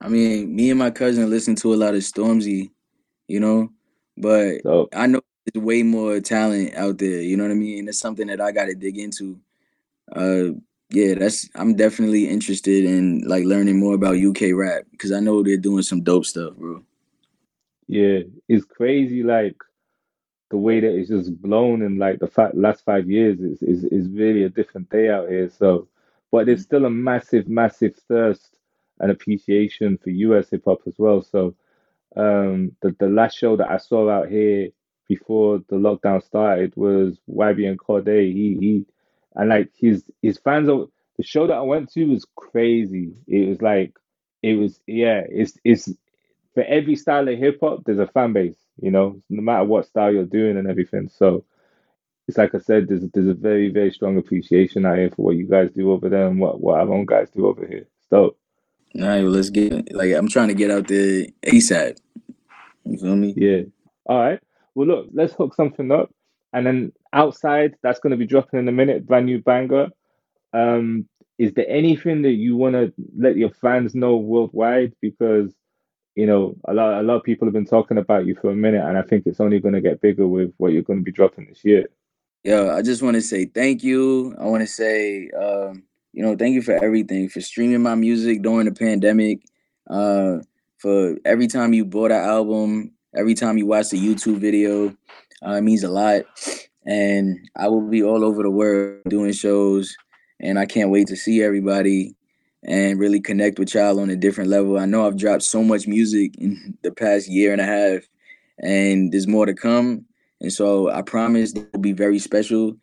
I 0.02 0.10
mean, 0.10 0.56
me 0.56 0.69
and 0.69 0.80
my 0.80 0.91
cousin 0.91 1.30
listen 1.30 1.56
to 1.56 1.74
a 1.74 1.76
lot 1.76 1.95
of 1.95 2.02
Stormzy, 2.02 2.69
you 3.28 3.39
know, 3.39 3.69
but 4.17 4.62
So 4.62 4.88
I 4.93 5.08
know 5.08 5.21
there's 5.45 5.63
way 5.63 5.84
more 5.84 6.19
talent 6.19 6.76
out 6.76 6.98
there, 7.00 7.21
you 7.21 7.38
know 7.38 7.43
what 7.43 7.52
I 7.52 7.56
mean? 7.56 7.80
And 7.80 7.89
it's 7.89 8.00
something 8.00 8.28
that 8.28 8.41
I 8.41 8.52
got 8.52 8.65
to 8.65 8.76
dig 8.76 8.98
into. 8.98 9.39
Uh 10.13 10.52
yeah, 10.89 11.15
that's 11.15 11.50
I'm 11.56 11.76
definitely 11.76 12.28
interested 12.30 12.86
in 12.86 13.22
like 13.28 13.44
learning 13.46 13.80
more 13.80 13.96
about 13.96 14.18
UK 14.18 14.54
rap 14.54 14.84
because 14.91 15.12
I 15.12 15.20
know 15.20 15.44
they're 15.44 15.58
doing 15.58 15.84
some 15.84 16.04
dope 16.04 16.26
stuff, 16.26 16.56
bro. 16.56 16.84
yeah, 17.88 18.20
it's 18.48 18.65
crazy. 18.65 19.24
Like 19.24 19.56
the 20.50 20.58
way 20.58 20.80
that 20.80 20.96
it's 20.96 21.10
just 21.10 21.41
blown 21.41 21.82
in 21.82 21.98
like 21.98 22.20
the 22.20 22.28
fa 22.28 22.52
last 22.54 22.84
five 22.86 23.10
years 23.10 23.39
is 23.39 23.62
is 23.62 23.84
is 23.86 24.10
really 24.10 24.44
a 24.44 24.50
different 24.50 24.89
day 24.89 25.10
out 25.10 25.30
here. 25.30 25.50
So, 25.50 25.88
but 26.32 26.46
there's 26.46 26.63
still 26.63 26.86
a 26.86 26.89
massive, 26.89 27.48
massive 27.48 27.96
thirst 28.08 28.58
and 29.00 29.12
appreciation 29.12 29.98
for 29.98 30.10
US 30.12 30.50
hip 30.50 30.63
hop 30.65 30.82
as 30.88 30.96
well. 30.98 31.22
So, 31.22 31.56
um, 32.15 32.72
the 32.82 32.96
the 33.00 33.10
last 33.10 33.38
show 33.38 33.56
that 33.58 33.70
I 33.70 33.78
saw 33.78 34.10
out 34.10 34.30
here 34.30 34.70
before 35.08 35.60
the 35.70 35.76
lockdown 35.76 36.24
started 36.24 36.76
was 36.76 37.18
YB 37.30 37.70
and 37.70 37.80
Corday. 37.80 38.32
He 38.34 38.58
he, 38.60 38.86
and 39.36 39.50
like 39.50 39.71
his 39.76 40.04
his 40.21 40.38
fans. 40.38 40.69
Are, 40.69 40.86
the 41.17 41.24
show 41.24 41.48
that 41.48 41.54
I 41.54 41.62
went 41.62 41.91
to 41.93 42.06
was 42.06 42.26
crazy. 42.36 43.13
It 43.28 43.48
was 43.48 43.62
like 43.62 43.98
it 44.43 44.56
was 44.56 44.80
yeah. 44.86 45.21
It's 45.30 45.58
it's 45.63 45.89
for 46.56 46.63
every 46.63 46.95
style 46.95 47.28
of 47.28 47.38
hip 47.38 47.60
hop, 47.62 47.84
there's 47.86 48.00
a 48.00 48.08
fan 48.08 48.34
base, 48.34 48.58
you 48.82 48.89
know, 48.89 49.21
no 49.30 49.41
matter 49.41 49.65
what 49.65 49.86
style 49.86 50.12
you're 50.12 50.26
doing 50.26 50.58
and 50.58 50.67
everything. 50.67 51.10
So 51.10 51.45
it's 52.28 52.38
like 52.38 52.56
I 52.56 52.60
said, 52.60 52.88
there's 52.88 53.04
there's 53.13 53.28
a 53.28 53.34
very, 53.34 53.69
very 53.69 53.91
strong 53.91 54.17
appreciation 54.17 54.86
out 54.86 54.98
here 54.98 55.12
for 55.12 55.21
what 55.24 55.36
you 55.36 55.48
guys 55.48 55.69
do 55.71 55.91
over 55.91 56.10
there 56.10 56.28
and 56.28 56.39
what, 56.39 56.60
what 56.60 56.80
our 56.80 56.91
own 56.91 57.06
guys 57.06 57.30
do 57.30 57.45
over 57.45 57.67
here. 57.67 57.86
So 58.10 58.36
All 58.95 59.08
right, 59.08 59.21
well, 59.21 59.32
let's 59.32 59.50
get 59.50 59.93
like 59.93 60.13
I'm 60.13 60.30
trying 60.30 60.48
to 60.48 60.54
get 60.56 60.71
out 60.71 60.88
there 60.88 61.28
ASAP. 61.45 61.98
You 62.86 62.98
feel 62.98 63.15
me? 63.15 63.34
yeah. 63.36 63.62
All 64.06 64.19
right. 64.19 64.39
Well 64.74 64.88
look, 64.88 65.08
let's 65.13 65.34
hook 65.34 65.54
something 65.56 65.91
up. 65.91 66.10
And 66.54 66.65
then 66.65 66.93
outside, 67.15 67.75
that's 67.82 67.99
gonna 67.99 68.17
be 68.17 68.28
dropping 68.28 68.60
in 68.60 68.67
a 68.67 68.71
minute, 68.71 69.08
brand 69.08 69.25
new 69.25 69.41
banger. 69.41 69.88
Um, 70.54 71.08
is 71.38 71.54
there 71.54 71.67
anything 71.67 72.21
that 72.21 72.34
you 72.34 72.56
wanna 72.56 72.91
let 73.17 73.38
your 73.38 73.49
fans 73.49 73.95
know 73.95 74.17
worldwide? 74.17 74.93
Because 75.01 75.54
you 76.15 76.25
know, 76.25 76.56
a 76.65 76.73
lot 76.73 77.01
a 77.01 77.04
lot 77.04 77.17
of 77.17 77.23
people 77.23 77.45
have 77.45 77.54
been 77.54 77.65
talking 77.65 77.97
about 77.97 78.25
you 78.25 78.36
for 78.36 78.49
a 78.49 78.56
minute, 78.56 78.84
and 78.84 78.97
I 78.97 79.01
think 79.01 79.23
it's 79.25 79.41
only 79.41 79.60
going 79.60 79.73
to 79.73 79.82
get 79.82 80.01
bigger 80.01 80.25
with 80.25 80.54
what 80.58 80.71
you're 80.71 80.82
going 80.82 80.99
to 80.99 81.04
be 81.04 81.12
dropping 81.12 81.47
this 81.47 81.63
year. 81.63 81.86
yeah 82.43 82.73
I 82.73 82.82
just 82.82 83.04
want 83.04 83.15
to 83.15 83.21
say 83.21 83.45
thank 83.45 83.84
you. 83.84 84.34
I 84.39 84.45
want 84.45 84.62
to 84.62 84.67
say, 84.67 85.30
um, 85.32 85.84
you 86.13 86.23
know, 86.23 86.36
thank 86.36 86.54
you 86.54 86.62
for 86.62 86.82
everything, 86.84 87.28
for 87.28 87.41
streaming 87.41 87.84
my 87.84 87.95
music 87.95 88.41
during 88.41 88.65
the 88.65 88.71
pandemic, 88.71 89.41
uh, 89.89 90.38
for 90.78 91.17
every 91.25 91.47
time 91.47 91.73
you 91.73 91.84
bought 91.84 92.12
an 92.12 92.23
album, 92.23 92.91
every 93.15 93.34
time 93.34 93.58
you 93.58 93.65
watched 93.65 93.93
a 93.93 93.97
YouTube 93.97 94.38
video. 94.38 94.95
Uh, 95.45 95.56
it 95.56 95.62
means 95.62 95.84
a 95.84 95.89
lot. 95.89 96.23
And 96.86 97.50
I 97.56 97.67
will 97.67 97.82
be 97.82 98.04
all 98.04 98.24
over 98.24 98.43
the 98.43 98.52
world 98.52 99.02
doing 99.08 99.34
shows, 99.34 99.95
and 100.39 100.60
I 100.60 100.65
can't 100.65 100.91
wait 100.91 101.08
to 101.08 101.15
see 101.15 101.41
everybody 101.41 102.15
and 102.63 103.00
really 103.00 103.19
connect 103.19 103.60
with 103.60 103.74
y'all 103.74 104.00
on 104.00 104.10
a 104.10 104.15
different 104.15 104.50
level. 104.50 104.80
I 104.80 104.86
know 104.86 105.06
I've 105.06 105.17
dropped 105.17 105.43
so 105.43 105.63
much 105.63 105.88
music 105.88 106.36
in 106.38 106.78
the 106.84 106.91
past 106.91 107.28
year 107.30 107.52
and 107.52 107.62
a 107.62 107.65
half, 107.65 108.04
and 108.60 109.12
there's 109.12 109.28
more 109.28 109.45
to 109.45 109.54
come. 109.54 110.06
And 110.41 110.52
so 110.52 110.91
I 110.91 111.02
promise 111.02 111.54
it 111.54 111.67
will 111.74 111.80
be 111.80 111.93
very 111.93 112.19
special. 112.19 112.76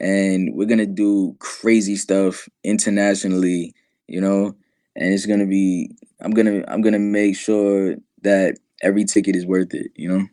And 0.00 0.54
we're 0.54 0.66
gonna 0.68 0.86
do 0.86 1.36
crazy 1.40 1.96
stuff 1.96 2.48
internationally, 2.64 3.74
you 4.06 4.20
know. 4.20 4.54
And 4.96 5.12
it's 5.12 5.26
gonna 5.26 5.46
be 5.46 5.90
I'm 6.20 6.30
gonna 6.30 6.64
I'm 6.68 6.80
gonna 6.80 6.98
make 6.98 7.36
sure 7.36 7.96
that 8.22 8.58
every 8.82 9.04
ticket 9.04 9.36
is 9.36 9.46
worth 9.46 9.74
it, 9.74 9.90
you 9.96 10.08
know. 10.08 10.26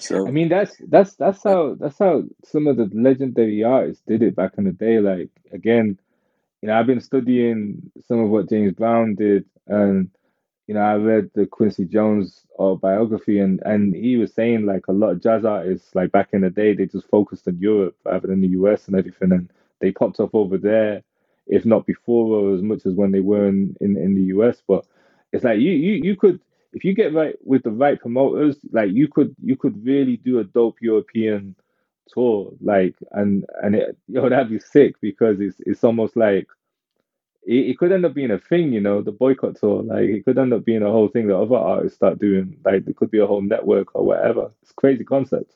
So 0.00 0.26
I 0.26 0.32
mean, 0.32 0.48
that's 0.50 0.76
that's 0.88 1.14
that's 1.16 1.44
how 1.44 1.76
that's 1.80 1.98
how 1.98 2.24
some 2.44 2.66
of 2.68 2.76
the 2.78 2.90
legendary 2.94 3.64
artists 3.64 4.02
did 4.06 4.22
it 4.22 4.36
back 4.36 4.54
in 4.58 4.64
the 4.64 4.72
day. 4.72 5.00
Like 5.00 5.30
again, 5.52 5.98
you 6.62 6.68
know, 6.68 6.78
I've 6.78 6.86
been 6.86 7.00
studying 7.00 7.90
some 8.06 8.20
of 8.20 8.30
what 8.30 8.48
James 8.50 8.74
Brown 8.74 9.14
did, 9.16 9.46
and 9.66 10.10
you 10.66 10.74
know, 10.74 10.80
I 10.82 10.96
read 10.96 11.30
the 11.34 11.46
Quincy 11.46 11.84
Jones 11.86 12.46
autobiography, 12.58 13.40
and 13.40 13.60
and 13.64 13.94
he 13.94 14.16
was 14.16 14.34
saying 14.34 14.66
like 14.66 14.88
a 14.88 14.92
lot 14.92 15.10
of 15.12 15.22
jazz 15.22 15.44
artists, 15.44 15.94
like 15.94 16.12
back 16.12 16.30
in 16.32 16.42
the 16.42 16.50
day, 16.50 16.74
they 16.74 16.86
just 16.86 17.08
focused 17.08 17.48
on 17.48 17.58
Europe 17.58 17.96
rather 18.04 18.28
than 18.28 18.40
the 18.42 18.48
US 18.48 18.88
and 18.88 18.96
everything, 18.96 19.32
and 19.32 19.50
they 19.80 19.92
popped 19.92 20.20
up 20.20 20.34
over 20.34 20.58
there, 20.58 21.02
if 21.46 21.66
not 21.66 21.86
before 21.86 22.26
or 22.38 22.54
as 22.54 22.62
much 22.62 22.86
as 22.86 22.94
when 22.94 23.12
they 23.12 23.20
were 23.20 23.48
in 23.48 23.76
in, 23.80 23.96
in 23.96 24.14
the 24.14 24.24
US. 24.36 24.62
But 24.66 24.86
it's 25.32 25.44
like 25.44 25.60
you 25.60 25.72
you 25.72 26.00
you 26.02 26.16
could 26.16 26.40
if 26.72 26.84
you 26.84 26.94
get 26.94 27.14
right 27.14 27.36
with 27.44 27.62
the 27.62 27.70
right 27.70 28.00
promoters, 28.00 28.56
like 28.72 28.90
you 28.92 29.08
could 29.08 29.34
you 29.42 29.56
could 29.56 29.84
really 29.84 30.16
do 30.16 30.38
a 30.38 30.44
dope 30.44 30.76
European 30.80 31.56
tour, 32.08 32.52
like 32.60 32.94
and 33.12 33.44
and 33.62 33.74
it 33.74 33.96
yo 34.08 34.28
that'd 34.28 34.50
be 34.50 34.60
sick 34.60 34.94
because 35.00 35.40
it's 35.40 35.56
it's 35.60 35.84
almost 35.84 36.16
like 36.16 36.46
it, 37.42 37.70
it 37.70 37.78
could 37.78 37.92
end 37.92 38.04
up 38.04 38.14
being 38.14 38.30
a 38.30 38.38
thing, 38.38 38.72
you 38.72 38.80
know, 38.80 39.02
the 39.02 39.12
boycott 39.12 39.56
tour. 39.56 39.82
Like 39.82 40.04
it 40.04 40.24
could 40.24 40.38
end 40.38 40.52
up 40.52 40.64
being 40.64 40.82
a 40.82 40.90
whole 40.90 41.08
thing 41.08 41.26
that 41.28 41.38
other 41.38 41.56
artists 41.56 41.96
start 41.96 42.18
doing. 42.18 42.56
Like 42.64 42.86
it 42.86 42.96
could 42.96 43.10
be 43.10 43.20
a 43.20 43.26
whole 43.26 43.42
network 43.42 43.94
or 43.94 44.04
whatever. 44.04 44.52
It's 44.62 44.72
crazy 44.72 45.04
concept. 45.04 45.54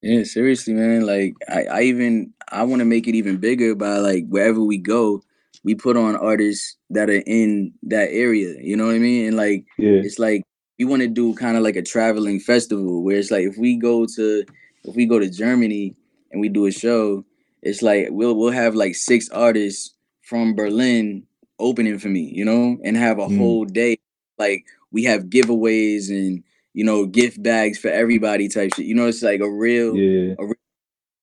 Yeah, 0.00 0.24
seriously, 0.24 0.74
man. 0.74 1.06
Like 1.06 1.34
I, 1.48 1.64
I 1.64 1.82
even 1.82 2.32
I 2.48 2.64
want 2.64 2.80
to 2.80 2.86
make 2.86 3.06
it 3.06 3.14
even 3.14 3.36
bigger 3.36 3.74
by 3.74 3.98
like 3.98 4.26
wherever 4.28 4.60
we 4.60 4.78
go, 4.78 5.22
we 5.64 5.74
put 5.74 5.96
on 5.96 6.16
artists 6.16 6.76
that 6.90 7.08
are 7.08 7.22
in 7.26 7.72
that 7.84 8.08
area. 8.10 8.56
You 8.60 8.76
know 8.76 8.86
what 8.86 8.96
I 8.96 8.98
mean? 8.98 9.28
And 9.28 9.36
like 9.36 9.64
Yeah, 9.78 10.00
it's 10.04 10.18
like 10.18 10.42
we 10.78 10.84
want 10.84 11.02
to 11.02 11.08
do 11.08 11.34
kind 11.34 11.56
of 11.56 11.62
like 11.62 11.76
a 11.76 11.82
traveling 11.82 12.40
festival 12.40 13.02
where 13.02 13.16
it's 13.16 13.30
like 13.30 13.44
if 13.46 13.56
we 13.56 13.76
go 13.76 14.06
to 14.06 14.44
if 14.84 14.96
we 14.96 15.06
go 15.06 15.18
to 15.18 15.30
Germany 15.30 15.94
and 16.32 16.40
we 16.40 16.48
do 16.48 16.66
a 16.66 16.72
show, 16.72 17.24
it's 17.62 17.82
like 17.82 18.08
we'll 18.10 18.34
we'll 18.34 18.50
have 18.52 18.74
like 18.74 18.94
six 18.94 19.28
artists 19.30 19.94
from 20.22 20.54
Berlin 20.54 21.24
opening 21.58 21.98
for 21.98 22.08
me, 22.08 22.30
you 22.34 22.44
know, 22.44 22.78
and 22.84 22.96
have 22.96 23.18
a 23.18 23.26
Mm. 23.28 23.36
whole 23.36 23.64
day. 23.64 23.98
Like 24.38 24.64
we 24.90 25.04
have 25.04 25.24
giveaways 25.30 26.08
and 26.10 26.42
you 26.74 26.84
know 26.84 27.06
gift 27.06 27.40
bags 27.42 27.78
for 27.78 27.88
everybody 27.88 28.48
type 28.48 28.74
shit. 28.74 28.86
You 28.86 28.94
know, 28.94 29.06
it's 29.06 29.22
like 29.22 29.40
a 29.40 29.48
real 29.50 29.96
yeah, 29.96 30.34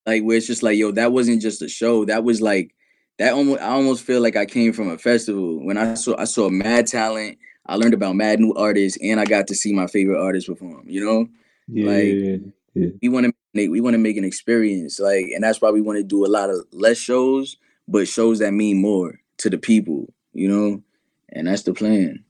like 0.05 0.23
where 0.23 0.37
it's 0.37 0.47
just 0.47 0.63
like 0.63 0.77
yo 0.77 0.91
that 0.91 1.11
wasn't 1.11 1.41
just 1.41 1.61
a 1.61 1.67
show 1.69 2.05
that 2.05 2.23
was 2.23 2.41
like 2.41 2.73
that 3.19 3.33
almost 3.33 3.61
i 3.61 3.67
almost 3.67 4.03
feel 4.03 4.21
like 4.21 4.35
i 4.35 4.45
came 4.45 4.73
from 4.73 4.89
a 4.89 4.97
festival. 4.97 5.63
When 5.63 5.77
i 5.77 5.93
saw 5.93 6.15
i 6.17 6.23
saw 6.23 6.49
mad 6.49 6.87
talent 6.87 7.37
i 7.67 7.75
learned 7.75 7.93
about 7.93 8.15
mad 8.15 8.39
new 8.39 8.53
artists 8.55 8.97
and 9.03 9.19
i 9.19 9.25
got 9.25 9.45
to 9.47 9.55
see 9.55 9.73
my 9.73 9.85
favorite 9.85 10.19
artists 10.19 10.49
perform 10.49 10.83
you 10.87 11.05
know? 11.05 11.27
Yeah, 11.67 11.85
Like, 11.85 12.41
yeah, 12.73 12.87
we 13.01 13.09
want 13.09 13.27
to 13.27 13.33
make 13.53 13.69
we 13.69 13.81
want 13.81 13.93
to 13.93 13.99
make 13.99 14.17
an 14.17 14.23
experience 14.23 14.99
like 14.99 15.25
and 15.35 15.43
that's 15.43 15.61
why 15.61 15.69
we 15.69 15.81
want 15.81 15.97
to 15.99 16.03
do 16.03 16.25
a 16.25 16.27
lot 16.27 16.49
of 16.49 16.65
less 16.71 16.97
shows 16.97 17.57
but 17.87 18.07
shows 18.07 18.39
that 18.39 18.53
mean 18.53 18.81
more 18.81 19.19
to 19.37 19.49
the 19.49 19.57
people 19.57 20.11
you 20.33 20.47
know? 20.47 20.81
And 21.31 21.47
that's 21.47 21.63
the 21.63 21.73
plan. 21.73 22.23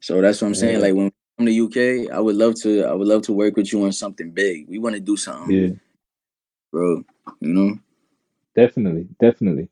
So 0.00 0.20
that's 0.20 0.40
what 0.40 0.48
i'm 0.48 0.54
saying 0.54 0.74
Yeah. 0.80 0.86
like 0.86 0.94
when 0.94 1.12
to 1.38 1.44
the 1.44 1.60
uk 1.60 2.12
i 2.12 2.20
would 2.20 2.36
love 2.36 2.54
to 2.62 2.84
i 2.84 2.92
would 2.92 3.06
love 3.08 3.22
to 3.22 3.32
work 3.32 3.56
with 3.56 3.72
you 3.72 3.84
on 3.84 3.92
something 3.92 4.30
big. 4.30 4.68
We 4.68 4.78
want 4.78 4.94
to 4.94 5.00
do 5.00 5.16
something 5.16 5.56
Yeah, 5.56 5.74
bro 6.72 7.04
you 7.40 7.52
know? 7.54 7.78
Definitely, 8.56 9.06
definitely. 9.20 9.68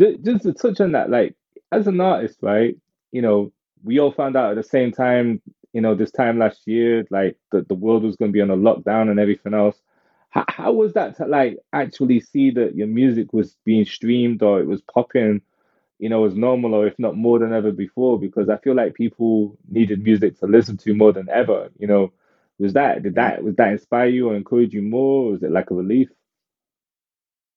Ju- 0.00 0.18
Just 0.18 0.44
to 0.44 0.54
touch 0.54 0.80
on 0.80 0.92
that, 0.94 1.10
like 1.10 1.36
as 1.72 1.88
an 1.88 2.00
artist, 2.00 2.38
right? 2.42 2.76
You 3.12 3.22
know, 3.22 3.52
we 3.84 4.00
all 4.00 4.12
found 4.12 4.36
out 4.36 4.52
at 4.52 4.56
the 4.56 4.64
same 4.64 4.92
time, 4.92 5.42
you 5.74 5.82
know, 5.82 5.96
this 5.96 6.12
time 6.12 6.38
last 6.40 6.66
year, 6.68 7.06
like 7.10 7.38
the, 7.52 7.62
the 7.68 7.76
world 7.76 8.04
was 8.04 8.16
going 8.16 8.30
to 8.30 8.34
be 8.34 8.42
on 8.42 8.50
a 8.50 8.58
lockdown 8.58 9.10
and 9.10 9.20
everything 9.20 9.54
else. 9.54 9.78
How, 10.30 10.46
how 10.48 10.72
was 10.72 10.94
that 10.94 11.16
to 11.18 11.26
like 11.26 11.58
actually 11.74 12.20
see 12.20 12.50
that 12.52 12.76
your 12.76 12.88
music 12.88 13.34
was 13.34 13.56
being 13.66 13.86
streamed 13.86 14.42
or 14.42 14.60
it 14.60 14.68
was 14.68 14.82
popping, 14.82 15.42
you 15.98 16.10
know, 16.10 16.24
as 16.26 16.34
normal 16.36 16.74
or 16.74 16.86
if 16.88 16.98
not 16.98 17.16
more 17.16 17.38
than 17.40 17.54
ever 17.54 17.72
before? 17.72 18.20
Because 18.20 18.50
I 18.50 18.58
feel 18.58 18.76
like 18.76 18.94
people 18.94 19.58
needed 19.70 20.04
music 20.04 20.38
to 20.40 20.46
listen 20.46 20.78
to 20.78 20.94
more 20.94 21.12
than 21.14 21.28
ever. 21.30 21.70
You 21.78 21.88
know, 21.88 22.12
was 22.60 22.74
that 22.74 23.02
did 23.04 23.16
that 23.16 23.44
was 23.44 23.56
that 23.56 23.72
inspire 23.72 24.08
you 24.08 24.30
or 24.30 24.36
encourage 24.36 24.74
you 24.74 24.82
more? 24.82 25.28
Or 25.28 25.32
was 25.32 25.44
it 25.44 25.52
like 25.52 25.70
a 25.72 25.76
relief? 25.76 26.10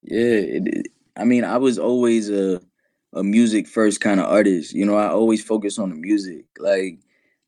Yeah, 0.04 0.20
it- 0.58 0.88
I 1.16 1.26
mean, 1.26 1.44
I 1.44 1.58
was 1.58 1.78
always 1.80 2.30
a 2.30 2.62
a 3.14 3.24
music 3.24 3.68
first 3.68 4.02
kind 4.02 4.20
of 4.20 4.26
artist. 4.26 4.74
You 4.74 4.86
know, 4.86 4.96
I 4.96 5.08
always 5.08 5.44
focus 5.44 5.78
on 5.78 5.90
the 5.90 5.96
music. 5.96 6.46
Like, 6.60 7.00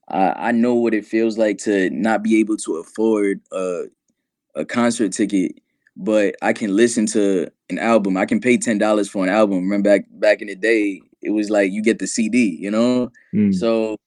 I 0.10 0.50
I 0.50 0.52
know 0.52 0.76
what 0.76 0.94
it 0.94 1.06
feels 1.06 1.38
like 1.38 1.58
to 1.60 1.90
not 1.90 2.24
be 2.24 2.40
able 2.40 2.58
to 2.58 2.76
afford 2.78 3.42
a 3.52 3.86
a 4.56 4.66
concert 4.66 5.14
ticket, 5.14 5.54
but 5.98 6.36
I 6.42 6.54
can 6.54 6.76
listen 6.76 7.06
to 7.08 7.52
an 7.70 7.80
album. 7.80 8.18
I 8.18 8.26
can 8.26 8.42
pay 8.42 8.58
ten 8.58 8.78
dollars 8.78 9.10
for 9.10 9.24
an 9.24 9.30
album. 9.30 9.60
Remember 9.60 9.90
back 9.90 10.06
back 10.12 10.42
in 10.42 10.48
the 10.48 10.56
day, 10.56 11.02
it 11.22 11.32
was 11.32 11.50
like 11.50 11.72
you 11.72 11.82
get 11.84 12.00
the 12.00 12.08
CD. 12.08 12.58
You 12.60 12.72
know, 12.72 13.12
Mm, 13.36 13.54
so 13.54 13.98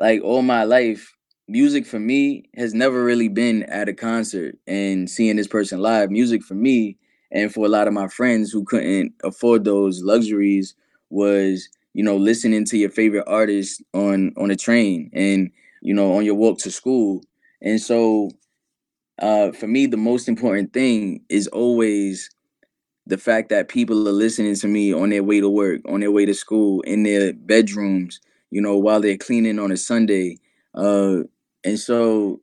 like 0.00 0.22
all 0.22 0.42
my 0.42 0.64
life, 0.64 1.12
music 1.48 1.86
for 1.86 1.98
me 1.98 2.44
has 2.56 2.74
never 2.74 3.04
really 3.04 3.28
been 3.28 3.62
at 3.64 3.88
a 3.88 3.94
concert 3.94 4.56
and 4.66 5.08
seeing 5.08 5.36
this 5.36 5.46
person 5.48 5.80
live. 5.80 6.10
Music 6.10 6.42
for 6.42 6.54
me 6.54 6.98
and 7.32 7.52
for 7.52 7.66
a 7.66 7.68
lot 7.68 7.88
of 7.88 7.94
my 7.94 8.08
friends 8.08 8.50
who 8.50 8.64
couldn't 8.64 9.14
afford 9.24 9.64
those 9.64 10.02
luxuries 10.02 10.74
was, 11.10 11.68
you 11.94 12.02
know, 12.02 12.16
listening 12.16 12.64
to 12.66 12.78
your 12.78 12.90
favorite 12.90 13.24
artist 13.26 13.82
on 13.94 14.32
on 14.36 14.50
a 14.50 14.56
train 14.56 15.10
and, 15.12 15.50
you 15.82 15.94
know, 15.94 16.12
on 16.16 16.24
your 16.24 16.34
walk 16.34 16.58
to 16.60 16.70
school. 16.70 17.22
And 17.62 17.80
so 17.80 18.30
uh 19.20 19.52
for 19.52 19.66
me 19.66 19.86
the 19.86 19.96
most 19.96 20.28
important 20.28 20.72
thing 20.72 21.22
is 21.28 21.48
always 21.48 22.30
the 23.06 23.18
fact 23.18 23.50
that 23.50 23.68
people 23.68 24.08
are 24.08 24.12
listening 24.12 24.54
to 24.56 24.68
me 24.68 24.92
on 24.94 25.10
their 25.10 25.24
way 25.24 25.40
to 25.40 25.48
work, 25.50 25.80
on 25.88 26.00
their 26.00 26.12
way 26.12 26.26
to 26.26 26.34
school, 26.34 26.80
in 26.82 27.02
their 27.04 27.32
bedrooms, 27.34 28.20
you 28.50 28.60
know, 28.60 28.76
while 28.78 29.00
they're 29.00 29.16
cleaning 29.18 29.58
on 29.58 29.72
a 29.72 29.76
Sunday. 29.76 30.38
Uh, 30.74 31.20
and 31.64 31.78
so 31.78 32.40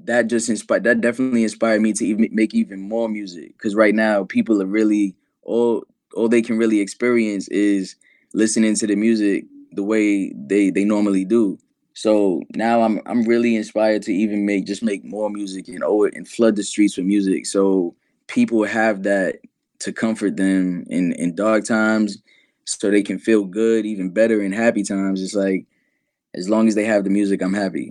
that 0.00 0.28
just 0.28 0.48
inspired, 0.48 0.84
that 0.84 1.00
definitely 1.00 1.42
inspired 1.42 1.82
me 1.82 1.92
to 1.94 2.04
even 2.04 2.28
make 2.32 2.54
even 2.54 2.80
more 2.80 3.08
music. 3.08 3.52
Because 3.56 3.74
right 3.74 3.94
now, 3.94 4.24
people 4.24 4.62
are 4.62 4.66
really 4.66 5.14
all 5.42 5.84
all 6.14 6.28
they 6.28 6.42
can 6.42 6.58
really 6.58 6.80
experience 6.80 7.48
is 7.48 7.96
listening 8.32 8.74
to 8.76 8.86
the 8.86 8.96
music 8.96 9.44
the 9.72 9.82
way 9.82 10.32
they 10.34 10.70
they 10.70 10.84
normally 10.84 11.24
do. 11.24 11.58
So 11.94 12.42
now 12.54 12.82
I'm 12.82 13.00
I'm 13.06 13.24
really 13.24 13.56
inspired 13.56 14.02
to 14.02 14.12
even 14.12 14.46
make 14.46 14.66
just 14.66 14.82
make 14.82 15.04
more 15.04 15.30
music 15.30 15.68
and 15.68 15.82
oh 15.84 16.04
and 16.04 16.28
flood 16.28 16.56
the 16.56 16.62
streets 16.62 16.96
with 16.96 17.06
music. 17.06 17.46
So 17.46 17.94
people 18.28 18.64
have 18.64 19.02
that 19.02 19.36
to 19.80 19.92
comfort 19.92 20.36
them 20.36 20.84
in 20.88 21.12
in 21.12 21.34
dark 21.34 21.64
times 21.64 22.18
so 22.64 22.90
they 22.90 23.02
can 23.02 23.18
feel 23.18 23.44
good 23.44 23.86
even 23.86 24.10
better 24.10 24.42
in 24.42 24.52
happy 24.52 24.82
times 24.82 25.22
it's 25.22 25.34
like 25.34 25.66
as 26.34 26.48
long 26.48 26.68
as 26.68 26.74
they 26.74 26.84
have 26.84 27.04
the 27.04 27.10
music 27.10 27.40
i'm 27.40 27.54
happy 27.54 27.90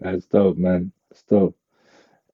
that's 0.00 0.26
dope, 0.26 0.58
man. 0.58 0.92
That's 1.10 1.22
dope. 1.24 1.56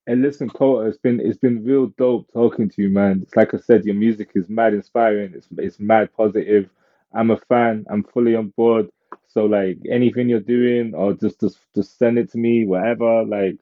And 0.07 0.23
listen, 0.23 0.51
Cole, 0.51 0.83
it's 0.83 0.99
been 0.99 1.21
it's 1.21 1.39
been 1.39 1.65
real 1.65 1.89
dope 1.99 2.33
talking 2.33 2.69
to 2.71 2.83
you, 2.83 2.91
man. 2.91 3.21
It's 3.23 3.37
like 3.37 3.55
I 3.55 3.59
said, 3.59 3.85
your 3.85 3.97
music 3.97 4.31
is 4.37 4.49
mad 4.49 4.75
inspiring. 4.75 5.33
It's 5.35 5.49
it's 5.59 5.81
mad 5.81 6.11
positive. 6.17 6.71
I'm 7.15 7.31
a 7.31 7.39
fan. 7.49 7.87
I'm 7.91 8.05
fully 8.05 8.37
on 8.37 8.49
board. 8.57 8.89
So 9.29 9.47
like 9.47 9.79
anything 9.91 10.29
you're 10.29 10.41
doing, 10.41 10.95
or 10.95 11.15
just 11.15 11.41
just 11.41 11.59
just 11.75 11.99
send 11.99 12.19
it 12.19 12.31
to 12.33 12.39
me, 12.39 12.67
whatever. 12.67 13.25
Like 13.25 13.59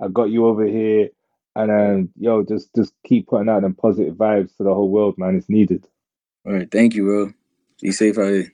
I 0.00 0.08
got 0.08 0.30
you 0.30 0.46
over 0.46 0.66
here, 0.66 1.10
and 1.56 1.70
um, 1.70 2.10
yo, 2.18 2.42
just 2.44 2.74
just 2.74 2.94
keep 3.06 3.28
putting 3.28 3.48
out 3.50 3.62
them 3.62 3.74
positive 3.74 4.14
vibes 4.14 4.56
to 4.56 4.64
the 4.64 4.74
whole 4.74 4.90
world, 4.90 5.16
man. 5.18 5.36
It's 5.36 5.50
needed. 5.50 5.86
all 6.46 6.54
right 6.54 6.70
thank 6.72 6.94
you 6.94 7.04
bro 7.04 7.32
be 7.82 7.92
safe 7.92 8.18
out 8.18 8.32
here 8.32 8.53